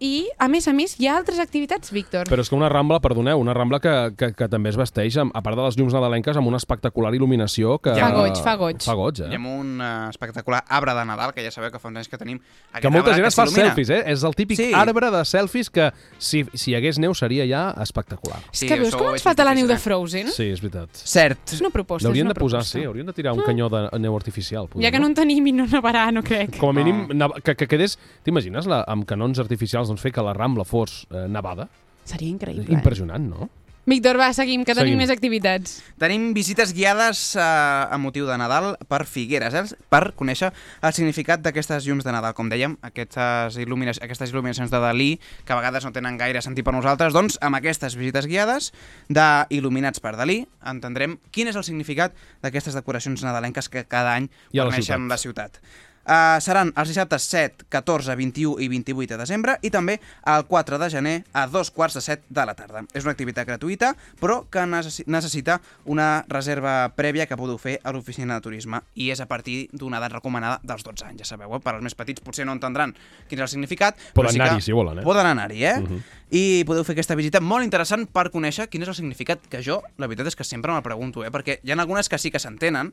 i, 0.00 0.28
a 0.38 0.48
més 0.48 0.66
a 0.68 0.72
més, 0.74 0.96
hi 1.00 1.06
ha 1.06 1.16
altres 1.16 1.38
activitats, 1.40 1.90
Víctor. 1.94 2.26
Però 2.28 2.42
és 2.42 2.48
que 2.50 2.56
una 2.56 2.68
Rambla, 2.68 2.98
perdoneu, 3.00 3.38
una 3.40 3.54
Rambla 3.54 3.78
que, 3.80 3.92
que, 4.18 4.32
que 4.36 4.48
també 4.48 4.68
es 4.72 4.76
vesteix, 4.76 5.16
amb, 5.22 5.32
a 5.36 5.40
part 5.44 5.56
de 5.56 5.62
les 5.64 5.76
llums 5.78 5.94
nadalenques, 5.94 6.36
amb 6.36 6.48
una 6.50 6.58
espectacular 6.60 7.12
il·luminació 7.14 7.78
que... 7.80 7.94
Fa 7.96 8.10
goig, 8.12 8.40
fa 8.44 8.54
goig. 8.60 8.82
Fa 8.84 8.94
goig, 8.98 9.20
eh? 9.24 9.30
I 9.32 9.38
amb 9.38 9.48
un 9.52 9.70
uh, 9.80 10.08
espectacular 10.10 10.62
arbre 10.68 10.94
de 10.98 11.04
Nadal, 11.08 11.32
que 11.36 11.44
ja 11.46 11.52
sabeu 11.54 11.70
que 11.72 11.78
fa 11.80 11.88
uns 11.88 12.02
anys 12.02 12.10
que 12.12 12.18
tenim. 12.20 12.40
aquest 12.72 12.82
Que 12.82 12.90
molta 12.92 13.12
arbre 13.14 13.22
gent 13.22 13.30
es 13.30 13.38
fa 13.38 13.46
s'il·lumina. 13.46 13.70
selfies, 13.72 13.90
eh? 13.94 14.02
És 14.12 14.24
el 14.26 14.34
típic 14.34 14.58
Sí. 14.60 14.70
arbre 14.74 15.10
de 15.14 15.24
selfies 15.24 15.70
que, 15.70 15.90
si, 16.18 16.44
si 16.54 16.72
hi 16.72 16.76
hagués 16.80 16.98
neu, 16.98 17.14
seria 17.14 17.46
ja 17.48 17.64
espectacular. 17.82 18.40
És 18.52 18.64
que 18.66 18.78
veus 18.80 18.94
com 18.98 19.12
ens 19.14 19.22
falta 19.24 19.44
la 19.46 19.54
neu 19.54 19.66
de 19.70 19.78
Frozen? 19.78 20.28
Sí, 20.34 20.50
és 20.52 20.60
veritat. 20.60 20.90
Cert. 21.04 21.54
És 21.54 21.60
una 21.62 21.70
proposta, 21.70 22.08
L'haurien 22.08 22.28
de 22.28 22.34
posar, 22.34 22.60
proposta. 22.64 22.78
sí, 22.78 22.84
haurien 22.84 23.06
de 23.06 23.12
tirar 23.16 23.32
un 23.34 23.42
canyó 23.46 23.70
de 23.72 23.86
neu 24.02 24.16
artificial. 24.18 24.68
Ja 24.80 24.90
que 24.90 24.98
no 25.00 25.06
en 25.10 25.14
tenim 25.16 25.46
i 25.46 25.52
no 25.56 25.66
nevarà, 25.70 26.10
no 26.12 26.22
crec. 26.26 26.58
Com 26.60 26.74
a 26.74 26.76
mínim, 26.76 27.06
neva- 27.14 27.40
que, 27.42 27.54
que 27.56 27.68
quedés... 27.70 27.96
T'imagines 28.24 28.66
la- 28.70 28.82
amb 28.88 29.04
canons 29.08 29.38
artificials 29.42 29.83
doncs, 29.90 30.02
fer 30.04 30.12
que 30.14 30.24
la 30.24 30.34
Rambla 30.36 30.64
fos 30.68 31.04
eh, 31.10 31.26
nevada? 31.28 31.68
Seria 32.04 32.28
increïble. 32.28 32.68
Impressionant, 32.72 33.28
no? 33.28 33.50
Víctor, 33.86 34.16
va, 34.16 34.30
seguim, 34.32 34.62
que 34.64 34.72
tenim 34.72 34.94
Seguim. 34.94 35.00
més 35.02 35.10
activitats. 35.12 35.74
Tenim 36.00 36.30
visites 36.32 36.70
guiades 36.72 37.34
eh, 37.36 37.42
a 37.44 37.98
motiu 38.00 38.24
de 38.24 38.36
Nadal 38.40 38.78
per 38.88 39.02
Figueres, 39.04 39.52
eh, 39.52 39.76
per 39.92 40.14
conèixer 40.16 40.48
el 40.80 40.94
significat 40.96 41.44
d'aquestes 41.44 41.84
llums 41.84 42.06
de 42.06 42.14
Nadal. 42.16 42.32
Com 42.32 42.48
dèiem, 42.48 42.78
aquestes, 42.80 43.58
il·lumina 43.60 43.92
aquestes 43.92 44.32
il·luminacions 44.32 44.72
de 44.72 44.80
Dalí, 44.80 45.10
que 45.44 45.52
a 45.52 45.60
vegades 45.60 45.84
no 45.84 45.92
tenen 45.92 46.16
gaire 46.16 46.40
sentit 46.40 46.64
per 46.64 46.72
nosaltres, 46.72 47.12
doncs 47.12 47.36
amb 47.44 47.60
aquestes 47.60 47.98
visites 48.00 48.24
guiades 48.30 48.72
de 49.12 49.28
il·luminats 49.52 50.00
per 50.00 50.16
Dalí 50.16 50.46
entendrem 50.64 51.18
quin 51.28 51.52
és 51.52 51.60
el 51.60 51.68
significat 51.68 52.16
d'aquestes 52.40 52.80
decoracions 52.80 53.20
nadalenques 53.20 53.68
que 53.68 53.84
cada 53.84 54.16
any 54.16 54.32
a 54.32 54.64
la 54.64 54.80
ciutat. 54.80 55.10
la 55.12 55.20
ciutat. 55.20 55.60
Uh, 56.04 56.36
seran 56.44 56.68
els 56.76 56.90
dissabtes 56.90 57.22
7, 57.32 57.64
14, 57.72 58.14
21 58.16 58.58
i 58.60 58.68
28 58.68 59.14
de 59.14 59.16
desembre 59.22 59.54
i 59.64 59.70
també 59.72 59.94
el 60.28 60.44
4 60.44 60.76
de 60.78 60.88
gener 60.92 61.14
a 61.32 61.46
dos 61.48 61.70
quarts 61.70 61.94
de 61.96 62.02
7 62.04 62.24
de 62.28 62.44
la 62.44 62.52
tarda. 62.54 62.82
És 62.92 63.04
una 63.06 63.12
activitat 63.14 63.46
gratuïta, 63.48 63.94
però 64.20 64.42
que 64.52 64.60
necessi- 64.68 65.06
necessita 65.06 65.60
una 65.86 66.24
reserva 66.28 66.92
prèvia 66.94 67.24
que 67.26 67.36
podeu 67.40 67.56
fer 67.56 67.78
a 67.82 67.92
l'oficina 67.92 68.34
de 68.36 68.44
turisme 68.44 68.82
i 68.94 69.08
és 69.10 69.20
a 69.20 69.26
partir 69.26 69.70
d'una 69.72 69.96
edat 69.96 70.12
recomanada 70.12 70.60
dels 70.62 70.84
12 70.84 71.06
anys, 71.08 71.22
ja 71.22 71.30
sabeu, 71.32 71.54
eh? 71.56 71.60
per 71.64 71.74
als 71.78 71.82
més 71.82 71.94
petits 71.96 72.20
potser 72.20 72.44
no 72.44 72.52
entendran 72.52 72.92
quin 73.28 73.38
és 73.38 73.46
el 73.48 73.48
significat, 73.54 73.96
Poden 74.12 74.32
sí 74.36 74.40
anar-hi, 74.40 74.60
si 74.60 74.72
volen, 74.76 74.98
eh? 75.00 75.02
Poden 75.08 75.26
anar-hi, 75.26 75.64
eh? 75.64 75.80
Mhm. 75.80 76.02
I 76.34 76.44
podeu 76.66 76.84
fer 76.84 76.92
aquesta 76.98 77.14
visita 77.16 77.40
molt 77.40 77.64
interessant 77.64 78.04
per 78.10 78.28
conèixer 78.30 78.68
quin 78.68 78.82
és 78.82 78.88
el 78.88 78.94
significat 78.94 79.40
que 79.48 79.62
jo, 79.62 79.80
la 79.96 80.06
veritat 80.06 80.26
és 80.26 80.36
que 80.36 80.44
sempre 80.44 80.72
me'l 80.72 80.82
pregunto, 80.82 81.24
eh? 81.24 81.30
perquè 81.30 81.60
hi 81.62 81.70
ha 81.72 81.80
algunes 81.80 82.08
que 82.08 82.18
sí 82.18 82.30
que 82.30 82.38
s'entenen, 82.42 82.92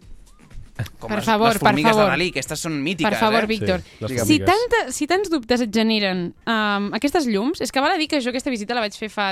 com 0.99 1.09
Per 1.11 1.17
les, 1.19 1.25
favor, 1.25 1.49
les 1.53 1.59
per 1.59 1.67
formigues 1.69 1.91
favor. 1.91 2.05
de 2.05 2.11
Dalí, 2.15 2.29
aquestes 2.33 2.59
són 2.65 2.77
mítiques, 2.83 3.11
per 3.11 3.19
favor, 3.19 3.43
eh? 3.43 3.47
Víctor. 3.51 3.81
si, 4.25 4.39
tanta, 4.39 4.83
si 4.91 5.07
tants 5.07 5.29
dubtes 5.29 5.61
et 5.65 5.73
generen 5.73 6.29
um, 6.45 6.87
aquestes 6.97 7.27
llums, 7.27 7.61
és 7.61 7.71
que 7.71 7.83
val 7.83 7.91
a 7.95 7.99
dir 7.99 8.07
que 8.11 8.21
jo 8.21 8.31
aquesta 8.33 8.49
visita 8.53 8.73
la 8.77 8.81
vaig 8.85 8.95
fer 8.97 9.09
fa 9.11 9.27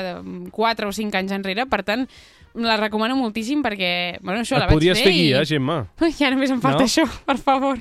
4 0.52 0.90
o 0.90 0.92
5 0.94 1.18
anys 1.18 1.32
enrere, 1.40 1.66
per 1.70 1.82
tant, 1.88 2.06
la 2.60 2.76
recomano 2.82 3.16
moltíssim 3.16 3.62
perquè, 3.64 4.20
bueno, 4.26 4.42
això 4.42 4.58
Et 4.58 4.64
la 4.64 4.68
vaig 4.68 4.76
podries 4.80 4.98
fer 4.98 5.06
fer 5.12 5.14
guia, 5.14 5.42
i... 5.44 5.46
Gemma. 5.46 5.78
Ja 6.20 6.32
només 6.34 6.50
em 6.52 6.60
falta 6.62 6.82
No? 6.84 6.88
això, 6.90 7.06
per 7.26 7.38
favor. 7.38 7.78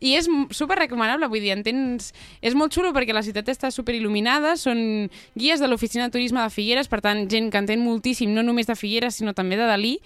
I 0.00 0.14
és 0.20 0.28
super 0.52 0.76
recomanable, 0.78 1.28
vull 1.32 1.40
dir, 1.40 1.52
entens... 1.56 2.12
És 2.44 2.54
molt 2.54 2.72
xulo 2.76 2.92
perquè 2.92 3.16
la 3.16 3.22
ciutat 3.24 3.48
està 3.48 3.70
super 3.72 3.96
il·luminada, 3.96 4.54
són 4.60 5.08
guies 5.34 5.60
de 5.64 5.66
l'oficina 5.70 6.06
de 6.08 6.12
turisme 6.18 6.42
de 6.44 6.50
Figueres, 6.52 6.88
per 6.92 7.00
tant, 7.00 7.24
gent 7.32 7.50
que 7.50 7.58
entén 7.64 7.80
moltíssim, 7.82 8.30
no 8.36 8.44
només 8.44 8.68
de 8.68 8.76
Figueres, 8.76 9.16
sinó 9.16 9.32
també 9.34 9.56
de 9.56 9.66
Dalí, 9.66 9.96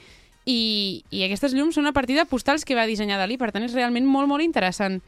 i, 0.46 1.02
i 1.10 1.24
aquestes 1.26 1.54
llums 1.56 1.76
són 1.76 1.90
a 1.90 1.94
partir 1.94 2.16
de 2.16 2.24
postals 2.30 2.64
que 2.64 2.78
va 2.78 2.86
dissenyar 2.86 3.18
Dalí, 3.18 3.36
per 3.40 3.50
tant, 3.52 3.66
és 3.66 3.74
realment 3.74 4.06
molt, 4.06 4.30
molt 4.30 4.46
interessant. 4.46 5.00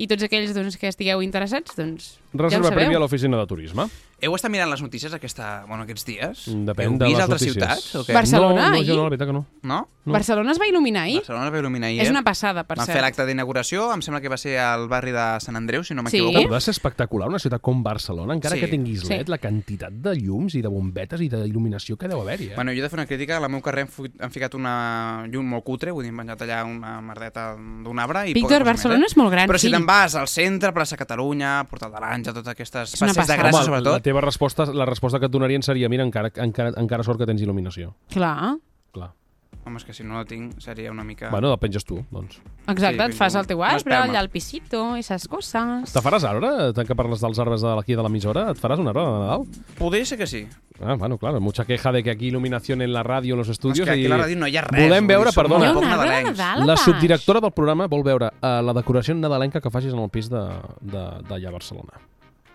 I 0.00 0.06
tots 0.10 0.24
aquells 0.26 0.52
doncs, 0.56 0.78
que 0.80 0.88
estigueu 0.90 1.22
interessats, 1.22 1.76
doncs, 1.76 2.14
ja 2.18 2.38
ho 2.38 2.42
Reserva 2.46 2.70
sabeu. 2.70 2.78
prèvia 2.78 2.98
a 2.98 3.02
l'oficina 3.02 3.38
de 3.40 3.46
turisme. 3.46 3.86
Heu 4.22 4.34
estat 4.36 4.50
mirant 4.52 4.68
les 4.70 4.82
notícies 4.82 5.14
aquesta, 5.16 5.64
bueno, 5.66 5.84
aquests 5.84 6.04
dies? 6.04 6.42
Depèn 6.66 6.92
Heu 6.92 6.98
de 6.98 7.06
vist 7.06 7.16
les 7.16 7.24
altres 7.24 7.40
notícies. 7.42 7.54
ciutats? 7.54 7.94
O 7.96 8.04
què? 8.04 8.12
Barcelona, 8.12 8.54
no, 8.60 8.68
no, 8.70 8.76
ahir? 8.76 8.86
jo 8.90 8.96
no, 8.96 9.02
la 9.04 9.08
veritat 9.08 9.28
que 9.28 9.32
no. 9.32 9.46
No? 9.62 9.78
No. 10.04 10.12
Barcelona 10.14 10.52
es 10.52 10.58
va 10.60 10.64
il·luminar 10.66 11.02
ahir? 11.04 11.18
Barcelona 11.20 11.46
es 11.46 11.52
va 11.52 11.58
il·luminar 11.60 11.88
ahir. 11.88 12.00
És 12.02 12.08
eh? 12.08 12.10
una 12.10 12.22
passada, 12.24 12.64
per 12.64 12.76
Van 12.78 12.86
cert. 12.86 12.96
fer 12.96 13.02
l'acte 13.04 13.24
d'inauguració, 13.26 13.90
em 13.92 14.00
sembla 14.02 14.20
que 14.20 14.28
va 14.32 14.36
ser 14.40 14.58
al 14.58 14.88
barri 14.88 15.12
de 15.12 15.24
Sant 15.40 15.56
Andreu, 15.56 15.84
si 15.84 15.94
no 15.94 16.02
Sí. 16.08 16.20
m'equivoco. 16.20 16.52
Ha 16.52 16.56
de 16.56 16.60
ser 16.60 16.72
espectacular 16.72 17.28
una 17.28 17.38
ciutat 17.38 17.60
com 17.60 17.82
Barcelona, 17.82 18.34
encara 18.34 18.54
Sí. 18.56 18.60
que 18.60 18.68
tinguis 18.68 19.00
Sí. 19.02 19.08
LED, 19.12 19.28
la 19.28 19.38
quantitat 19.38 19.92
de 19.92 20.14
llums 20.16 20.54
i 20.54 20.62
de 20.62 20.68
bombetes 20.68 21.20
i 21.20 21.28
d'il·luminació 21.28 21.96
que 21.96 22.08
deu 22.08 22.20
haver-hi, 22.20 22.48
eh? 22.50 22.54
Bueno, 22.54 22.72
jo 22.72 22.78
he 22.78 22.82
de 22.82 22.88
fer 22.88 22.98
una 22.98 23.06
crítica, 23.06 23.36
a 23.36 23.40
la 23.40 23.48
meu 23.48 23.60
carrer 23.60 23.86
han 24.20 24.30
ficat 24.30 24.54
una 24.54 25.26
llum 25.28 25.46
molt 25.46 25.64
cutre, 25.64 25.92
vull 25.92 26.04
dir, 26.04 26.10
hem 26.12 26.16
penjat 26.18 26.42
allà 26.42 26.64
una 26.64 27.00
merdeta 27.00 27.54
d'un 27.56 27.98
arbre 27.98 28.28
i 28.28 28.32
Víctor, 28.34 28.64
Barcelona 28.64 29.00
més, 29.00 29.12
eh? 29.12 29.14
és 29.14 29.16
molt 29.16 29.30
gran, 29.32 29.48
Però 29.48 29.58
si 29.58 29.66
fill. 29.68 29.76
te'n 29.76 29.86
vas 29.86 30.14
al 30.14 30.28
centre, 30.28 30.72
plaça 30.72 30.96
Catalunya, 30.96 31.66
Portal 31.68 31.92
de 31.92 32.00
l'Àngel, 32.00 32.34
totes 32.34 32.48
aquestes 32.48 32.90
passeig 32.98 33.26
de. 33.26 33.36
Gràcia, 33.40 33.64
sobretot. 33.64 34.09
Teva 34.10 34.24
resposta, 34.26 34.66
la 34.74 34.88
resposta 34.88 35.22
que 35.22 35.30
et 35.30 35.32
donarien 35.32 35.62
seria, 35.62 35.88
mira, 35.92 36.06
encara, 36.06 36.34
encara, 36.42 36.74
encara 36.82 37.06
sort 37.06 37.22
que 37.22 37.30
tens 37.30 37.42
il·luminació. 37.46 37.94
Clar. 38.12 38.58
Clar. 38.96 39.12
Home, 39.60 39.76
és 39.76 39.84
que 39.84 39.92
si 39.92 40.06
no 40.06 40.16
la 40.16 40.24
tinc 40.24 40.56
seria 40.62 40.90
una 40.90 41.04
mica... 41.04 41.28
Bueno, 41.28 41.50
la 41.52 41.58
penges 41.60 41.84
tu, 41.84 41.98
doncs. 42.10 42.38
Exacte, 42.70 43.10
et 43.10 43.16
fas 43.16 43.34
el 43.36 43.46
teu 43.50 43.60
arbre, 43.66 43.92
allà 43.92 44.22
al 44.22 44.30
pisito, 44.32 44.94
esas 44.96 45.26
coses. 45.28 45.92
Te 45.92 46.00
faràs 46.00 46.24
arbre? 46.24 46.70
Tant 46.76 46.88
que 46.88 46.96
parles 46.96 47.20
dels 47.20 47.40
arbres 47.42 47.62
d'aquí 47.66 47.98
de 47.98 48.04
l'emissora, 48.06 48.46
et 48.54 48.62
faràs 48.62 48.80
un 48.80 48.88
arbre 48.88 49.04
de 49.04 49.18
Nadal? 49.20 49.44
Podria 49.78 50.08
ser 50.08 50.16
que 50.18 50.28
sí. 50.30 50.46
Ah, 50.80 50.94
bueno, 50.94 51.18
claro, 51.18 51.42
mucha 51.44 51.66
queja 51.68 51.92
de 51.92 52.02
que 52.02 52.14
aquí 52.14 52.30
il·luminació 52.30 52.78
en 52.78 52.86
la 52.88 53.02
ràdio, 53.04 53.36
en 53.36 53.42
los 53.44 53.50
estudios... 53.52 53.84
que 53.84 53.98
aquí 53.98 54.06
i 54.06 54.08
a 54.08 54.14
la 54.14 54.22
ràdio 54.22 54.38
no 54.40 54.48
hi 54.48 54.56
ha 54.56 54.64
res, 54.64 54.86
Volem 54.88 55.10
veure, 55.10 55.34
perdona, 55.36 55.74
un 55.76 55.84
arbre 55.92 56.08
de. 56.08 56.22
Nadal 56.30 56.64
la 56.66 56.78
subdirectora 56.80 57.44
del 57.44 57.52
programa 57.52 57.86
vol 57.86 58.06
veure 58.06 58.32
uh, 58.32 58.54
la 58.64 58.76
decoració 58.80 59.18
nadalenca 59.18 59.60
que 59.60 59.74
facis 59.74 59.92
en 59.92 60.00
el 60.00 60.08
pis 60.08 60.32
d'allà 60.32 60.56
de, 60.80 60.96
de, 60.96 61.04
d'allà 61.28 61.52
a 61.52 61.54
Barcelona. 61.58 62.00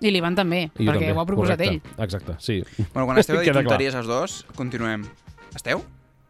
I 0.04 0.12
l'Ivan 0.12 0.36
també, 0.36 0.66
I 0.76 0.86
perquè 0.88 1.06
també, 1.06 1.12
ho 1.16 1.22
ha 1.22 1.28
proposat 1.28 1.62
correcte. 1.62 1.92
ell. 1.96 2.04
Exacte, 2.04 2.36
sí. 2.44 2.62
Bueno, 2.94 3.06
quan 3.08 3.20
esteu 3.22 3.40
de 3.42 3.54
tonteries 3.56 3.96
els 3.96 4.10
dos, 4.10 4.42
continuem. 4.56 5.06
Esteu? 5.56 5.86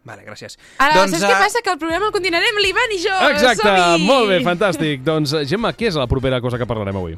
Vale, 0.05 0.21
gràcies. 0.21 0.53
Ara, 0.77 0.99
doncs, 0.99 1.15
saps 1.15 1.23
eh, 1.25 1.31
què 1.31 1.39
passa? 1.41 1.61
Que 1.65 1.71
el 1.73 1.79
programa 1.81 2.11
el 2.11 2.13
continuarem 2.13 2.59
l'Ivan 2.61 2.93
i 2.93 2.99
jo. 3.01 3.15
Exacte, 3.31 3.71
molt 4.05 4.29
bé, 4.29 4.37
fantàstic. 4.45 5.01
Doncs, 5.09 5.33
eh, 5.33 5.47
Gemma, 5.49 5.73
què 5.73 5.89
és 5.89 5.97
la 5.97 6.05
propera 6.11 6.37
cosa 6.45 6.61
que 6.61 6.67
parlarem 6.69 6.99
avui? 7.01 7.17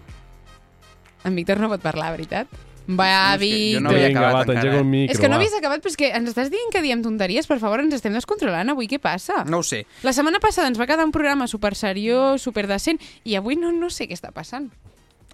En 1.27 1.35
Víctor 1.35 1.59
no 1.59 1.67
pot 1.73 1.83
parlar, 1.83 2.13
veritat? 2.15 2.47
Va, 2.87 3.35
és 3.35 3.41
que 3.41 3.73
jo 3.75 3.79
no 3.83 3.89
havia 3.91 4.07
Vinga, 4.07 4.21
acabat 4.21 4.47
va, 4.47 4.53
encara, 4.53 4.75
el 4.77 4.79
eh? 4.79 4.83
micro, 4.87 5.11
És 5.11 5.19
que 5.19 5.27
no 5.27 5.35
havies 5.35 5.55
acabat, 5.57 5.81
però 5.83 5.91
és 5.91 5.97
que 5.99 6.07
ens 6.15 6.29
estàs 6.31 6.47
dient 6.53 6.71
que 6.71 6.79
diem 6.85 7.01
tonteries? 7.03 7.49
Per 7.49 7.57
favor, 7.59 7.83
ens 7.83 7.97
estem 7.97 8.15
descontrolant 8.15 8.71
avui. 8.71 8.87
Què 8.87 9.01
passa? 9.03 9.41
No 9.43 9.59
ho 9.59 9.65
sé. 9.67 9.81
La 10.07 10.13
setmana 10.15 10.39
passada 10.39 10.71
ens 10.71 10.79
va 10.79 10.87
quedar 10.87 11.03
un 11.03 11.11
programa 11.11 11.49
super 11.51 11.73
seriós, 11.75 12.39
super 12.47 12.63
decent, 12.71 13.03
i 13.27 13.35
avui 13.35 13.59
no, 13.59 13.73
no 13.75 13.91
sé 13.91 14.07
què 14.07 14.15
està 14.15 14.31
passant. 14.31 14.71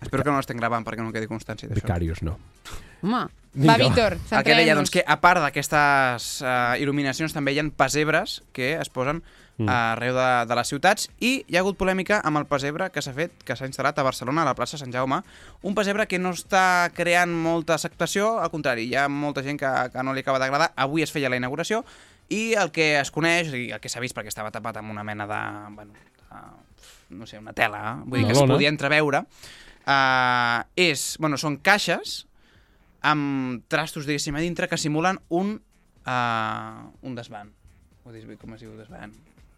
Espero 0.03 0.23
que 0.23 0.31
no 0.31 0.37
l'estem 0.39 0.59
gravant 0.59 0.85
perquè 0.85 1.03
no 1.03 1.13
quedi 1.15 1.29
constància 1.31 1.69
d'això. 1.69 1.81
Becarios, 1.83 2.21
no. 2.23 2.37
Home, 3.03 3.25
Vinga, 3.53 3.73
va, 3.73 3.77
Víctor, 3.81 4.17
El 4.31 4.43
que 4.47 4.55
deia, 4.55 4.75
doncs, 4.75 4.89
que 4.93 5.03
a 5.05 5.17
part 5.21 5.41
d'aquestes 5.43 6.27
uh, 6.41 6.75
il·luminacions 6.81 7.33
també 7.35 7.53
hi 7.53 7.59
ha 7.59 7.65
pesebres 7.77 8.41
que 8.53 8.75
es 8.79 8.89
posen 8.89 9.23
Mm. 9.53 9.69
arreu 9.69 10.15
de, 10.17 10.45
de 10.49 10.55
les 10.57 10.67
ciutats 10.67 11.03
i 11.21 11.45
hi 11.45 11.55
ha 11.55 11.59
hagut 11.61 11.77
polèmica 11.77 12.17
amb 12.25 12.39
el 12.39 12.47
pesebre 12.49 12.87
que 12.89 13.03
s'ha 13.05 13.11
fet, 13.13 13.35
que 13.45 13.53
s'ha 13.53 13.67
instal·lat 13.69 13.99
a 14.01 14.05
Barcelona, 14.07 14.41
a 14.41 14.47
la 14.47 14.55
plaça 14.57 14.79
Sant 14.81 14.89
Jaume, 14.89 15.19
un 15.61 15.75
pesebre 15.77 16.07
que 16.09 16.17
no 16.17 16.31
està 16.33 16.89
creant 16.97 17.29
molta 17.29 17.75
acceptació, 17.77 18.39
al 18.41 18.49
contrari, 18.49 18.87
hi 18.89 18.95
ha 18.97 19.05
molta 19.13 19.43
gent 19.45 19.59
que, 19.61 19.69
que 19.93 20.01
no 20.01 20.15
li 20.17 20.23
acaba 20.25 20.39
d'agradar. 20.41 20.71
Avui 20.75 21.05
es 21.05 21.13
feia 21.13 21.29
la 21.29 21.37
inauguració 21.37 21.83
i 22.33 22.55
el 22.57 22.71
que 22.73 22.95
es 22.97 23.13
coneix, 23.13 23.53
i 23.53 23.67
el 23.69 23.79
que 23.83 23.93
s'ha 23.93 24.01
vist 24.01 24.17
perquè 24.17 24.33
estava 24.33 24.49
tapat 24.49 24.81
amb 24.81 24.89
una 24.89 25.05
mena 25.05 25.29
de... 25.29 25.41
Bueno, 25.75 25.93
de 25.93 26.41
no 27.13 27.27
sé, 27.29 27.37
una 27.37 27.53
tela, 27.53 27.83
eh? 27.91 28.03
vull 28.09 28.23
dir 28.23 28.25
que 28.25 28.31
es 28.33 28.39
Una 28.39 28.47
lona. 28.47 28.55
podia 28.57 28.69
entreveure, 28.73 29.21
uh, 29.87 30.63
és, 30.75 31.17
bueno, 31.19 31.37
són 31.37 31.57
caixes 31.63 32.25
amb 33.03 33.63
trastos, 33.67 34.05
diguéssim, 34.07 34.35
a 34.35 34.39
dintre 34.43 34.69
que 34.71 34.77
simulen 34.79 35.19
un, 35.29 35.57
uh, 36.07 36.89
un 37.03 37.15
desván. 37.15 37.51
Vull 38.05 38.15
dir, 38.19 38.37
com 38.39 38.53
es 38.55 38.61
diu 38.63 38.73
desván? 38.79 39.11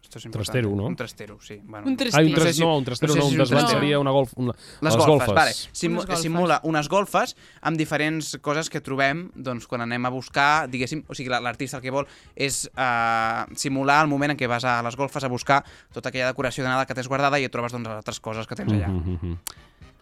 Esto 0.06 0.20
important. 0.22 0.46
Trastero, 0.46 0.70
no? 0.78 0.86
Un 0.86 0.94
trastero, 0.94 1.38
sí. 1.42 1.56
Bueno, 1.64 1.86
Un 1.88 1.90
Ah, 1.90 1.90
un 1.90 1.96
trastero. 1.96 2.40
sé 2.44 2.52
si- 2.54 2.60
no, 2.62 2.76
un 2.78 2.84
trastero 2.84 3.12
sé 3.12 3.18
no, 3.18 3.24
si 3.26 3.34
un 3.34 3.40
és 3.40 3.48
desván 3.48 3.58
trastero. 3.64 3.80
seria 3.80 3.98
una 3.98 4.10
golf... 4.12 4.32
Una, 4.36 4.52
Les, 4.80 4.94
les 4.94 5.04
golfes, 5.06 5.34
vale. 5.34 5.50
Unes 5.50 5.68
Simu 5.72 5.96
golfes. 5.96 6.20
simula 6.22 6.60
unes 6.62 6.88
golfes 6.88 7.36
amb 7.60 7.76
diferents 7.76 8.38
coses 8.40 8.70
que 8.70 8.80
trobem 8.80 9.30
doncs, 9.34 9.66
quan 9.66 9.80
anem 9.82 10.06
a 10.06 10.08
buscar, 10.14 10.68
diguéssim, 10.70 11.02
o 11.08 11.14
sigui, 11.14 11.28
la- 11.28 11.40
l'artista 11.40 11.78
el 11.78 11.82
que 11.82 11.90
vol 11.90 12.06
és 12.36 12.70
uh, 12.78 13.50
simular 13.58 14.04
el 14.04 14.08
moment 14.08 14.30
en 14.30 14.38
què 14.38 14.46
vas 14.46 14.64
a 14.64 14.80
les 14.86 14.94
golfes 14.96 15.24
a 15.24 15.28
buscar 15.28 15.64
tota 15.92 16.08
aquella 16.10 16.28
decoració 16.30 16.62
de 16.62 16.70
Nadal 16.70 16.86
que 16.86 16.94
tens 16.94 17.08
guardada 17.08 17.40
i 17.40 17.44
et 17.44 17.50
trobes 17.52 17.72
doncs, 17.74 17.88
altres 17.88 18.20
coses 18.20 18.46
que 18.46 18.54
tens 18.54 18.72
allà. 18.72 18.86
Mhm, 18.88 19.18
mhm. 19.20 19.38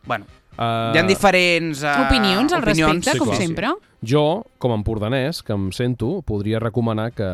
Bueno, 0.07 0.27
Uh, 0.55 0.95
hi 0.95 1.01
ha 1.01 1.03
diferents 1.03 1.81
uh, 1.83 2.05
Opinions 2.05 2.53
al 2.55 2.63
respecte, 2.63 3.17
com 3.19 3.27
clar. 3.27 3.39
sempre. 3.41 3.73
Jo, 4.07 4.45
com 4.63 4.71
a 4.71 4.77
empordanès, 4.79 5.41
que 5.43 5.55
em 5.57 5.71
sento, 5.75 6.21
podria 6.23 6.61
recomanar 6.63 7.09
que 7.17 7.27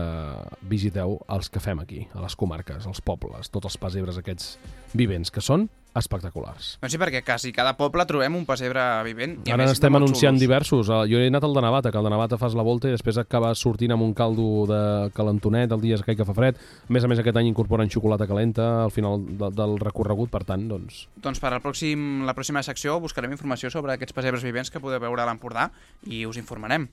visiteu 0.71 1.19
els 1.29 1.51
que 1.53 1.61
fem 1.61 1.83
aquí, 1.83 2.07
a 2.15 2.23
les 2.25 2.37
comarques, 2.39 2.87
als 2.89 3.03
pobles, 3.05 3.51
tots 3.53 3.69
els 3.69 3.77
pesebres 3.83 4.17
aquests 4.23 4.55
vivents, 4.97 5.29
que 5.35 5.45
són 5.45 5.69
espectaculars. 5.95 6.77
Doncs 6.81 6.93
sí, 6.95 6.99
perquè 7.01 7.23
quasi 7.25 7.53
cada 7.53 7.75
poble 7.79 8.05
trobem 8.07 8.35
un 8.37 8.45
pessebre 8.47 8.83
vivent. 9.07 9.39
i 9.47 9.53
Ara 9.55 9.67
n'estem 9.67 9.93
molt 9.93 10.05
anunciant 10.05 10.35
xulos. 10.37 10.41
diversos. 10.41 10.89
Eh, 10.89 11.01
Jo 11.11 11.19
he 11.19 11.27
anat 11.29 11.45
al 11.45 11.55
de 11.55 11.61
Navata, 11.63 11.91
que 11.91 11.99
al 11.99 12.05
de 12.05 12.11
Navata 12.11 12.39
fas 12.39 12.55
la 12.55 12.63
volta 12.63 12.89
i 12.89 12.93
després 12.93 13.19
acabes 13.19 13.59
sortint 13.59 13.93
amb 13.93 14.03
un 14.03 14.15
caldo 14.15 14.67
de 14.67 15.11
calentonet 15.13 15.71
el 15.73 15.81
dia 15.81 15.97
aquell 15.97 16.17
que 16.17 16.25
fa 16.25 16.35
fred. 16.35 16.57
A 16.89 16.93
més 16.93 17.05
a 17.05 17.09
més, 17.09 17.19
aquest 17.19 17.37
any 17.37 17.47
incorporen 17.49 17.91
xocolata 17.91 18.27
calenta 18.27 18.85
al 18.85 18.91
final 18.91 19.21
de, 19.25 19.51
del 19.51 19.79
recorregut, 19.79 20.31
per 20.31 20.45
tant, 20.45 20.69
doncs... 20.69 21.09
Doncs 21.17 21.41
per 21.41 21.53
al 21.53 21.61
pròxim, 21.61 22.25
la 22.27 22.35
pròxima 22.35 22.63
secció 22.63 22.99
buscarem 23.01 23.31
informació 23.33 23.71
sobre 23.71 23.93
aquests 23.95 24.13
pesebres 24.13 24.43
vivents 24.43 24.71
que 24.71 24.81
podeu 24.81 25.01
veure 25.01 25.23
a 25.23 25.27
l'Empordà 25.27 25.71
i 26.07 26.25
us 26.27 26.37
informarem. 26.37 26.89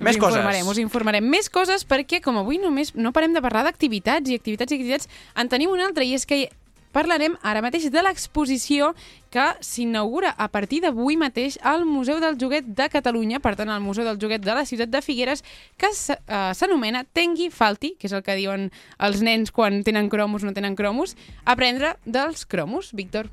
Més 0.00 0.16
us 0.16 0.20
coses. 0.20 0.38
informarem, 0.38 0.66
us 0.68 0.78
informarem. 0.78 1.24
Més 1.28 1.50
coses 1.50 1.86
perquè, 1.86 2.22
com 2.24 2.38
avui 2.40 2.58
només 2.58 2.94
no 2.96 3.12
parem 3.12 3.34
de 3.34 3.42
parlar 3.42 3.64
d'activitats 3.64 4.30
i 4.30 4.34
activitats 4.34 4.72
i 4.72 4.78
activitats, 4.78 5.08
en 5.36 5.48
tenim 5.48 5.70
una 5.70 5.84
altra 5.86 6.04
i 6.04 6.14
és 6.14 6.24
que 6.26 6.48
parlarem 6.92 7.36
ara 7.42 7.62
mateix 7.62 7.88
de 7.90 8.02
l'exposició 8.02 8.92
que 9.30 9.46
s'inaugura 9.64 10.32
a 10.36 10.48
partir 10.50 10.80
d'avui 10.82 11.16
mateix 11.20 11.58
al 11.62 11.84
Museu 11.86 12.20
del 12.22 12.38
Joguet 12.40 12.66
de 12.66 12.88
Catalunya, 12.90 13.40
per 13.40 13.54
tant, 13.56 13.70
al 13.70 13.82
Museu 13.82 14.04
del 14.04 14.18
Joguet 14.20 14.42
de 14.42 14.56
la 14.56 14.66
ciutat 14.66 14.90
de 14.90 15.02
Figueres, 15.02 15.44
que 15.78 15.90
eh, 15.90 16.50
s'anomena 16.54 17.04
Tengui 17.04 17.50
Falti, 17.54 17.94
que 17.98 18.10
és 18.10 18.16
el 18.16 18.24
que 18.26 18.38
diuen 18.38 18.70
els 18.98 19.22
nens 19.22 19.54
quan 19.54 19.84
tenen 19.86 20.10
cromos, 20.10 20.42
no 20.42 20.54
tenen 20.56 20.74
cromos, 20.76 21.14
aprendre 21.44 21.94
dels 22.04 22.44
cromos. 22.46 22.90
Víctor. 22.92 23.30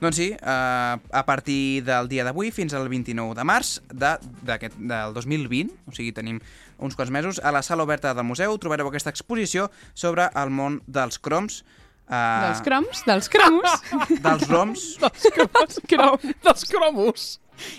Doncs 0.00 0.16
sí, 0.16 0.28
eh, 0.32 0.38
a 0.42 1.24
partir 1.24 1.82
del 1.84 2.08
dia 2.08 2.24
d'avui 2.26 2.50
fins 2.52 2.74
al 2.76 2.90
29 2.92 3.32
de 3.38 3.44
març 3.48 3.78
de, 3.88 4.12
del 4.44 5.16
2020, 5.16 5.72
o 5.88 5.96
sigui, 5.96 6.12
tenim 6.12 6.42
uns 6.76 6.98
quants 6.98 7.10
mesos, 7.10 7.40
a 7.40 7.52
la 7.56 7.62
sala 7.64 7.86
oberta 7.86 8.12
del 8.12 8.28
museu 8.28 8.52
trobareu 8.60 8.90
aquesta 8.90 9.08
exposició 9.14 9.70
sobre 9.94 10.28
el 10.36 10.52
món 10.52 10.82
dels 10.84 11.16
croms, 11.16 11.62
eh, 12.08 12.40
Dels 12.46 12.60
croms? 12.66 13.02
Dels 13.06 13.28
cromos? 13.28 13.80
dels 14.22 14.48
roms, 14.50 14.86
dels, 15.02 15.80
crom... 15.88 16.16
dels 16.44 16.64
cromos. 16.70 17.26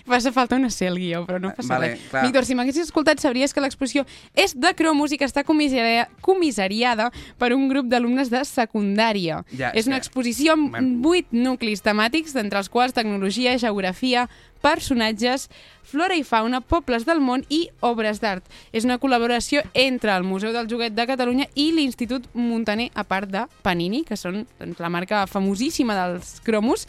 Va 0.09 0.19
ser 0.21 0.31
falta 0.33 0.55
una 0.55 0.69
C 0.69 0.87
al 0.87 0.97
guió, 0.99 1.25
però 1.25 1.39
no 1.39 1.53
passa 1.55 1.75
Vale, 1.75 1.87
res. 1.95 1.99
clar. 2.09 2.23
Víctor, 2.25 2.45
si 2.45 2.55
m'haguessis 2.55 2.83
escoltat 2.87 3.19
sabries 3.19 3.53
que 3.53 3.61
l'exposició 3.61 4.05
és 4.35 4.53
de 4.59 4.73
cromos 4.75 5.11
i 5.11 5.17
que 5.17 5.25
està 5.25 5.43
comissaria- 5.43 6.07
comissariada 6.21 7.11
per 7.37 7.53
un 7.53 7.67
grup 7.69 7.87
d'alumnes 7.87 8.29
de 8.29 8.43
secundària. 8.45 9.43
Ja, 9.57 9.69
és 9.71 9.81
és 9.83 9.87
una 9.87 9.95
que- 9.95 10.05
exposició 10.05 10.53
amb 10.53 11.03
vuit 11.03 11.27
nuclis 11.31 11.81
temàtics, 11.83 12.33
d'entre 12.33 12.59
els 12.59 12.69
quals 12.69 12.93
tecnologia, 12.93 13.57
geografia, 13.57 14.27
personatges, 14.61 15.49
flora 15.83 16.15
i 16.17 16.23
fauna, 16.23 16.59
pobles 16.61 17.05
del 17.07 17.21
món 17.23 17.43
i 17.49 17.69
obres 17.79 18.19
d'art. 18.19 18.43
És 18.73 18.83
una 18.85 18.99
col·laboració 18.99 19.63
entre 19.73 20.11
el 20.15 20.23
Museu 20.23 20.51
del 20.51 20.67
Joguet 20.67 20.93
de 20.97 21.05
Catalunya 21.07 21.47
i 21.55 21.71
l'Institut 21.71 22.27
Montaner, 22.33 22.89
a 22.93 23.03
part 23.07 23.29
de 23.31 23.45
Panini, 23.63 24.03
que 24.03 24.17
són 24.19 24.45
doncs, 24.59 24.79
la 24.79 24.89
marca 24.89 25.25
famosíssima 25.27 25.95
dels 25.95 26.39
cromos, 26.43 26.87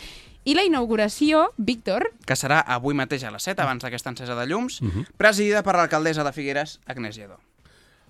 i 0.49 0.55
la 0.57 0.65
inauguració, 0.65 1.51
Víctor, 1.59 2.07
que 2.25 2.37
serà 2.39 2.63
avui 2.65 2.97
mateix 2.97 3.25
a 3.29 3.31
les 3.35 3.45
7, 3.45 3.61
abans 3.61 3.85
d'aquesta 3.85 4.09
encesa 4.15 4.35
de 4.39 4.47
llums, 4.49 4.81
Mhm. 4.81 5.05
presidida 5.21 5.63
per 5.63 5.75
l'alcaldessa 5.77 6.25
de 6.25 6.33
Figueres, 6.33 6.81
Agnès 6.87 7.17
Lledó. 7.19 7.37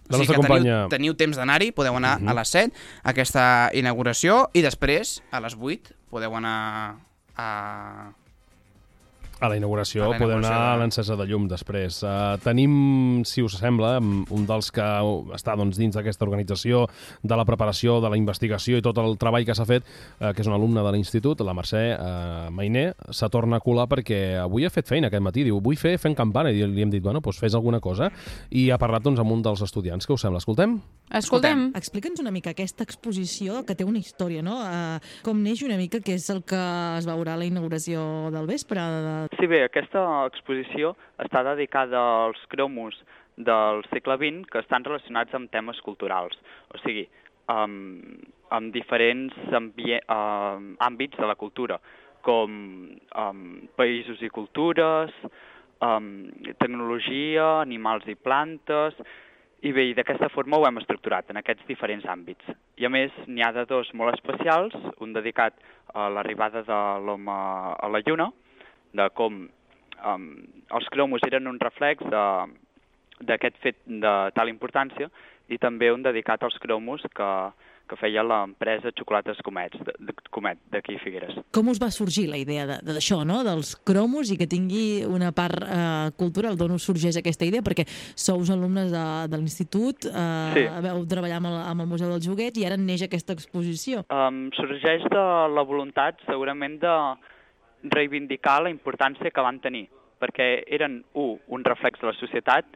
La 0.09 0.17
nostra 0.17 0.37
que 0.37 0.43
teniu, 0.43 0.49
companya- 0.49 0.89
teniu 0.89 1.15
temps 1.15 1.37
d'anar-hi, 1.37 1.73
podeu 1.73 1.97
anar 1.97 2.21
Mhm. 2.21 2.29
a 2.29 2.35
les 2.35 2.49
7 2.49 2.73
a 3.03 3.11
aquesta 3.11 3.71
inauguració 3.75 4.51
i 4.55 4.63
després, 4.63 5.23
a 5.31 5.41
les 5.41 5.55
8, 5.59 5.93
podeu 6.11 6.35
anar 6.37 6.97
a... 7.37 8.13
A 9.41 9.47
la 9.47 9.55
inauguració, 9.55 10.03
A 10.03 10.09
la 10.11 10.19
podem 10.19 10.41
anar 10.41 10.51
a 10.51 10.73
de- 10.75 10.79
l'encesa 10.81 11.15
de 11.15 11.25
llum 11.31 11.45
després. 11.47 12.01
Uh, 12.03 12.39
tenim, 12.43 13.23
si 13.25 13.41
us 13.41 13.55
sembla, 13.61 13.99
un 14.03 14.47
dels 14.49 14.71
que 14.75 14.83
està 15.37 15.55
doncs, 15.55 15.79
dins 15.79 15.95
d'aquesta 15.95 16.25
organització 16.27 16.89
de 17.23 17.37
la 17.39 17.45
preparació, 17.47 18.01
de 18.03 18.11
la 18.11 18.19
investigació 18.19 18.79
i 18.79 18.83
tot 18.83 18.99
el 18.99 19.15
treball 19.17 19.47
que 19.47 19.55
s'ha 19.55 19.65
fet, 19.65 19.87
uh, 20.19 20.33
que 20.33 20.43
és 20.43 20.49
un 20.51 20.57
alumne 20.57 20.83
de 20.83 20.91
l'institut, 20.91 21.39
la 21.47 21.55
Mercè 21.55 21.85
uh, 21.95 22.51
Mainé, 22.51 22.95
se 23.15 23.29
torna 23.31 23.61
a 23.61 23.61
colar 23.61 23.87
perquè 23.87 24.41
avui 24.43 24.67
ha 24.67 24.71
fet 24.75 24.89
feina 24.91 25.07
aquest 25.07 25.23
matí. 25.23 25.45
Diu, 25.47 25.61
vull 25.63 25.79
fer 25.79 25.95
fent 26.03 26.17
campana. 26.19 26.51
I 26.51 26.67
li 26.67 26.83
hem 26.83 26.91
dit, 26.91 27.03
bueno, 27.03 27.21
doncs 27.23 27.39
fes 27.39 27.55
alguna 27.55 27.79
cosa. 27.79 28.11
I 28.51 28.71
ha 28.75 28.79
parlat 28.79 29.07
doncs, 29.07 29.23
amb 29.23 29.31
un 29.31 29.47
dels 29.47 29.63
estudiants. 29.63 30.05
Què 30.05 30.19
us 30.19 30.27
sembla? 30.27 30.43
Escoltem? 30.43 30.81
Escoltem. 31.15 31.69
Explica'ns 31.79 32.19
una 32.21 32.35
mica 32.35 32.51
aquesta 32.51 32.83
exposició 32.83 33.63
que 33.65 33.79
té 33.79 33.87
una 33.87 34.03
història, 34.03 34.43
no? 34.43 34.59
Uh, 34.67 34.99
com 35.23 35.39
neix 35.47 35.63
una 35.63 35.79
mica, 35.79 36.03
que 36.03 36.19
és 36.19 36.27
el 36.35 36.43
que 36.43 36.59
es 36.99 37.07
veurà 37.07 37.39
a 37.39 37.41
la 37.41 37.47
inauguració 37.47 38.33
del 38.35 38.51
vespre. 38.51 38.83
De... 38.83 39.28
Sí, 39.37 39.47
bé, 39.47 39.63
aquesta 39.67 40.01
exposició 40.29 40.95
està 41.21 41.43
dedicada 41.45 42.01
als 42.25 42.41
cromos 42.53 42.97
del 43.37 43.85
segle 43.93 44.17
XX 44.19 44.49
que 44.51 44.63
estan 44.63 44.87
relacionats 44.87 45.35
amb 45.37 45.51
temes 45.53 45.81
culturals, 45.85 46.39
o 46.73 46.81
sigui, 46.81 47.05
amb, 47.53 48.25
amb 48.55 48.73
diferents 48.75 49.37
ambie, 49.55 50.01
àmbits 50.09 51.21
de 51.21 51.29
la 51.29 51.37
cultura, 51.37 51.79
com 52.25 52.57
um, 52.97 53.45
països 53.79 54.23
i 54.25 54.33
cultures, 54.33 55.15
um, 55.85 56.11
tecnologia, 56.59 57.61
animals 57.61 58.09
i 58.09 58.17
plantes, 58.17 58.97
i 59.67 59.73
bé, 59.75 59.89
d'aquesta 59.99 60.29
forma 60.31 60.59
ho 60.59 60.67
hem 60.69 60.79
estructurat 60.79 61.31
en 61.31 61.41
aquests 61.41 61.67
diferents 61.67 62.05
àmbits. 62.07 62.45
I 62.79 62.87
a 62.87 62.91
més, 62.93 63.15
n'hi 63.27 63.43
ha 63.43 63.53
de 63.55 63.65
dos 63.67 63.91
molt 63.95 64.15
especials, 64.15 64.75
un 65.03 65.15
dedicat 65.17 65.57
a 65.95 66.07
l'arribada 66.15 66.63
de 66.67 66.83
l'home 67.05 67.35
a 67.75 67.91
la 67.91 68.03
Lluna, 68.07 68.31
de 68.93 69.09
com 69.15 69.49
um, 69.49 70.27
els 70.71 70.89
cromos 70.95 71.21
eren 71.27 71.47
un 71.51 71.59
reflex 71.61 72.03
de- 72.05 72.67
d'aquest 73.21 73.57
fet 73.63 73.77
de 73.87 74.13
tal 74.37 74.49
importància 74.49 75.09
i 75.49 75.59
també 75.59 75.91
un 75.93 76.03
dedicat 76.05 76.43
als 76.45 76.55
cromos 76.63 77.03
que, 77.17 77.29
que 77.89 77.97
feia 77.97 78.23
l'empresa 78.23 78.93
Xocolates 78.95 79.41
Comets, 79.43 79.81
de, 79.83 79.95
de, 79.99 80.13
Comet 80.31 80.59
d'aquí 80.71 80.99
Figueres. 81.03 81.35
Com 81.57 81.67
us 81.73 81.81
va 81.83 81.89
sorgir 81.91 82.29
la 82.29 82.37
idea 82.39 82.67
de- 82.69 82.77
d'això, 82.85 83.25
no? 83.27 83.41
dels 83.43 83.75
cromos 83.83 84.31
i 84.31 84.37
que 84.39 84.47
tingui 84.47 85.03
una 85.09 85.33
part 85.33 85.57
eh, 85.65 86.11
cultural? 86.21 86.55
D'on 86.61 86.77
us 86.77 86.85
sorgeix 86.87 87.17
aquesta 87.19 87.49
idea? 87.49 87.65
Perquè 87.65 87.89
sous 88.15 88.51
alumnes 88.55 88.93
de, 88.93 89.05
de 89.33 89.37
l'institut, 89.41 90.05
eh, 90.07 90.53
Sí. 90.55 90.67
veu 90.85 91.03
treballar 91.09 91.41
amb 91.41 91.47
el, 91.51 91.57
amb 91.73 91.81
el 91.81 91.89
Museu 91.91 92.13
del 92.13 92.23
Joguet 92.23 92.57
i 92.61 92.67
ara 92.69 92.77
neix 92.77 93.03
aquesta 93.03 93.33
exposició. 93.35 94.05
Um, 94.13 94.51
sorgeix 94.55 95.03
de 95.11 95.25
la 95.57 95.65
voluntat 95.67 96.21
segurament 96.29 96.79
de 96.85 96.95
reivindicar 97.83 98.63
la 98.63 98.73
importància 98.73 99.31
que 99.31 99.45
van 99.45 99.61
tenir, 99.61 99.87
perquè 100.19 100.65
eren, 100.67 101.03
un, 101.15 101.39
un 101.47 101.65
reflex 101.65 102.01
de 102.01 102.11
la 102.11 102.17
societat 102.19 102.67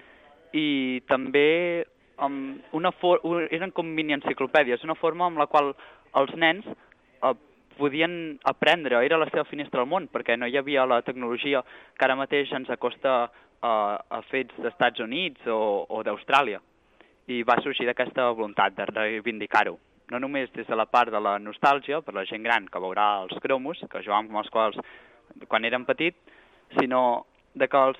i 0.54 1.02
també 1.08 1.84
um, 2.22 2.58
una 2.78 2.92
for 3.00 3.22
eren 3.50 3.72
com 3.74 3.88
mini-enciclopèdies, 3.88 4.84
una 4.84 4.98
forma 4.98 5.26
amb 5.26 5.40
la 5.42 5.48
qual 5.50 5.72
els 6.20 6.34
nens 6.38 6.66
uh, 6.68 7.34
podien 7.78 8.38
aprendre, 8.44 9.00
era 9.04 9.18
la 9.18 9.30
seva 9.30 9.46
finestra 9.48 9.82
al 9.82 9.90
món, 9.90 10.08
perquè 10.12 10.36
no 10.38 10.46
hi 10.46 10.58
havia 10.60 10.86
la 10.86 11.02
tecnologia 11.02 11.64
que 11.96 12.04
ara 12.06 12.18
mateix 12.18 12.52
ens 12.52 12.70
acosta 12.70 13.24
uh, 13.26 13.66
a 13.66 14.20
fets 14.30 14.54
d'Estats 14.60 15.00
Units 15.00 15.48
o, 15.48 15.86
o 15.88 16.02
d'Austràlia. 16.06 16.60
I 17.32 17.42
va 17.48 17.60
sorgir 17.62 17.86
d'aquesta 17.88 18.28
voluntat 18.34 18.76
de 18.76 18.86
reivindicar-ho 18.90 19.78
no 20.12 20.20
només 20.20 20.52
des 20.54 20.68
de 20.68 20.76
la 20.78 20.84
part 20.86 21.10
de 21.10 21.20
la 21.24 21.38
nostàlgia, 21.40 22.02
per 22.04 22.14
la 22.14 22.26
gent 22.28 22.44
gran 22.44 22.68
que 22.68 22.80
veurà 22.84 23.08
els 23.24 23.38
cromos, 23.42 23.80
que 23.90 24.04
jugàvem 24.04 24.28
amb 24.30 24.42
els 24.44 24.52
quals 24.52 24.76
quan 25.48 25.64
érem 25.64 25.86
petits, 25.88 26.18
sinó 26.78 27.24
de 27.56 27.68
que 27.68 27.80
els 27.88 27.98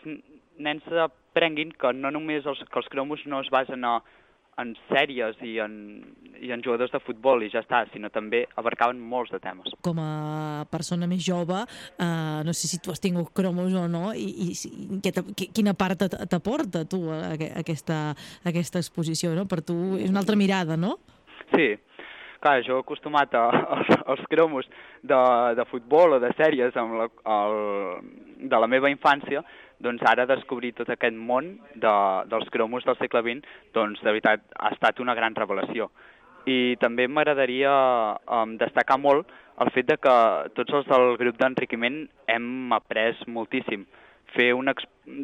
nens 0.60 0.84
aprenguin 1.08 1.72
que 1.72 1.92
no 1.96 2.10
només 2.12 2.44
els, 2.46 2.60
que 2.68 2.78
els 2.82 2.88
cromos 2.92 3.20
no 3.26 3.40
es 3.40 3.48
basen 3.52 3.84
a, 3.88 3.98
en 4.60 4.74
sèries 4.90 5.38
i 5.48 5.54
en, 5.64 5.72
i 6.44 6.50
en 6.52 6.60
jugadors 6.64 6.92
de 6.92 7.00
futbol 7.00 7.40
i 7.40 7.48
ja 7.48 7.62
està, 7.64 7.86
sinó 7.88 8.10
també 8.12 8.42
abarcaven 8.60 8.98
molts 9.00 9.32
de 9.32 9.40
temes. 9.40 9.72
Com 9.80 9.96
a 10.04 10.66
persona 10.70 11.08
més 11.08 11.24
jove, 11.24 11.62
eh, 11.96 12.40
no 12.44 12.52
sé 12.52 12.68
si 12.68 12.78
tu 12.84 12.92
has 12.92 13.00
tingut 13.00 13.32
cromos 13.32 13.72
o 13.80 13.86
no, 13.88 14.10
i, 14.12 14.28
i, 14.52 15.00
t'ha- 15.08 15.24
qui- 15.32 15.48
quina 15.56 15.72
part 15.72 16.04
t'aporta 16.28 16.84
tu 16.84 17.00
a, 17.10 17.22
a 17.32 17.48
aquesta, 17.64 18.02
a 18.12 18.52
aquesta 18.52 18.82
exposició, 18.84 19.32
no? 19.36 19.46
Per 19.48 19.62
tu 19.64 19.78
és 19.96 20.12
una 20.12 20.20
altra 20.20 20.36
mirada, 20.36 20.76
no? 20.76 20.98
Sí, 21.52 21.74
clar, 22.42 22.60
jo 22.66 22.78
he 22.78 22.82
acostumat 22.82 23.34
als, 23.38 23.90
als 24.06 24.22
cromos 24.30 24.68
de, 25.02 25.18
de 25.58 25.66
futbol 25.70 26.16
o 26.16 26.22
de 26.22 26.32
sèries 26.38 26.76
amb 26.80 26.98
la, 27.00 27.08
el, 27.36 27.58
de 28.50 28.62
la 28.64 28.70
meva 28.70 28.90
infància, 28.92 29.44
doncs 29.82 30.02
ara 30.06 30.26
descobrir 30.30 30.72
tot 30.78 30.90
aquest 30.94 31.16
món 31.18 31.56
de, 31.74 31.94
dels 32.30 32.50
cromos 32.54 32.86
del 32.86 32.98
segle 33.00 33.22
XX, 33.26 33.54
doncs 33.74 34.02
de 34.02 34.10
veritat 34.10 34.44
ha 34.58 34.72
estat 34.74 35.00
una 35.02 35.16
gran 35.18 35.36
revelació. 35.38 35.90
I 36.46 36.74
també 36.82 37.06
m'agradaria 37.06 37.72
um, 38.26 38.56
destacar 38.58 38.98
molt 38.98 39.30
el 39.62 39.70
fet 39.74 39.86
de 39.86 39.96
que 40.02 40.14
tots 40.56 40.74
els 40.74 40.88
del 40.90 41.16
grup 41.20 41.38
d'enriquiment 41.38 42.00
hem 42.34 42.72
après 42.74 43.20
moltíssim. 43.30 43.84
Fer 44.32 44.52
una, 44.56 44.74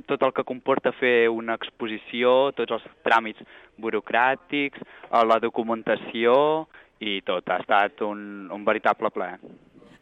tot 0.08 0.24
el 0.26 0.34
que 0.36 0.44
comporta 0.44 0.92
fer 0.92 1.30
una 1.32 1.56
exposició, 1.56 2.52
tots 2.56 2.76
els 2.76 2.84
tràmits 3.06 3.40
burocràtics, 3.80 4.82
eh, 4.82 5.24
la 5.24 5.38
documentació 5.40 6.66
i 7.00 7.20
tot. 7.26 7.48
Ha 7.48 7.62
estat 7.62 8.02
un, 8.04 8.50
un 8.52 8.64
veritable 8.66 9.10
plaer. 9.14 9.38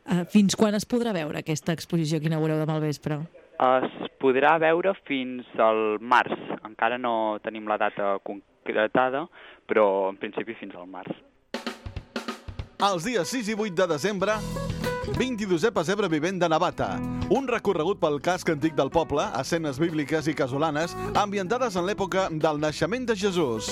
Uh, 0.07 0.23
fins 0.31 0.55
quan 0.55 0.77
es 0.79 0.87
podrà 0.87 1.13
veure 1.15 1.41
aquesta 1.41 1.75
exposició 1.75 2.21
que 2.23 2.31
inaugureu 2.31 2.61
demà 2.61 2.77
al 2.77 2.85
vespre? 2.85 3.19
Es 3.57 4.11
podrà 4.23 4.55
veure 4.63 4.93
fins 5.09 5.49
al 5.59 5.99
març. 6.01 6.37
Encara 6.67 6.99
no 6.99 7.39
tenim 7.43 7.67
la 7.67 7.79
data 7.81 8.17
concretada, 8.23 9.25
però 9.67 10.11
en 10.13 10.21
principi 10.21 10.55
fins 10.59 10.77
al 10.77 10.87
març. 10.91 11.11
Els 12.77 13.07
dies 13.09 13.31
6 13.33 13.55
i 13.55 13.57
8 13.57 13.73
de 13.79 13.87
desembre, 13.89 14.35
22è 15.15 15.71
Pesebre 15.71 16.09
Vivent 16.09 16.41
de 16.41 16.49
Navata. 16.49 16.99
Un 17.31 17.47
recorregut 17.47 18.01
pel 18.03 18.19
casc 18.21 18.49
antic 18.51 18.75
del 18.75 18.91
poble, 18.91 19.23
escenes 19.39 19.79
bíbliques 19.79 20.27
i 20.27 20.35
casolanes, 20.35 20.97
ambientades 21.15 21.77
en 21.79 21.87
l'època 21.87 22.27
del 22.31 22.59
naixement 22.61 23.07
de 23.07 23.17
Jesús. 23.17 23.71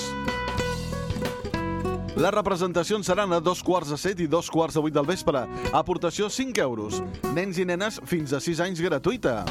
Les 2.15 2.31
representacions 2.31 3.05
seran 3.05 3.35
a 3.35 3.41
dos 3.43 3.61
quarts 3.61 3.91
de 3.91 3.97
set 3.99 4.21
i 4.23 4.29
dos 4.31 4.47
quarts 4.49 4.77
de 4.77 4.81
vuit 4.85 4.95
del 4.95 5.05
vespre. 5.05 5.43
Aportació 5.75 6.29
5 6.31 6.63
euros. 6.63 7.01
Nens 7.35 7.59
i 7.59 7.65
nenes 7.67 7.99
fins 8.07 8.31
a 8.31 8.39
6 8.39 8.63
anys 8.63 8.79
gratuïta. 8.79 9.41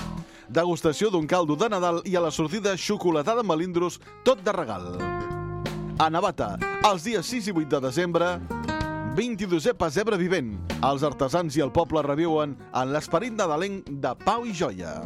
Degustació 0.49 1.11
d'un 1.13 1.29
caldo 1.29 1.57
de 1.61 1.69
Nadal 1.69 2.01
i 2.09 2.17
a 2.17 2.25
la 2.25 2.33
sortida 2.33 2.73
xocolatada 2.81 3.45
amb 3.45 3.53
melindros, 3.53 4.01
tot 4.25 4.41
de 4.41 4.57
regal. 4.57 4.97
A 6.01 6.09
Navata, 6.09 6.55
els 6.89 7.05
dies 7.05 7.29
6 7.29 7.53
i 7.53 7.55
8 7.55 7.69
de 7.77 7.81
desembre, 7.85 8.39
22è 9.15 9.77
Pesebre 9.79 10.17
Vivent. 10.19 10.57
Els 10.83 11.05
artesans 11.07 11.55
i 11.55 11.63
el 11.63 11.71
poble 11.71 12.03
reviuen 12.03 12.57
en 12.75 12.91
l'esperit 12.91 13.39
nadalenc 13.39 13.87
de 14.03 14.15
Pau 14.27 14.43
i 14.43 14.55
Joia. 14.59 14.97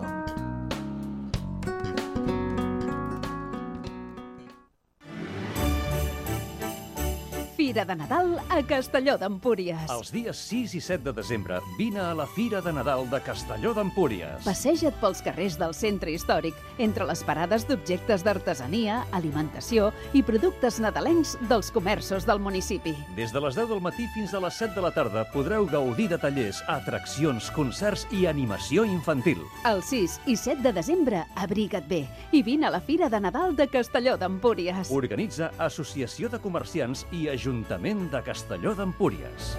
Fira 7.69 7.85
de 7.85 7.97
Nadal 7.97 8.31
a 8.49 8.63
Castelló 8.65 9.19
d'Empúries. 9.21 9.91
Els 9.93 10.09
dies 10.09 10.39
6 10.49 10.73
i 10.79 10.81
7 10.81 11.03
de 11.05 11.13
desembre 11.13 11.59
vine 11.77 12.01
a 12.01 12.15
la 12.17 12.25
Fira 12.33 12.63
de 12.65 12.73
Nadal 12.73 13.03
de 13.13 13.19
Castelló 13.21 13.75
d'Empúries. 13.77 14.39
Passeja't 14.47 14.95
pels 15.03 15.21
carrers 15.21 15.59
del 15.61 15.75
centre 15.77 16.15
històric, 16.17 16.57
entre 16.81 17.05
les 17.05 17.21
parades 17.29 17.67
d'objectes 17.69 18.25
d'artesania, 18.25 19.03
alimentació 19.13 19.91
i 20.17 20.23
productes 20.25 20.79
nadalencs 20.81 21.35
dels 21.51 21.69
comerços 21.75 22.25
del 22.25 22.41
municipi. 22.41 22.95
Des 23.19 23.37
de 23.37 23.45
les 23.45 23.61
10 23.61 23.69
del 23.75 23.85
matí 23.85 24.09
fins 24.15 24.33
a 24.33 24.41
les 24.41 24.63
7 24.63 24.73
de 24.73 24.87
la 24.87 24.93
tarda 24.97 25.27
podreu 25.35 25.69
gaudir 25.69 26.09
de 26.09 26.17
tallers, 26.17 26.63
atraccions, 26.73 27.51
concerts 27.53 28.07
i 28.17 28.25
animació 28.33 28.87
infantil. 28.89 29.45
El 29.69 29.85
6 29.85 30.17
i 30.25 30.39
7 30.41 30.65
de 30.65 30.73
desembre, 30.73 31.27
abriga't 31.37 31.85
bé 31.85 32.07
i 32.33 32.41
vine 32.41 32.71
a 32.71 32.73
la 32.73 32.81
Fira 32.81 33.13
de 33.13 33.21
Nadal 33.21 33.53
de 33.61 33.69
Castelló 33.69 34.17
d'Empúries. 34.17 34.89
Organitza 34.89 35.53
Associació 35.69 36.33
de 36.33 36.41
Comerciants 36.41 37.05
i 37.13 37.29
Ajuntament 37.29 37.58
de 37.67 38.23
Castelló 38.23 38.75
d'Empúries. 38.75 39.57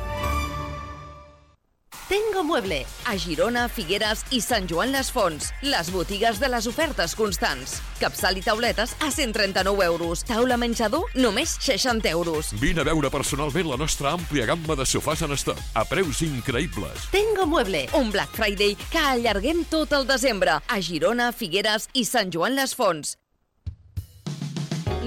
Tengo 2.08 2.44
Mueble, 2.44 2.88
a 3.06 3.18
Girona, 3.18 3.68
Figueres 3.70 4.24
i 4.32 4.40
Sant 4.42 4.68
Joan 4.68 4.92
les 4.92 5.12
Fonts. 5.12 5.52
Les 5.62 5.92
botigues 5.92 6.40
de 6.40 6.50
les 6.50 6.66
ofertes 6.66 7.14
constants. 7.14 7.76
Capçal 8.00 8.40
i 8.40 8.42
tauletes 8.42 8.96
a 9.06 9.12
139 9.12 9.86
euros. 9.86 10.24
Taula 10.26 10.58
menjador, 10.58 11.06
només 11.14 11.58
60 11.62 12.10
euros. 12.10 12.54
Vine 12.62 12.82
a 12.82 12.88
veure 12.88 13.12
personalment 13.14 13.70
la 13.70 13.78
nostra 13.78 14.16
àmplia 14.16 14.48
gamma 14.50 14.76
de 14.80 14.88
sofàs 14.90 15.22
en 15.22 15.38
estoc, 15.38 15.62
a 15.76 15.86
preus 15.86 16.24
increïbles. 16.26 17.10
Tengo 17.14 17.46
Mueble, 17.46 17.86
un 18.00 18.10
Black 18.10 18.34
Friday 18.34 18.76
que 18.90 19.06
allarguem 19.14 19.66
tot 19.70 19.94
el 19.94 20.08
desembre. 20.10 20.58
A 20.66 20.82
Girona, 20.82 21.32
Figueres 21.32 21.90
i 21.94 22.08
Sant 22.10 22.34
Joan 22.34 22.58
les 22.58 22.74
Fonts. 22.74 23.20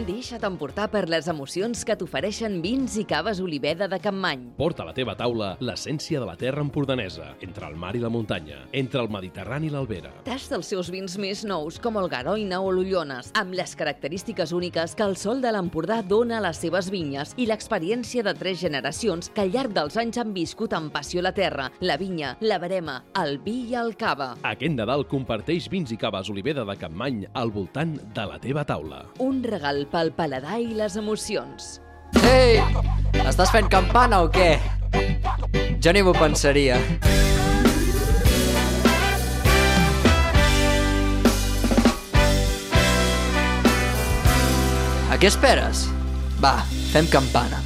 Deixa't 0.02 0.42
emportar 0.42 0.88
per 0.90 1.04
les 1.06 1.28
emocions 1.30 1.84
que 1.86 1.94
t'ofereixen 1.94 2.56
vins 2.64 2.96
i 2.98 3.04
caves 3.06 3.38
Oliveda 3.38 3.86
de 3.86 4.00
Campmany. 4.02 4.48
Porta 4.56 4.82
a 4.82 4.86
la 4.88 4.94
teva 4.96 5.12
taula 5.14 5.52
l'essència 5.62 6.18
de 6.18 6.26
la 6.26 6.34
terra 6.34 6.64
empordanesa, 6.64 7.36
entre 7.44 7.68
el 7.68 7.76
mar 7.78 7.92
i 7.94 8.00
la 8.02 8.10
muntanya, 8.10 8.64
entre 8.74 8.98
el 9.04 9.10
Mediterrani 9.14 9.68
i 9.68 9.70
l'Albera. 9.70 10.10
Tasta 10.26 10.56
els 10.58 10.72
seus 10.72 10.90
vins 10.90 11.14
més 11.22 11.44
nous, 11.46 11.78
com 11.78 12.00
el 12.00 12.08
Garoina 12.10 12.58
o 12.58 12.72
l'Ullones, 12.74 13.30
amb 13.38 13.54
les 13.54 13.76
característiques 13.78 14.50
úniques 14.50 14.96
que 14.98 15.06
el 15.06 15.14
sol 15.20 15.38
de 15.44 15.52
l'Empordà 15.54 16.00
dona 16.02 16.40
a 16.40 16.44
les 16.48 16.58
seves 16.64 16.90
vinyes 16.90 17.36
i 17.38 17.46
l'experiència 17.46 18.26
de 18.26 18.34
tres 18.34 18.58
generacions 18.58 19.30
que 19.30 19.44
al 19.46 19.54
llarg 19.54 19.70
dels 19.76 20.00
anys 20.02 20.18
han 20.18 20.34
viscut 20.34 20.74
amb 20.74 20.90
passió 20.90 21.22
la 21.22 21.34
terra, 21.36 21.68
la 21.78 21.98
vinya, 22.00 22.34
la 22.40 22.58
verema, 22.58 22.98
el 23.22 23.38
vi 23.38 23.68
i 23.70 23.78
el 23.78 23.94
cava. 23.94 24.32
Aquest 24.42 24.74
Nadal 24.74 25.06
comparteix 25.06 25.70
vins 25.70 25.94
i 25.94 26.00
caves 26.00 26.32
Oliveda 26.34 26.66
de 26.66 26.78
Campmany 26.80 27.22
al 27.38 27.54
voltant 27.54 27.94
de 28.02 28.26
la 28.26 28.42
teva 28.42 28.66
taula. 28.66 29.04
Un 29.22 29.44
regal 29.46 29.84
pel 29.92 30.12
paladar 30.16 30.58
i 30.60 30.72
les 30.76 30.96
emocions. 30.96 31.78
Ei! 32.24 32.60
Estàs 33.22 33.52
fent 33.54 33.68
campana 33.72 34.22
o 34.24 34.30
què? 34.32 34.56
Jo 35.82 35.92
ni 35.94 36.02
m'ho 36.04 36.14
pensaria. 36.16 36.78
A 45.12 45.18
què 45.20 45.28
esperes? 45.28 45.86
Va, 46.40 46.56
fem 46.92 47.06
campana. 47.12 47.60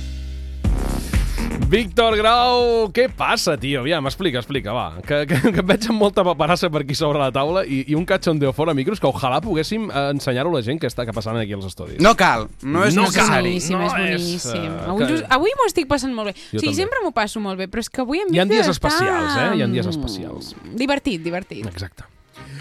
Víctor 1.68 2.14
Grau, 2.16 2.86
què 2.94 3.08
passa, 3.10 3.56
tio? 3.58 3.80
Aviam, 3.82 4.06
explica, 4.06 4.38
explica, 4.38 4.70
va. 4.72 5.00
Que, 5.02 5.24
que, 5.26 5.38
que 5.50 5.62
et 5.64 5.66
veig 5.66 5.88
amb 5.90 5.98
molta 5.98 6.22
paperassa 6.22 6.68
per 6.70 6.84
aquí 6.84 6.94
sobre 6.94 7.18
la 7.18 7.32
taula 7.34 7.64
i, 7.66 7.80
i 7.90 7.96
un 7.98 8.04
cachondeo 8.06 8.52
fora 8.54 8.70
micros 8.76 9.00
que 9.02 9.08
ojalà 9.10 9.40
poguéssim 9.42 9.88
ensenyar-ho 9.90 10.52
a 10.54 10.60
la 10.60 10.62
gent 10.62 10.78
que 10.78 10.86
està 10.86 11.02
passant 11.10 11.40
aquí 11.40 11.56
als 11.56 11.66
estudis. 11.66 11.98
No 12.04 12.14
cal, 12.14 12.46
no 12.62 12.84
és 12.86 12.94
no 12.94 13.08
necessari. 13.08 13.50
Boníssim, 13.50 13.74
No 13.74 13.82
és 13.88 13.96
boníssim. 13.96 14.36
és, 14.36 14.46
eh, 14.54 14.86
avui 14.92 15.02
que- 15.02 15.10
just- 15.16 15.26
avui 15.40 15.56
m'ho 15.58 15.66
estic 15.66 15.88
passant 15.90 16.14
molt 16.14 16.30
bé. 16.30 16.36
Jo 16.38 16.38
o 16.38 16.60
sigui, 16.60 16.70
també. 16.70 16.82
sempre 16.84 17.02
m'ho 17.02 17.12
passo 17.18 17.42
molt 17.42 17.58
bé, 17.58 17.66
però 17.68 17.82
és 17.82 17.90
que 17.90 18.00
avui 18.06 18.22
em 18.22 18.30
Hi 18.32 18.38
ha 18.38 18.46
dies 18.46 18.68
està, 18.70 18.76
especials, 18.78 19.36
eh? 19.36 19.50
Hi 19.58 19.62
ha 19.62 19.66
dies 19.74 19.86
especials. 19.90 20.54
Divertit, 20.72 21.22
divertit. 21.26 21.66
Exacte. 21.66 22.06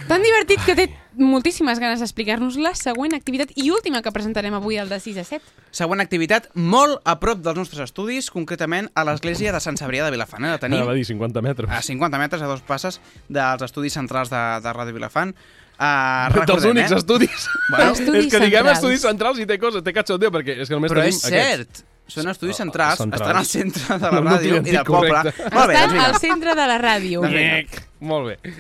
Tan 0.10 0.22
divertit 0.26 0.66
que 0.66 0.74
té 0.76 0.90
moltíssimes 1.18 1.80
ganes 1.80 2.00
d'explicar-nos 2.04 2.58
la 2.62 2.74
següent 2.76 3.14
activitat 3.16 3.52
i 3.56 3.70
última 3.72 4.02
que 4.02 4.12
presentarem 4.12 4.54
avui, 4.58 4.78
el 4.78 4.90
de 4.90 5.00
6 5.00 5.18
a 5.22 5.24
7. 5.28 5.44
Següent 5.76 6.02
activitat, 6.04 6.50
molt 6.56 7.00
a 7.04 7.18
prop 7.20 7.42
dels 7.44 7.58
nostres 7.58 7.84
estudis, 7.90 8.30
concretament 8.32 8.90
a 8.96 9.04
l'església 9.08 9.52
de 9.56 9.60
Sant 9.64 9.78
Cebrià 9.80 10.06
de 10.06 10.12
Vilafant. 10.16 10.44
Eh? 10.46 10.54
La 10.56 10.62
tenim 10.62 10.80
Anava 10.82 10.94
a 10.94 11.00
dir 11.00 11.06
50 11.06 11.42
metres. 11.46 11.70
a 11.72 11.82
50 11.82 12.18
metres, 12.22 12.42
a 12.42 12.48
dos 12.48 12.62
passes 12.62 13.00
dels 13.30 13.62
estudis 13.68 13.94
centrals 13.94 14.30
de, 14.34 14.44
de 14.64 14.74
Ràdio 14.76 14.94
Vilafant. 14.94 15.34
Uh, 15.76 16.46
Dels 16.48 16.64
únics 16.70 16.92
estudis. 16.96 17.50
Bueno, 17.70 17.92
és 18.16 18.30
que 18.32 18.40
diguem 18.40 18.70
estudis 18.72 19.02
centrals 19.04 19.42
i 19.44 19.46
té 19.50 19.58
coses, 19.60 19.84
té 19.84 19.92
cachondeo, 19.92 20.32
perquè 20.32 20.56
és 20.64 20.70
que 20.72 20.78
només 20.78 20.94
Però 20.94 21.04
tenim 21.04 21.18
és 21.18 21.22
cert. 21.22 21.36
aquests. 21.66 21.84
Són 22.08 22.30
estudis 22.30 22.56
centrals, 22.62 23.00
centrals. 23.02 23.22
estan 23.26 23.38
al 23.42 23.46
centre 23.50 23.96
de 23.98 24.06
la 24.06 24.12
No, 24.14 24.22
no 24.22 24.36
ràdio 24.36 24.60
t'hi 24.62 24.70
i 24.70 24.76
del 24.76 24.86
poble. 24.86 25.10
Molt 25.26 25.68
bé, 25.68 25.74
Estan 25.74 25.90
doncs 25.90 26.04
al 26.06 26.20
centre 26.22 26.54
de 26.56 26.68
la 26.70 26.78
ràdio. 26.78 27.24
Doncs. 27.26 27.80
Molt 28.06 28.28
bé. 28.30 28.54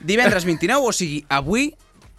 Divendres 0.00 0.46
29, 0.48 0.80
o 0.88 0.92
sigui, 0.96 1.18
avui, 1.28 1.68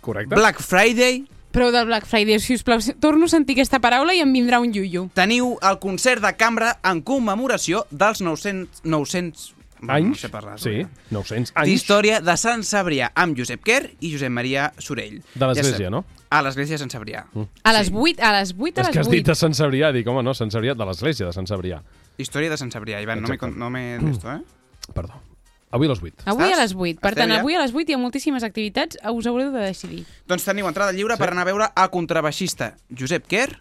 Correcte. 0.02 0.36
Black 0.36 0.62
Friday, 0.62 1.26
Prou 1.52 1.72
del 1.74 1.88
Black 1.90 2.06
Friday, 2.06 2.38
si 2.40 2.54
us 2.54 2.62
plau, 2.64 2.78
torno 3.02 3.26
a 3.26 3.30
sentir 3.32 3.56
aquesta 3.58 3.80
paraula 3.82 4.14
i 4.14 4.20
em 4.22 4.30
vindrà 4.34 4.60
un 4.62 4.70
iuiu. 4.70 5.08
teniu 5.18 5.56
el 5.66 5.80
concert 5.82 6.22
de 6.22 6.30
cambra 6.38 6.76
en 6.86 7.02
commemoració 7.02 7.88
dels 7.90 8.22
900... 8.22 8.84
900 8.84 9.56
bueno, 9.82 9.94
Anys? 9.96 10.10
No 10.10 10.16
sé 10.20 10.30
parlar. 10.30 10.60
Sí, 10.60 10.86
900 11.10 11.54
anys. 11.56 11.70
D'història 11.70 12.20
de 12.22 12.36
Sant 12.38 12.62
Cebrià 12.68 13.10
amb 13.16 13.38
Josep 13.38 13.64
Quer 13.64 13.94
i 14.04 14.12
Josep 14.12 14.30
Maria 14.30 14.74
Sorell. 14.78 15.22
De 15.34 15.48
l'església, 15.48 15.86
Ja 15.88 15.90
no? 15.90 16.04
A 16.30 16.42
l'església 16.46 16.76
de 16.76 16.84
Sant 16.84 16.92
Cebrià. 16.92 17.24
Mm. 17.34 17.48
A 17.64 17.74
les 17.74 17.90
8, 17.90 18.20
a 18.22 18.34
les 18.36 18.54
8, 18.54 18.78
a 18.78 18.82
És 18.82 18.88
les 18.90 18.94
que 18.94 19.00
has 19.00 19.08
8. 19.08 19.16
dit 19.16 19.30
a 19.30 19.36
Sant 19.40 19.56
Cebrià, 19.56 19.94
dic, 19.96 20.06
home, 20.06 20.22
no, 20.22 20.36
Sant 20.36 20.52
Cebrià, 20.52 20.76
de 20.76 20.86
l'església 20.86 21.26
de 21.26 21.34
Sant 21.34 21.48
Cebrià. 21.48 21.82
Història 22.20 22.52
de 22.52 22.58
Sant 22.60 22.70
Cebrià, 22.76 23.02
Ivan, 23.02 23.24
no 23.24 23.30
m'he 23.32 23.40
Exacte. 23.40 23.58
no 23.58 23.70
m'he 23.72 23.98
d'esto, 24.04 24.36
eh? 24.36 24.94
Perdó. 24.94 25.24
Avui 25.72 25.88
a 25.88 25.94
les 25.94 26.02
8. 26.02 26.26
Avui 26.26 26.48
a 26.48 26.56
Estàs? 26.56 26.62
les 26.62 26.76
8. 26.76 27.02
Per 27.02 27.12
Estem 27.14 27.24
tant, 27.24 27.34
ja? 27.36 27.42
avui 27.44 27.56
a 27.56 27.62
les 27.62 27.74
8 27.76 27.92
hi 27.92 27.98
ha 27.98 28.02
moltíssimes 28.02 28.46
activitats, 28.46 28.98
us 29.06 29.28
haureu 29.30 29.52
de 29.54 29.66
decidir. 29.68 30.06
Doncs 30.30 30.48
teniu 30.48 30.70
entrada 30.70 30.96
lliure 30.96 31.18
sí. 31.18 31.22
per 31.22 31.30
anar 31.30 31.46
a 31.46 31.50
veure 31.52 31.70
el 31.70 31.92
contrabaixista 31.94 32.74
Josep 32.90 33.28
Quer, 33.30 33.52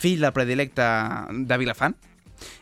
fill 0.00 0.22
del 0.24 0.32
predilecte 0.32 0.86
de 1.44 1.58
Vilafant, 1.60 1.98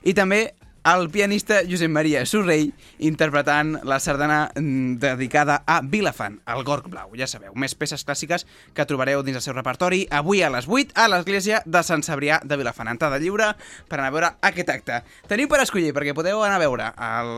i 0.02 0.14
també 0.16 0.48
el 0.90 1.10
pianista 1.12 1.60
Josep 1.68 1.92
Maria 1.92 2.22
Sorrell 2.26 2.70
interpretant 3.04 3.74
la 3.84 3.98
sardana 4.00 4.50
mm, 4.56 4.96
dedicada 4.98 5.60
a 5.66 5.80
Vilafant, 5.84 6.40
el 6.48 6.64
Gorg 6.64 6.88
Blau, 6.88 7.12
ja 7.14 7.28
sabeu, 7.30 7.52
més 7.54 7.76
peces 7.76 8.02
clàssiques 8.02 8.46
que 8.74 8.88
trobareu 8.88 9.22
dins 9.22 9.38
el 9.38 9.44
seu 9.44 9.54
repertori 9.54 10.06
avui 10.10 10.42
a 10.42 10.50
les 10.50 10.66
8 10.66 10.96
a 10.96 11.06
l'església 11.12 11.62
de 11.66 11.84
Sant 11.86 12.02
Cebrià 12.02 12.40
de 12.42 12.58
Vilafant. 12.58 12.90
Entrada 12.90 13.20
lliure 13.22 13.52
per 13.86 14.00
anar 14.00 14.10
a 14.10 14.16
veure 14.16 14.34
aquest 14.50 14.74
acte. 14.74 15.02
Teniu 15.28 15.52
per 15.52 15.62
escollir, 15.62 15.94
perquè 15.94 16.16
podeu 16.16 16.42
anar 16.42 16.58
a 16.58 16.64
veure 16.64 16.90
el, 16.96 17.34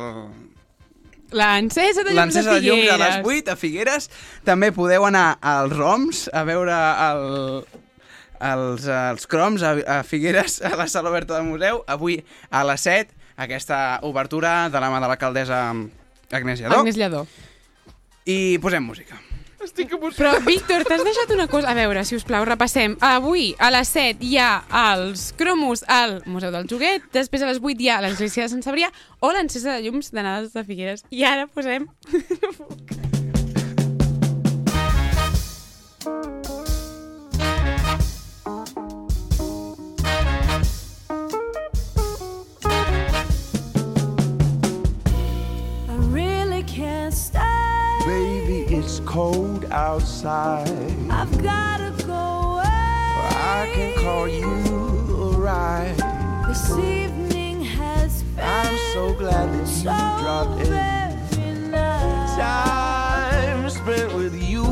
L'encesa 1.33 2.05
de 2.05 2.13
llums 2.13 2.17
de 2.17 2.43
L'encesa 2.43 2.55
de 2.55 2.61
llums 2.67 2.91
a 2.93 2.99
les 3.01 3.17
Figueres. 3.17 3.43
8 3.43 3.53
a 3.53 3.57
Figueres. 3.57 4.11
També 4.45 4.73
podeu 4.77 5.07
anar 5.09 5.27
als 5.41 5.75
ROMs 5.77 6.23
a 6.33 6.45
veure 6.49 6.77
el, 7.09 7.27
els, 8.53 8.87
els 8.87 9.27
croms 9.31 9.65
a, 9.65 9.75
a 9.99 9.99
Figueres, 10.07 10.61
a 10.63 10.75
la 10.77 10.89
sala 10.93 11.11
oberta 11.11 11.39
del 11.39 11.49
museu. 11.49 11.83
Avui 11.87 12.21
a 12.51 12.65
les 12.69 12.89
7, 12.89 13.17
aquesta 13.47 14.01
obertura 14.07 14.69
de 14.71 14.83
la 14.83 14.93
mà 14.93 15.01
de 15.03 15.11
l'alcaldessa 15.11 15.65
Agnès 16.33 16.61
Lledó. 16.61 16.81
Agnès 16.81 17.01
Lledó. 17.01 17.27
I 18.29 18.59
posem 18.63 18.85
música. 18.85 19.19
Estic 19.63 19.93
emocionat. 19.95 20.19
Però, 20.19 20.33
Víctor, 20.47 20.83
t'has 20.89 21.05
deixat 21.07 21.31
una 21.35 21.47
cosa... 21.51 21.71
A 21.71 21.75
veure, 21.79 22.03
si 22.05 22.17
us 22.19 22.25
plau, 22.27 22.45
repassem. 22.49 22.97
Avui, 23.07 23.55
a 23.63 23.71
les 23.71 23.89
7, 23.95 24.25
hi 24.27 24.37
ha 24.43 24.65
els 24.81 25.31
cromos 25.39 25.85
al 25.87 26.19
Museu 26.27 26.51
del 26.55 26.67
Joguet, 26.71 27.03
després 27.15 27.43
a 27.45 27.47
les 27.53 27.63
8 27.63 27.79
hi 27.79 27.89
ha 27.93 28.03
l'Església 28.03 28.43
de 28.49 28.53
Sant 28.57 28.65
Cebrià 28.67 28.91
o 29.23 29.31
l'encesa 29.33 29.77
de 29.77 29.83
llums 29.87 30.11
de 30.11 30.21
Nadals 30.21 30.53
de 30.57 30.63
Figueres. 30.67 31.07
I 31.15 31.25
ara 31.31 31.47
posem... 31.47 31.87
I 32.13 32.15
it's 48.71 49.01
cold 49.01 49.65
outside. 49.71 50.69
I've 51.11 51.43
gotta 51.43 51.91
go 52.07 52.13
away. 52.13 52.63
I 52.65 53.71
can 53.75 54.03
call 54.03 54.29
you 54.29 54.47
a 54.49 55.37
ride. 55.39 55.97
This 56.49 56.71
evening 56.79 57.63
has 57.63 58.23
been 58.23 58.45
I'm 58.45 58.77
so 58.93 59.15
glad 59.15 59.53
that 59.53 59.61
you 59.61 59.67
so 59.67 59.83
dropped 60.23 60.61
in. 60.69 61.71
nice. 61.71 62.37
Time 62.37 63.71
spent 63.71 64.15
with 64.15 64.35
you 64.43 64.65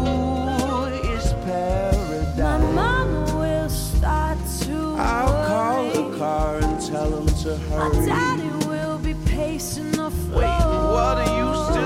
is 1.15 1.33
paradise. 1.45 2.39
My 2.39 2.59
mama 2.59 3.25
will 3.39 3.69
start 3.69 4.39
to 4.63 4.95
I'll 4.99 5.47
call 5.49 5.91
the 6.11 6.19
car 6.19 6.57
and 6.59 6.81
tell 6.87 7.11
him 7.19 7.27
to 7.43 7.49
My 7.49 7.77
hurry. 7.89 8.07
daddy 8.07 8.67
will 8.67 8.99
be 8.99 9.15
pacing 9.27 9.91
the 9.93 10.11
floor. 10.11 10.43
Wait, 10.43 10.47
what 10.47 11.17
are 11.19 11.37
you 11.39 11.55
still 11.55 11.75
living 11.75 11.80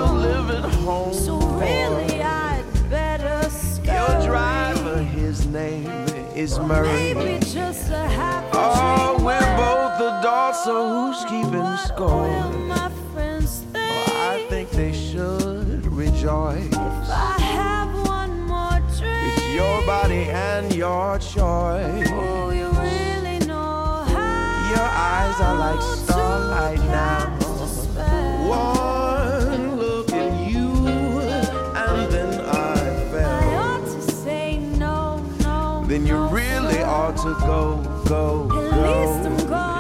home 0.85 1.13
So 1.15 1.39
really, 1.39 2.23
I'd 2.23 2.65
better 2.91 3.49
scurry. 3.51 3.97
Your 3.97 4.27
driver, 4.27 4.99
his 5.03 5.47
name 5.47 5.87
is 6.35 6.59
Murray. 6.59 7.15
Maybe 7.15 7.39
just 7.41 7.91
a 7.91 8.07
happy 8.21 8.49
Oh, 8.53 9.15
dream. 9.15 9.25
we're 9.27 9.57
both 9.57 9.97
adults, 10.19 10.65
so 10.65 10.75
who's 10.89 11.25
keeping 11.25 11.77
score? 11.89 12.23
Will 12.29 12.59
my 12.75 12.91
friends 13.13 13.61
think 13.73 14.09
I 14.33 14.47
think 14.51 14.71
they 14.71 14.93
should 14.93 15.87
rejoice. 15.87 16.67
if 16.67 16.77
I 16.77 17.37
have 17.59 17.91
one 18.07 18.43
more 18.43 18.81
drink? 18.99 19.39
It's 19.39 19.47
your 19.55 19.87
body 19.87 20.25
and 20.31 20.75
your 20.75 21.19
choice. 21.19 22.09
Oh, 22.13 22.51
you 22.51 22.69
really 22.69 23.39
know 23.47 24.05
how 24.15 24.71
Your 24.75 24.89
eyes 25.13 25.41
are 25.41 25.57
like 25.67 25.83
starlight 25.99 26.79
now. 26.91 27.34
Really 37.25 37.37
ought 37.37 37.83
to 38.05 38.09
go, 38.09 38.49
go, 38.49 38.59
At 38.59 38.71
go. 38.75 39.15
least 39.15 39.43
I'm 39.43 39.49
gonna 39.49 39.74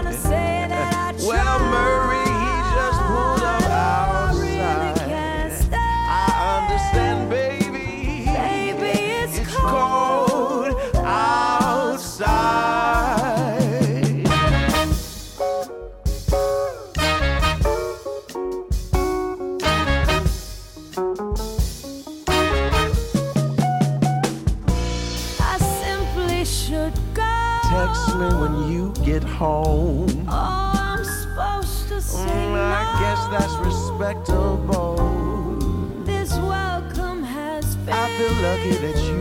lucky 38.44 38.74
that 38.84 38.98
you 39.08 39.18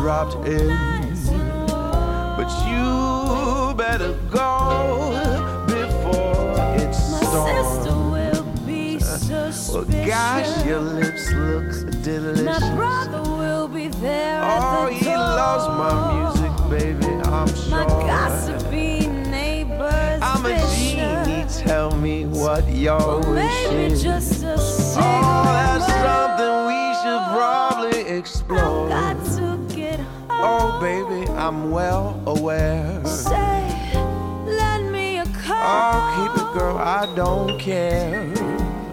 dropped 0.00 0.34
in. 0.46 0.66
nice 0.68 1.28
and 1.28 1.70
warm. 1.70 2.36
But 2.38 2.50
you 2.68 3.74
better 3.76 4.12
go 4.30 5.14
before 5.66 6.54
it 6.82 6.88
My 6.88 7.20
sister 7.20 7.64
storms. 7.82 8.12
will 8.12 8.42
be 8.66 8.98
suspicious. 8.98 9.70
Well, 9.72 9.84
oh, 9.88 10.06
gosh, 10.06 10.66
your 10.66 10.80
lips 10.80 11.30
look 11.32 12.02
delicious. 12.02 12.44
My 12.60 12.74
brother 12.74 13.22
will 13.22 13.68
be 13.68 13.88
there 13.88 14.40
Oh, 14.44 14.86
the 14.86 14.92
he 14.94 15.04
door. 15.04 15.16
loves 15.16 15.66
my 15.82 15.94
music, 16.18 16.52
baby, 16.70 17.12
I'm 17.30 17.48
sure. 17.48 17.70
My 17.70 17.84
gossipy 18.10 19.06
neighbors 19.06 20.20
I'm 20.22 20.44
a 20.46 20.54
genie, 20.76 21.44
tell 21.66 21.90
me 21.96 22.26
what 22.26 22.66
your 22.68 23.18
wish 23.18 23.68
Maybe 23.70 23.92
is. 23.94 24.02
just 24.02 24.42
a 24.42 24.54
Oh, 24.56 25.42
that's 25.56 25.86
something 25.86 26.54
we 26.70 26.82
should 27.00 27.22
probably 27.34 27.73
explore. 28.18 28.88
Got 28.88 29.16
to 29.36 29.58
get 29.74 30.00
Oh, 30.30 30.78
baby, 30.80 31.28
I'm 31.32 31.70
well 31.70 32.20
aware. 32.26 33.04
Say, 33.06 33.92
lend 34.46 34.90
me 34.92 35.18
a 35.18 35.24
Oh, 35.46 36.00
keep 36.16 36.42
it, 36.42 36.58
girl, 36.58 36.76
I 36.78 37.06
don't 37.14 37.58
care. 37.58 38.26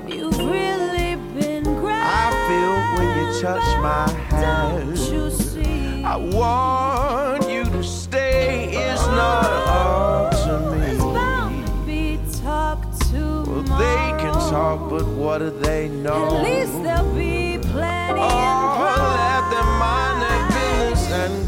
You've 0.08 0.38
really 0.38 1.16
been. 1.36 1.68
I 1.86 2.30
feel 2.48 2.74
when 2.98 3.10
you 3.18 3.42
touch 3.42 3.68
my 3.82 4.10
hand. 4.30 4.96
Don't 4.96 5.12
you 5.14 5.30
see? 5.32 6.04
I 6.04 6.18
want 6.18 7.50
you 7.50 7.64
to 7.66 7.84
stay. 7.84 8.70
It's 8.74 9.06
not 9.08 9.46
up 9.46 10.32
to 10.46 10.76
me. 10.76 10.98
Bound 10.98 11.66
to 11.68 11.74
be 11.86 12.20
talked 12.42 13.02
to 13.12 13.44
Well, 13.48 13.64
they 13.64 14.22
can 14.22 14.34
talk, 14.50 14.90
but 14.90 15.06
what 15.08 15.40
do 15.40 15.50
they 15.50 15.90
know? 15.90 16.38
At 16.38 16.44
least 16.44 16.84
there'll 16.84 17.14
be 17.16 17.58
plenty 17.70 18.22
Oh, 18.22 18.81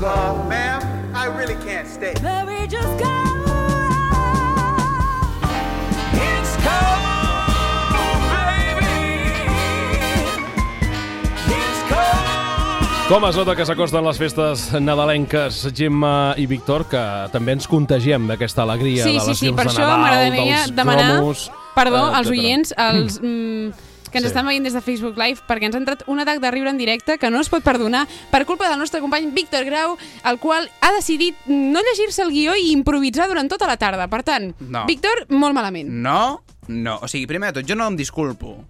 go. 0.03 0.43
Ma'am, 0.49 0.81
I 1.15 1.25
really 1.27 1.55
can't 1.63 1.87
stay. 1.87 2.13
Maybe 2.21 2.67
just 2.67 2.93
go. 2.99 3.15
It's 6.19 6.53
cold. 6.65 7.01
Com 13.07 13.25
es 13.27 13.35
nota 13.37 13.55
que 13.55 13.65
s'acosten 13.67 14.03
les 14.07 14.19
festes 14.19 14.67
nadalenques, 14.81 15.63
Gemma 15.75 16.33
i 16.39 16.47
Víctor, 16.49 16.87
que 16.89 17.03
també 17.33 17.55
ens 17.57 17.67
contagiem 17.69 18.27
d'aquesta 18.31 18.63
alegria 18.63 19.03
Sí, 19.05 19.15
de 19.15 19.23
sí, 19.23 19.27
les 19.29 19.39
sí, 19.39 19.49
llums 19.49 19.59
per 19.59 19.65
de 19.67 19.73
això 19.73 19.87
Nadal, 19.87 20.37
dels 20.37 20.71
demanar 20.75 21.09
cromos... 21.17 21.49
perdó 21.75 21.99
eh, 22.07 22.15
als 22.19 22.31
oients, 22.31 22.73
als, 22.79 23.19
mm, 23.21 23.92
que 24.13 24.19
ens 24.21 24.27
Sí. 24.27 24.31
estan 24.31 24.45
veient 24.45 24.63
des 24.63 24.73
de 24.77 24.81
Facebook 24.85 25.17
Live, 25.17 25.41
perquè 25.49 25.65
ens 25.65 25.75
ha 25.75 25.79
entrat 25.81 26.03
un 26.07 26.19
atac 26.21 26.39
de 26.39 26.51
riure 26.53 26.69
en 26.69 26.77
directe 26.77 27.17
que 27.17 27.29
no 27.33 27.41
es 27.41 27.49
pot 27.49 27.63
perdonar 27.65 28.07
per 28.31 28.45
culpa 28.45 28.69
del 28.69 28.77
nostre 28.79 29.01
company 29.01 29.31
Víctor 29.33 29.65
Grau, 29.65 29.97
el 30.23 30.37
qual 30.39 30.69
ha 30.79 30.91
decidit 30.93 31.35
no 31.47 31.81
llegir-se 31.81 32.21
el 32.21 32.29
guió 32.31 32.53
i 32.55 32.71
improvisar 32.71 33.27
durant 33.27 33.49
tota 33.49 33.67
la 33.67 33.75
tarda. 33.77 34.07
Per 34.07 34.21
tant, 34.23 34.53
No. 34.61 34.85
Víctor, 34.85 35.25
molt 35.29 35.53
malament. 35.53 35.89
No, 35.89 36.43
no. 36.67 36.99
O 37.01 37.07
sigui, 37.09 37.25
primer 37.27 37.51
de 37.51 37.59
tot, 37.61 37.69
jo 37.69 37.75
no 37.75 37.87
em 37.87 37.97
disculpo. 37.97 38.63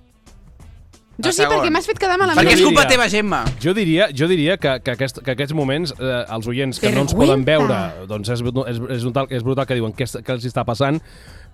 Jo 1.23 1.29
sí, 1.31 1.43
segon. 1.43 1.59
perquè 1.59 1.69
m'has 1.69 1.85
fet 1.85 1.99
quedar 2.01 2.15
malament. 2.17 2.41
Perquè 2.41 2.55
és 2.57 2.63
culpa 2.65 2.81
diria- 2.81 2.89
teva, 2.89 3.05
Gemma. 3.07 3.43
Jo 3.61 3.73
diria, 3.77 4.07
jo 4.11 4.27
diria 4.27 4.57
que, 4.57 4.79
que, 4.81 4.91
aquest, 4.95 5.19
que 5.21 5.31
aquests 5.35 5.53
moments, 5.53 5.93
eh, 5.99 6.25
els 6.33 6.47
oients 6.47 6.79
que 6.81 6.89
no 6.91 7.01
ens 7.01 7.13
poden 7.13 7.45
veure, 7.45 8.07
doncs 8.09 8.29
és, 8.33 8.41
és, 8.41 8.79
és, 8.89 9.03
brutal, 9.03 9.27
és 9.29 9.43
brutal 9.43 9.67
que 9.67 9.75
diuen 9.75 9.93
què, 9.93 10.07
què 10.23 10.33
els 10.33 10.45
està 10.49 10.65
passant, 10.65 10.99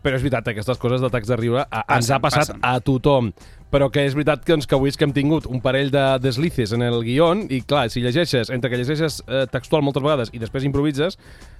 però 0.03 0.17
és 0.17 0.23
veritat, 0.23 0.47
aquestes 0.51 0.79
coses 0.81 1.01
d'atacs 1.03 1.29
de 1.29 1.37
riure 1.39 1.63
a, 1.65 1.83
ens 1.95 2.07
Passen, 2.07 2.15
ha 2.15 2.19
passat 2.23 2.51
passen. 2.53 2.61
a 2.63 2.79
tothom. 2.83 3.33
Però 3.69 3.91
que 3.93 4.01
és 4.01 4.15
veritat 4.17 4.41
que, 4.41 4.55
doncs, 4.55 4.65
que 4.65 4.73
avui 4.73 4.89
és 4.89 4.97
que 4.97 5.05
hem 5.05 5.11
tingut 5.13 5.45
un 5.45 5.59
parell 5.61 5.91
de 5.93 6.03
deslices 6.23 6.71
en 6.73 6.81
el 6.81 7.03
guió 7.05 7.27
i, 7.37 7.59
clar, 7.61 7.85
si 7.93 8.01
llegeixes, 8.01 8.49
entre 8.49 8.71
que 8.71 8.79
llegeixes 8.79 9.19
eh, 9.27 9.43
textual 9.51 9.83
moltes 9.85 10.01
vegades 10.01 10.33
i 10.33 10.41
després 10.41 10.65
improvises, 10.65 11.19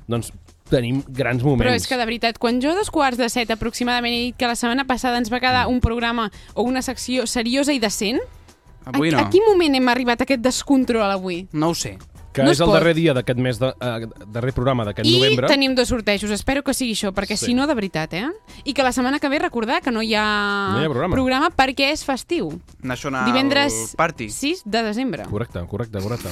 doncs 0.10 0.32
tenim 0.72 1.04
grans 1.06 1.44
moments. 1.46 1.62
Però 1.62 1.76
és 1.78 1.86
que, 1.86 2.00
de 2.00 2.08
veritat, 2.10 2.42
quan 2.42 2.58
jo 2.64 2.74
a 2.74 2.80
dos 2.80 2.90
quarts 2.90 3.20
de 3.22 3.30
set 3.30 3.54
aproximadament 3.54 4.16
he 4.16 4.26
dit 4.30 4.40
que 4.40 4.50
la 4.50 4.58
setmana 4.58 4.88
passada 4.90 5.22
ens 5.22 5.30
va 5.30 5.42
quedar 5.44 5.68
un 5.70 5.78
programa 5.86 6.32
o 6.56 6.66
una 6.66 6.82
secció 6.82 7.28
seriosa 7.30 7.78
i 7.78 7.82
decent, 7.84 8.22
Avui 8.90 9.12
a, 9.12 9.20
no. 9.20 9.26
a 9.28 9.30
quin 9.30 9.46
moment 9.46 9.76
hem 9.78 9.90
arribat 9.92 10.24
a 10.24 10.26
aquest 10.26 10.42
descontrol 10.42 11.12
avui? 11.12 11.44
No 11.54 11.74
ho 11.74 11.78
sé. 11.78 11.98
Que 12.32 12.44
no 12.44 12.52
és 12.52 12.58
es 12.58 12.62
el 12.62 12.68
pot. 12.68 12.76
darrer 12.76 12.94
dia 12.96 13.14
d'aquest 13.14 13.40
mes, 13.40 13.58
de, 13.60 13.68
eh, 13.80 14.08
darrer 14.28 14.54
programa 14.54 14.86
d'aquest 14.86 15.08
I 15.10 15.16
novembre. 15.18 15.48
tenim 15.48 15.74
dos 15.76 15.88
sortejos, 15.88 16.30
espero 16.32 16.62
que 16.64 16.74
sigui 16.74 16.94
això, 16.94 17.12
perquè 17.12 17.36
Sí. 17.38 17.48
si 17.48 17.54
no, 17.54 17.66
de 17.68 17.74
veritat, 17.74 18.14
eh? 18.14 18.28
I 18.64 18.74
que 18.74 18.84
la 18.84 18.92
setmana 18.92 19.20
que 19.20 19.30
ve 19.30 19.40
recordar 19.40 19.82
que 19.82 19.92
no 19.92 20.02
hi 20.02 20.14
ha, 20.16 20.70
No 20.74 20.82
hi 20.82 20.86
ha 20.86 20.90
programa. 20.90 21.16
programa 21.16 21.50
perquè 21.50 21.92
és 21.92 22.04
festiu. 22.06 22.60
National 22.82 23.26
Divendres 23.26 23.94
Party. 23.98 24.30
6 24.30 24.62
de 24.66 24.84
desembre. 24.84 25.24
Correcte, 25.24 25.60
correcte, 25.68 26.00
correcte. 26.00 26.30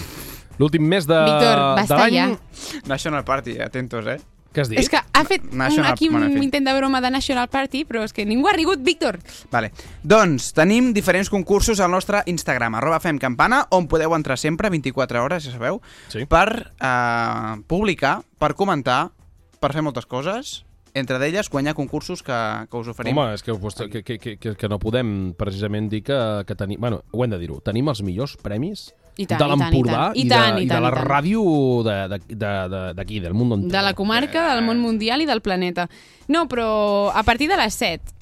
L'últim 0.60 0.82
mes 0.88 1.06
de, 1.06 1.14
Víctor, 1.24 1.58
de 1.58 1.76
basta 1.82 1.98
l'any... 1.98 2.14
ja. 2.16 2.38
National 2.86 3.24
Party, 3.24 3.60
atentos, 3.60 4.06
eh? 4.08 4.20
Què 4.54 4.64
has 4.64 4.72
dit? 4.72 4.80
És 4.82 4.90
que 4.90 5.00
ha 5.00 5.24
fet 5.28 5.44
un, 5.48 5.58
National- 5.60 5.92
aquí 5.92 6.10
un 6.10 6.18
bueno, 6.18 6.44
intent 6.44 6.68
de 6.68 6.76
broma 6.78 7.02
de 7.02 7.12
National 7.14 7.50
Party, 7.50 7.84
però 7.86 8.04
és 8.06 8.14
que 8.14 8.26
ningú 8.26 8.48
ha 8.50 8.54
rigut, 8.56 8.84
Víctor. 8.84 9.20
Vale. 9.52 9.72
Doncs 10.04 10.52
tenim 10.58 10.94
diferents 10.96 11.30
concursos 11.30 11.80
al 11.80 11.92
nostre 11.92 12.24
Instagram, 12.26 12.80
arroba 12.80 13.00
femcampana, 13.04 13.66
on 13.72 13.88
podeu 13.88 14.16
entrar 14.16 14.38
sempre, 14.38 14.70
24 14.74 15.24
hores, 15.24 15.46
ja 15.46 15.56
sabeu, 15.56 15.82
sí. 16.10 16.26
per 16.30 16.74
eh, 16.80 17.58
publicar, 17.68 18.22
per 18.40 18.54
comentar, 18.56 19.12
per 19.60 19.74
fer 19.74 19.84
moltes 19.86 20.06
coses, 20.06 20.64
entre 20.98 21.20
d'elles 21.22 21.50
guanyar 21.50 21.76
concursos 21.78 22.24
que, 22.24 22.38
que 22.70 22.78
us 22.78 22.88
oferim. 22.90 23.18
Home, 23.18 23.36
és 23.38 23.44
que, 23.46 23.54
que, 24.02 24.18
que, 24.18 24.38
que, 24.38 24.56
que 24.58 24.70
no 24.70 24.80
podem 24.82 25.34
precisament 25.38 25.92
dir 25.92 26.02
que, 26.08 26.18
que 26.48 26.58
tenim... 26.58 26.82
Bueno, 26.82 27.04
ho 27.12 27.24
hem 27.24 27.36
de 27.36 27.40
dir-ho. 27.42 27.60
Tenim 27.62 27.92
els 27.94 28.02
millors 28.06 28.38
premis 28.42 28.90
I 29.18 29.26
tant, 29.26 29.40
de 29.40 29.46
i 29.46 29.50
tant, 29.50 29.58
i 29.58 29.64
l'Empordà 29.64 29.98
tant. 29.98 30.16
I 30.18 30.22
i, 30.22 30.28
tant, 30.30 30.56
de, 30.56 30.62
i 30.62 30.66
i 30.66 30.70
de 30.70 30.80
la 30.80 30.90
i 30.90 30.98
ràdio 31.08 31.44
de- 31.84 32.08
de- 32.12 32.36
de- 32.36 32.70
de- 32.70 32.94
d'aquí, 32.94 33.20
del 33.20 33.34
món 33.34 33.52
entero. 33.54 33.72
De 33.78 33.82
la 33.82 33.94
comarca, 33.94 34.54
del 34.56 34.64
món 34.64 34.80
mundial 34.80 35.22
i 35.22 35.26
del 35.26 35.42
planeta. 35.42 35.88
No, 36.28 36.48
però 36.48 37.10
a 37.14 37.24
partir 37.24 37.50
de 37.50 37.58
les 37.58 37.74
7. 37.74 38.14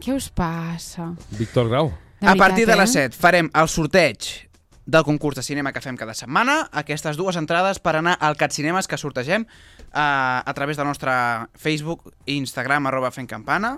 Què 0.00 0.14
us 0.16 0.30
passa? 0.30 1.14
Víctor 1.38 1.68
Grau. 1.68 1.88
De 2.20 2.26
a 2.26 2.32
veritat, 2.32 2.38
partir 2.38 2.66
de 2.66 2.72
eh? 2.72 2.76
les 2.76 2.92
7 2.92 3.16
farem 3.16 3.50
el 3.52 3.68
sorteig 3.68 4.18
del 4.86 5.02
concurs 5.04 5.36
de 5.36 5.42
cinema 5.42 5.72
que 5.72 5.80
fem 5.82 5.96
cada 5.98 6.14
setmana, 6.14 6.68
aquestes 6.72 7.16
dues 7.18 7.36
entrades 7.36 7.80
per 7.82 7.96
anar 7.96 8.16
al 8.20 8.36
Cat 8.38 8.52
Cinemes 8.54 8.86
que 8.86 8.96
sortegem 8.96 9.42
eh, 9.42 9.98
a 9.98 10.52
través 10.54 10.76
del 10.78 10.86
nostre 10.86 11.10
Facebook 11.58 12.12
i 12.24 12.36
Instagram, 12.36 12.86
arroba 12.86 13.10
fent 13.10 13.26
campana, 13.26 13.76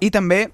i 0.00 0.10
també 0.10 0.52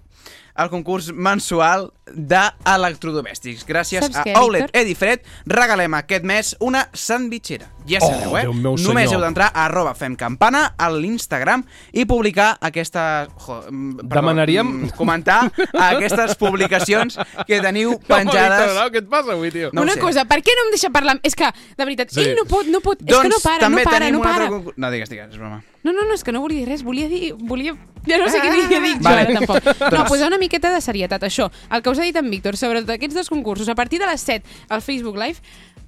el 0.53 0.69
concurs 0.69 1.11
mensual 1.17 1.91
d'electrodomèstics. 2.13 3.65
Gràcies 3.67 4.03
Saps 4.05 4.19
a 4.21 4.25
què, 4.27 4.35
Outlet 4.37 4.67
Víctor? 4.67 4.81
Edifred 4.83 5.23
regalem 5.49 5.95
aquest 5.97 6.27
mes 6.29 6.51
una 6.61 6.83
sandvitxera. 6.93 7.71
Ja 7.89 7.99
Oh, 8.03 8.07
sabeu, 8.11 8.37
eh? 8.39 8.43
Déu 8.45 8.53
meu 8.55 8.77
Només 8.77 9.09
senyor. 9.09 9.15
heu 9.17 9.21
d'entrar 9.25 9.49
a 9.55 9.65
arroba 9.65 9.95
femcampana 9.99 10.75
a 10.79 10.91
l'Instagram 10.93 11.65
i 11.93 12.05
publicar 12.07 12.59
aquesta... 12.61 13.27
Jo, 13.47 13.63
mm, 13.71 13.97
perdó, 13.97 14.13
Demanaríem- 14.21 14.73
mm, 14.85 14.91
comentar 14.97 15.51
aquestes 15.91 16.37
publicacions 16.37 17.19
que 17.47 17.61
teniu 17.65 17.97
penjades... 18.07 18.73
Grau, 18.77 18.91
què 18.93 19.03
et 19.03 19.09
passa 19.11 19.33
avui, 19.33 19.51
tio? 19.51 19.71
No 19.73 19.81
ho 19.83 19.85
Una 19.89 19.95
sé. 19.97 20.01
cosa, 20.05 20.25
per 20.27 20.43
què 20.45 20.55
no 20.59 20.67
em 20.69 20.71
deixa 20.77 20.91
parlar? 20.95 21.17
És 21.23 21.35
que, 21.35 21.49
de 21.79 21.85
veritat, 21.85 22.11
Sí. 22.13 22.21
ell 22.21 22.37
no 22.37 22.45
pot, 22.45 22.67
no 22.69 22.81
pot, 22.85 23.01
és 23.01 23.09
doncs 23.09 23.23
que 23.25 23.29
no 23.33 23.41
para, 23.43 23.59
també 23.65 23.83
no 23.85 23.91
para, 23.91 23.99
tenim 24.05 24.13
no 24.13 24.19
un 24.21 24.25
para. 24.29 24.35
altre 24.45 24.51
concurs... 24.59 24.77
No, 24.79 24.91
digues, 24.93 25.09
digues, 25.11 25.31
és 25.33 25.39
broma. 25.41 25.63
No, 25.83 25.91
no, 25.91 26.05
no, 26.07 26.15
és 26.15 26.23
que 26.23 26.31
no 26.31 26.41
volia 26.45 26.61
dir 26.63 26.69
res, 26.69 26.85
volia 26.87 27.09
dir... 27.11 27.33
Volia... 27.35 27.75
Ja 28.07 28.17
no 28.19 28.27
sé 28.31 28.39
què 28.43 28.51
dir, 28.51 28.65
dic 28.83 28.99
jo 28.99 29.05
Vale. 29.07 29.21
ara 29.27 29.35
tampoc. 29.39 29.67
No, 29.81 29.89
Doncs- 29.97 30.09
posar 30.13 30.29
una 30.29 30.39
miqueta 30.41 30.71
de 30.73 30.81
serietat, 30.85 31.25
això. 31.27 31.49
El 31.73 31.83
que 31.83 31.91
us 31.93 31.99
ha 32.01 32.07
dit 32.07 32.17
en 32.21 32.29
Víctor, 32.31 32.57
sobre 32.61 32.85
aquests 32.85 33.15
dos 33.17 33.31
concursos, 33.33 33.69
a 33.73 33.75
partir 33.79 33.99
de 34.03 34.07
les 34.11 34.21
7 34.21 34.45
al 34.69 34.83
Facebook 34.85 35.17
Live, 35.17 35.41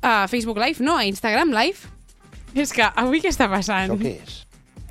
a 0.03 0.27
Facebook 0.29 0.59
Live, 0.59 0.81
no, 0.85 0.97
a 0.97 1.05
Instagram 1.09 1.53
Live, 1.55 1.93
és 2.55 2.73
que 2.73 2.87
avui 2.87 3.21
què 3.21 3.31
està 3.33 3.49
passant? 3.51 3.91
Això 3.91 3.99
què 4.01 4.15
és? 4.23 4.41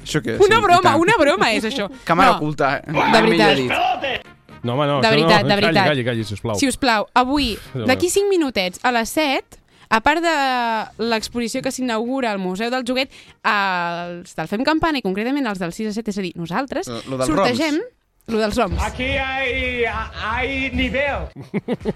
Això 0.03 0.19
què 0.23 0.33
és? 0.35 0.41
Una 0.43 0.57
Sí, 0.59 0.63
broma, 0.65 0.95
una 0.99 1.13
broma 1.19 1.51
és 1.55 1.63
això. 1.69 1.89
Càmera 2.09 2.33
No. 2.33 2.37
oculta. 2.37 2.77
eh? 2.77 2.91
De 2.91 3.21
veritat. 3.23 4.29
No, 4.63 4.73
home, 4.77 4.87
no. 4.87 5.01
De 5.03 5.09
veritat, 5.11 5.43
no. 5.43 5.49
de 5.49 5.55
veritat. 5.59 5.87
Calli, 5.87 6.03
calli, 6.03 6.03
calli, 6.07 6.23
sisplau. 6.23 6.55
Si 6.59 6.67
us 6.67 6.77
plau, 6.79 7.07
avui, 7.13 7.53
d'aquí 7.87 8.07
meu. 8.07 8.15
5 8.23 8.29
minutets, 8.31 8.79
a 8.83 8.91
les 8.95 9.09
7, 9.11 9.59
a 9.93 9.99
part 10.01 10.23
de 10.23 10.35
l'exposició 11.03 11.61
que 11.61 11.71
s'inaugura 11.71 12.31
al 12.31 12.39
Museu 12.39 12.71
del 12.71 12.85
Joguet, 12.87 13.11
els 13.43 14.35
del 14.35 14.47
Fem 14.51 14.63
Campana, 14.67 14.99
i 14.99 15.05
concretament 15.05 15.45
els 15.51 15.59
del 15.61 15.71
6 15.75 15.91
a 15.91 15.93
7, 15.99 16.09
és 16.15 16.17
a 16.17 16.23
dir, 16.25 16.33
nosaltres, 16.39 16.87
dels 16.89 17.27
sortegem... 17.29 17.81
Lo 18.27 18.39
dels 18.39 18.55
roms. 18.55 18.81
Aquí 18.81 19.03
hay, 19.03 19.83
hay 19.85 20.71
nivel. 20.71 21.27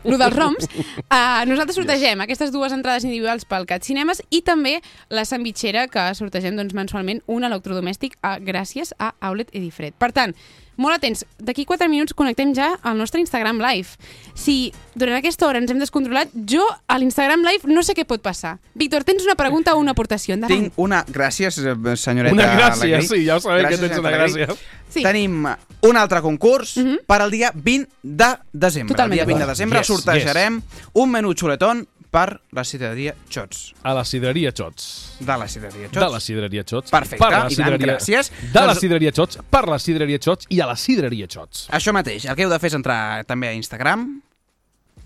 Lo 0.03 0.17
dels 0.17 0.35
roms. 0.35 0.67
Uh, 1.07 1.45
nosaltres 1.47 1.77
sortegem 1.79 2.19
aquestes 2.21 2.51
dues 2.51 2.75
entrades 2.75 3.05
individuals 3.07 3.47
pel 3.47 3.65
Cat 3.69 3.87
Cinemes 3.87 4.19
i 4.29 4.41
també 4.43 4.77
la 5.07 5.23
sandvitxera 5.23 5.85
que 5.87 6.03
sortegem 6.19 6.59
doncs, 6.59 6.75
mensualment 6.75 7.23
un 7.31 7.47
electrodomèstic 7.47 8.19
uh, 8.19 8.35
gràcies 8.43 8.91
a 8.99 9.13
Outlet 9.21 9.55
Edifred. 9.55 9.95
Per 9.95 10.11
tant, 10.11 10.35
molt 10.77 10.95
atents, 10.97 11.25
d'aquí 11.41 11.65
4 11.65 11.89
minuts 11.89 12.13
connectem 12.17 12.53
ja 12.55 12.75
al 12.81 12.97
nostre 12.97 13.19
Instagram 13.21 13.59
Live. 13.61 13.97
Si 14.37 14.71
durant 14.95 15.17
aquesta 15.17 15.47
hora 15.47 15.59
ens 15.61 15.71
hem 15.73 15.79
descontrolat, 15.81 16.31
jo 16.49 16.63
a 16.87 16.97
l'Instagram 17.01 17.43
Live 17.45 17.69
no 17.69 17.83
sé 17.83 17.95
què 17.97 18.05
pot 18.07 18.21
passar. 18.21 18.57
Víctor, 18.77 19.03
tens 19.03 19.25
una 19.25 19.35
pregunta 19.35 19.75
o 19.75 19.81
una 19.81 19.91
aportació? 19.97 20.37
Endavant. 20.37 20.67
Tinc 20.69 20.77
una... 20.81 21.03
Gràcies, 21.07 21.57
eh, 21.59 21.95
senyoreta 21.97 22.35
Una 22.37 22.47
gràcia, 22.53 22.97
Alegrí. 22.97 23.07
sí, 23.07 23.23
ja 23.25 23.37
ho 23.37 23.41
sabem 23.43 23.65
que 23.65 23.73
Gràcies, 23.75 23.89
tens 23.89 23.99
una 23.99 24.11
gràcia. 24.13 24.47
Sí. 24.93 25.03
Tenim 25.03 25.45
un 25.87 25.97
altre 25.99 26.21
concurs 26.21 26.77
per 27.05 27.21
al 27.21 27.31
dia 27.31 27.51
20 27.53 27.89
de 28.03 28.29
desembre. 28.53 28.93
Totalment 28.95 29.19
el 29.19 29.25
dia 29.25 29.27
20 29.27 29.43
de 29.43 29.49
desembre 29.51 29.79
Yes, 29.83 29.87
sortejarem 29.91 30.61
un 30.93 31.11
menú 31.11 31.33
xuletón 31.33 31.87
per 32.11 32.39
la 32.51 32.63
cideria 32.63 33.13
Xots. 33.29 33.73
A 33.83 33.93
la 33.93 34.03
sidreria 34.05 34.51
Xots. 34.55 35.17
De 35.19 35.37
la 35.37 35.47
sidreria 35.47 35.87
Xots. 35.89 35.99
De 35.99 36.09
la 36.13 36.19
sidreria 36.19 36.63
Xots. 36.63 36.91
Perfecte, 36.91 37.19
per 37.23 37.31
la 37.31 37.37
i 37.37 37.41
tant, 37.41 37.55
sidreria... 37.55 37.93
gràcies. 37.97 38.31
De 38.53 38.59
la 38.61 38.67
Doncs- 38.73 38.79
sidreria 38.81 39.11
Xots, 39.11 39.39
per 39.49 39.67
la 39.67 39.79
sidreria 39.79 40.19
Xots 40.23 40.47
i 40.49 40.61
a 40.61 40.67
la 40.69 40.75
sidreria 40.75 41.27
Xots. 41.27 41.67
Això 41.71 41.93
mateix, 41.93 42.25
el 42.25 42.35
que 42.35 42.43
heu 42.47 42.49
de 42.53 42.59
fer 42.63 42.71
és 42.71 42.77
entrar 42.79 43.23
també 43.27 43.49
a 43.49 43.53
Instagram, 43.57 44.07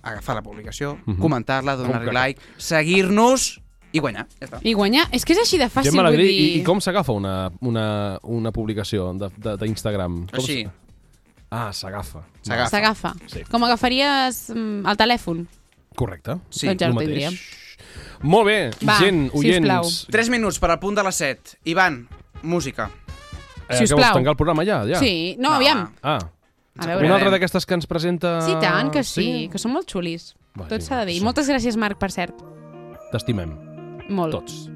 agafar 0.04 0.36
la 0.36 0.42
publicació, 0.42 0.96
Mhm. 1.06 1.20
comentar-la, 1.22 1.76
Com 1.78 1.88
donar-li 1.88 2.12
like, 2.14 2.42
seguir-nos 2.58 3.60
i 3.94 4.00
guanyar. 4.00 4.26
Ja 4.40 4.48
està. 4.48 4.60
I 4.64 4.74
guanyar, 4.74 5.08
és 5.12 5.26
que 5.26 5.34
és 5.34 5.40
així 5.40 5.58
de 5.60 5.68
fàcil, 5.70 5.92
Gemma 5.92 6.04
vull 6.04 6.14
Alegrí, 6.16 6.28
dir... 6.28 6.46
i, 6.58 6.60
i 6.62 6.64
com 6.64 6.80
s'agafa 6.80 7.12
una, 7.12 7.52
una, 7.62 8.18
una 8.24 8.52
publicació 8.52 9.12
de- 9.14 9.30
de- 9.38 9.58
d'Instagram? 9.58 10.28
Com 10.32 10.40
Així. 10.40 10.68
Ah, 11.52 11.72
s'agafa. 11.74 12.24
S'agafa. 12.42 12.70
S'agafa. 12.72 13.14
Sí. 13.28 13.42
Com 13.52 13.64
agafaries 13.68 14.50
mm, 14.56 14.86
el 14.88 14.98
telèfon. 14.98 15.42
Correcte. 15.96 16.38
Sí, 16.50 16.68
doncs 16.68 16.82
ja 16.82 16.90
ho 16.92 16.98
tindríem. 16.98 17.36
Molt 18.22 18.46
bé, 18.48 18.58
Va, 18.86 18.98
gent, 19.02 19.30
sisplau. 19.34 19.82
oients... 19.84 20.08
3 20.14 20.30
minuts 20.30 20.60
per 20.62 20.70
al 20.72 20.80
punt 20.80 20.96
de 20.98 21.04
les 21.04 21.16
7. 21.18 21.58
Ivan, 21.72 22.08
música. 22.44 22.90
Eh, 23.68 23.78
Si 23.78 23.84
us 23.86 23.94
plau. 23.94 24.14
tancar 24.14 24.32
el 24.32 24.38
programa 24.38 24.64
ja? 24.66 24.84
ja? 24.86 25.00
Sí, 25.00 25.36
no, 25.40 25.54
aviam. 25.54 25.88
Ah, 26.04 26.20
A 26.78 26.86
veure. 26.88 27.06
una 27.06 27.16
altra 27.16 27.32
d'aquestes 27.32 27.66
que 27.66 27.74
ens 27.74 27.88
presenta... 27.88 28.40
Sí, 28.46 28.54
tant, 28.62 28.92
que 28.92 29.04
sí, 29.04 29.50
que 29.52 29.58
són 29.60 29.74
molt 29.74 29.90
xulis. 29.90 30.36
Va, 30.60 30.68
Tot 30.68 30.82
s'ha 30.82 31.00
de 31.02 31.12
dir. 31.12 31.18
som. 31.20 31.26
Moltes 31.30 31.50
gràcies, 31.50 31.76
Marc, 31.78 31.98
per 31.98 32.12
cert. 32.12 32.36
T'estimem. 33.12 33.56
Molt. 34.10 34.34
Tots. 34.38 34.70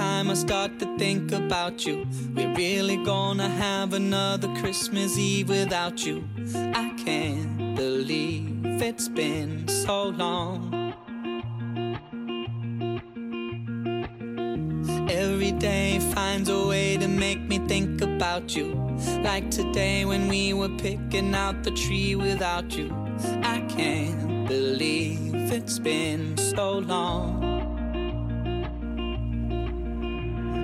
Time, 0.00 0.30
I 0.30 0.34
start 0.34 0.78
to 0.78 0.86
think 0.96 1.30
about 1.30 1.84
you. 1.84 2.06
We're 2.34 2.54
really 2.54 2.96
gonna 3.04 3.50
have 3.50 3.92
another 3.92 4.48
Christmas 4.60 5.18
Eve 5.18 5.50
without 5.50 6.06
you. 6.06 6.24
I 6.84 6.88
can't 7.04 7.76
believe 7.76 8.64
it's 8.80 9.08
been 9.08 9.68
so 9.68 10.04
long. 10.04 10.50
Every 15.10 15.52
day 15.52 15.98
finds 16.14 16.48
a 16.48 16.66
way 16.66 16.96
to 16.96 17.06
make 17.06 17.42
me 17.42 17.58
think 17.68 18.00
about 18.00 18.56
you. 18.56 18.68
Like 19.22 19.50
today 19.50 20.06
when 20.06 20.28
we 20.28 20.54
were 20.54 20.74
picking 20.86 21.34
out 21.34 21.62
the 21.62 21.72
tree 21.72 22.14
without 22.14 22.74
you. 22.74 22.88
I 23.42 23.60
can't 23.68 24.48
believe 24.48 25.34
it's 25.52 25.78
been 25.78 26.38
so 26.38 26.78
long. 26.78 27.49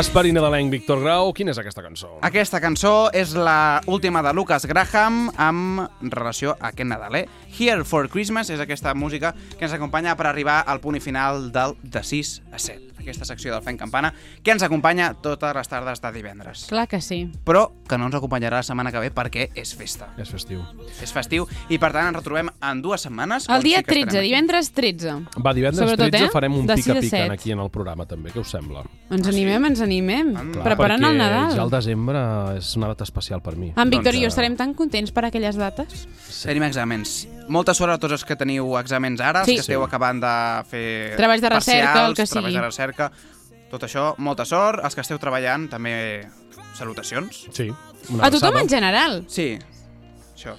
Esperit 0.00 0.32
nadalenc, 0.32 0.70
Víctor 0.72 1.02
Grau, 1.02 1.28
quina 1.36 1.52
és 1.52 1.58
aquesta 1.60 1.82
cançó? 1.84 2.14
Aquesta 2.24 2.56
cançó 2.64 3.10
és 3.12 3.34
la 3.36 3.82
última 3.84 4.22
de 4.24 4.32
Lucas 4.32 4.64
Graham 4.64 5.26
amb 5.36 6.06
relació 6.14 6.54
a 6.54 6.70
aquest 6.70 6.88
Nadal, 6.88 7.18
eh? 7.20 7.26
Here 7.52 7.84
for 7.84 8.08
Christmas 8.08 8.48
és 8.48 8.64
aquesta 8.64 8.94
música 8.96 9.34
que 9.58 9.68
ens 9.68 9.76
acompanya 9.76 10.16
per 10.16 10.30
arribar 10.30 10.62
al 10.64 10.80
punt 10.80 10.96
i 10.96 11.04
final 11.04 11.50
del 11.52 11.76
de 11.82 12.00
6 12.00 12.38
a 12.48 12.62
7. 12.70 12.89
Aquesta 13.10 13.26
secció 13.28 13.52
del 13.52 13.62
Fent 13.66 13.78
Campana, 13.80 14.12
que 14.42 14.54
ens 14.54 14.62
acompanya 14.62 15.12
totes 15.20 15.54
les 15.56 15.68
tardes 15.68 16.00
de 16.00 16.12
divendres. 16.14 16.64
Clar 16.70 16.86
que 16.88 17.00
sí. 17.04 17.24
Però 17.44 17.66
que 17.88 17.98
no 17.98 18.08
ens 18.08 18.16
acompanyarà 18.16 18.60
la 18.60 18.66
setmana 18.66 18.92
que 18.94 19.02
ve 19.02 19.10
perquè 19.14 19.48
és 19.58 19.74
festa. 19.76 20.10
És 20.20 20.30
festiu. 20.32 20.62
És 21.02 21.12
festiu 21.14 21.46
i, 21.68 21.78
per 21.78 21.92
tant, 21.92 22.10
ens 22.10 22.20
retrobem 22.20 22.50
en 22.50 22.82
dues 22.82 23.04
setmanes. 23.06 23.48
El 23.50 23.66
dia 23.66 23.80
sí 23.80 23.84
que 23.84 23.96
13, 23.96 24.06
estarem 24.06 24.20
aquí. 24.20 24.28
divendres 24.30 24.72
13. 24.76 25.16
Va, 25.42 25.54
divendres 25.56 25.82
Sobretot, 25.84 26.14
13 26.14 26.24
eh? 26.24 26.30
farem 26.32 26.58
un 26.60 26.66
pica-pica 26.70 27.24
aquí 27.32 27.52
en 27.52 27.64
el 27.64 27.70
programa, 27.74 28.06
també. 28.06 28.32
Què 28.34 28.40
us 28.42 28.54
sembla? 28.54 28.84
Ens 29.10 29.26
animem, 29.30 29.70
ens 29.72 29.82
animem. 29.84 30.32
Clar, 30.54 30.64
Preparant 30.70 31.02
el 31.02 31.10
perquè 31.10 31.18
Nadal. 31.18 31.56
Ja 31.58 31.66
el 31.66 31.74
desembre 31.74 32.24
és 32.60 32.72
una 32.78 32.92
data 32.92 33.06
especial 33.08 33.42
per 33.42 33.56
mi. 33.56 33.72
En 33.76 33.90
Víctor 33.90 34.14
i 34.14 34.22
jo 34.22 34.28
Doncs, 34.30 34.36
estarem 34.36 34.56
tan 34.56 34.74
contents 34.78 35.10
per 35.10 35.26
aquelles 35.26 35.58
dates. 35.58 36.06
Tenim 36.44 36.68
exàmens. 36.68 37.24
Molta 37.50 37.74
sort 37.74 37.92
a 37.92 37.98
tots 37.98 38.14
els 38.14 38.24
que 38.24 38.36
teniu 38.38 38.76
exàmens 38.78 39.20
ara, 39.20 39.44
Sí. 39.44 39.56
els 39.56 39.60
que 39.60 39.66
esteu 39.66 39.80
Sí. 39.82 39.86
acabant 39.88 40.20
de 40.22 40.64
fer 40.70 41.16
Treballs 41.18 41.42
de 41.42 41.48
recerca, 41.50 41.86
parcials, 41.92 42.08
el 42.08 42.14
que 42.14 42.26
treballs 42.26 42.46
sigui. 42.46 42.54
de 42.54 42.66
recerca, 42.66 43.10
tot 43.70 43.82
això, 43.82 44.14
molta 44.18 44.44
sort. 44.44 44.84
Els 44.84 44.94
que 44.94 45.00
esteu 45.02 45.18
treballant, 45.18 45.68
també 45.70 46.26
salutacions. 46.74 47.46
Sí. 47.52 47.68
A 48.20 48.30
tothom 48.30 48.56
en 48.58 48.68
general. 48.68 49.24
Sí, 49.28 49.58
això. 50.34 50.54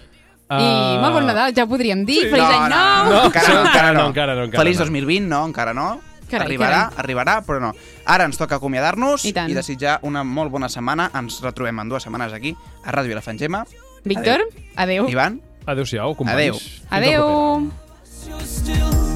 I 0.52 0.98
molt 1.00 1.14
bon 1.16 1.26
Nadal, 1.26 1.54
ja 1.56 1.66
podríem 1.66 2.06
dir. 2.06 2.26
Feliç 2.30 2.44
no, 2.44 2.62
any 2.62 2.70
no, 2.70 2.76
nou! 2.76 3.14
no, 3.14 3.26
encara 3.30 3.54
no, 3.54 3.62
encara 3.66 3.94
no. 3.94 4.00
No, 4.02 4.08
encara 4.10 4.36
no, 4.36 4.44
encara 4.44 4.64
Feliç 4.64 4.78
no. 4.80 4.86
2020, 4.86 5.28
no, 5.30 5.46
encara 5.46 5.74
no. 5.74 6.02
Carai, 6.30 6.46
arribarà, 6.48 6.90
carai. 6.90 6.98
arribarà, 7.04 7.42
però 7.46 7.60
no. 7.60 7.74
Ara 8.06 8.24
ens 8.26 8.38
toca 8.38 8.56
acomiadar-nos 8.56 9.24
I 9.26 9.34
tant. 9.34 9.50
i 9.50 9.54
desitjar 9.54 10.00
una 10.04 10.24
molt 10.24 10.52
bona 10.52 10.68
setmana. 10.70 11.10
Ens 11.14 11.42
retrobem 11.42 11.80
en 11.80 11.90
dues 11.90 12.04
setmanes 12.04 12.32
aquí, 12.34 12.56
a 12.84 12.92
Ràdio 12.92 13.08
Vilafangema. 13.16 13.66
Víctor, 14.04 14.44
adeu. 14.76 15.10
Ivan. 15.10 15.42
Adéu-siau, 15.68 16.14
companys. 16.16 16.50
Adéu. 16.50 16.56
Adéu. 16.90 17.22
Adéu. 17.22 19.11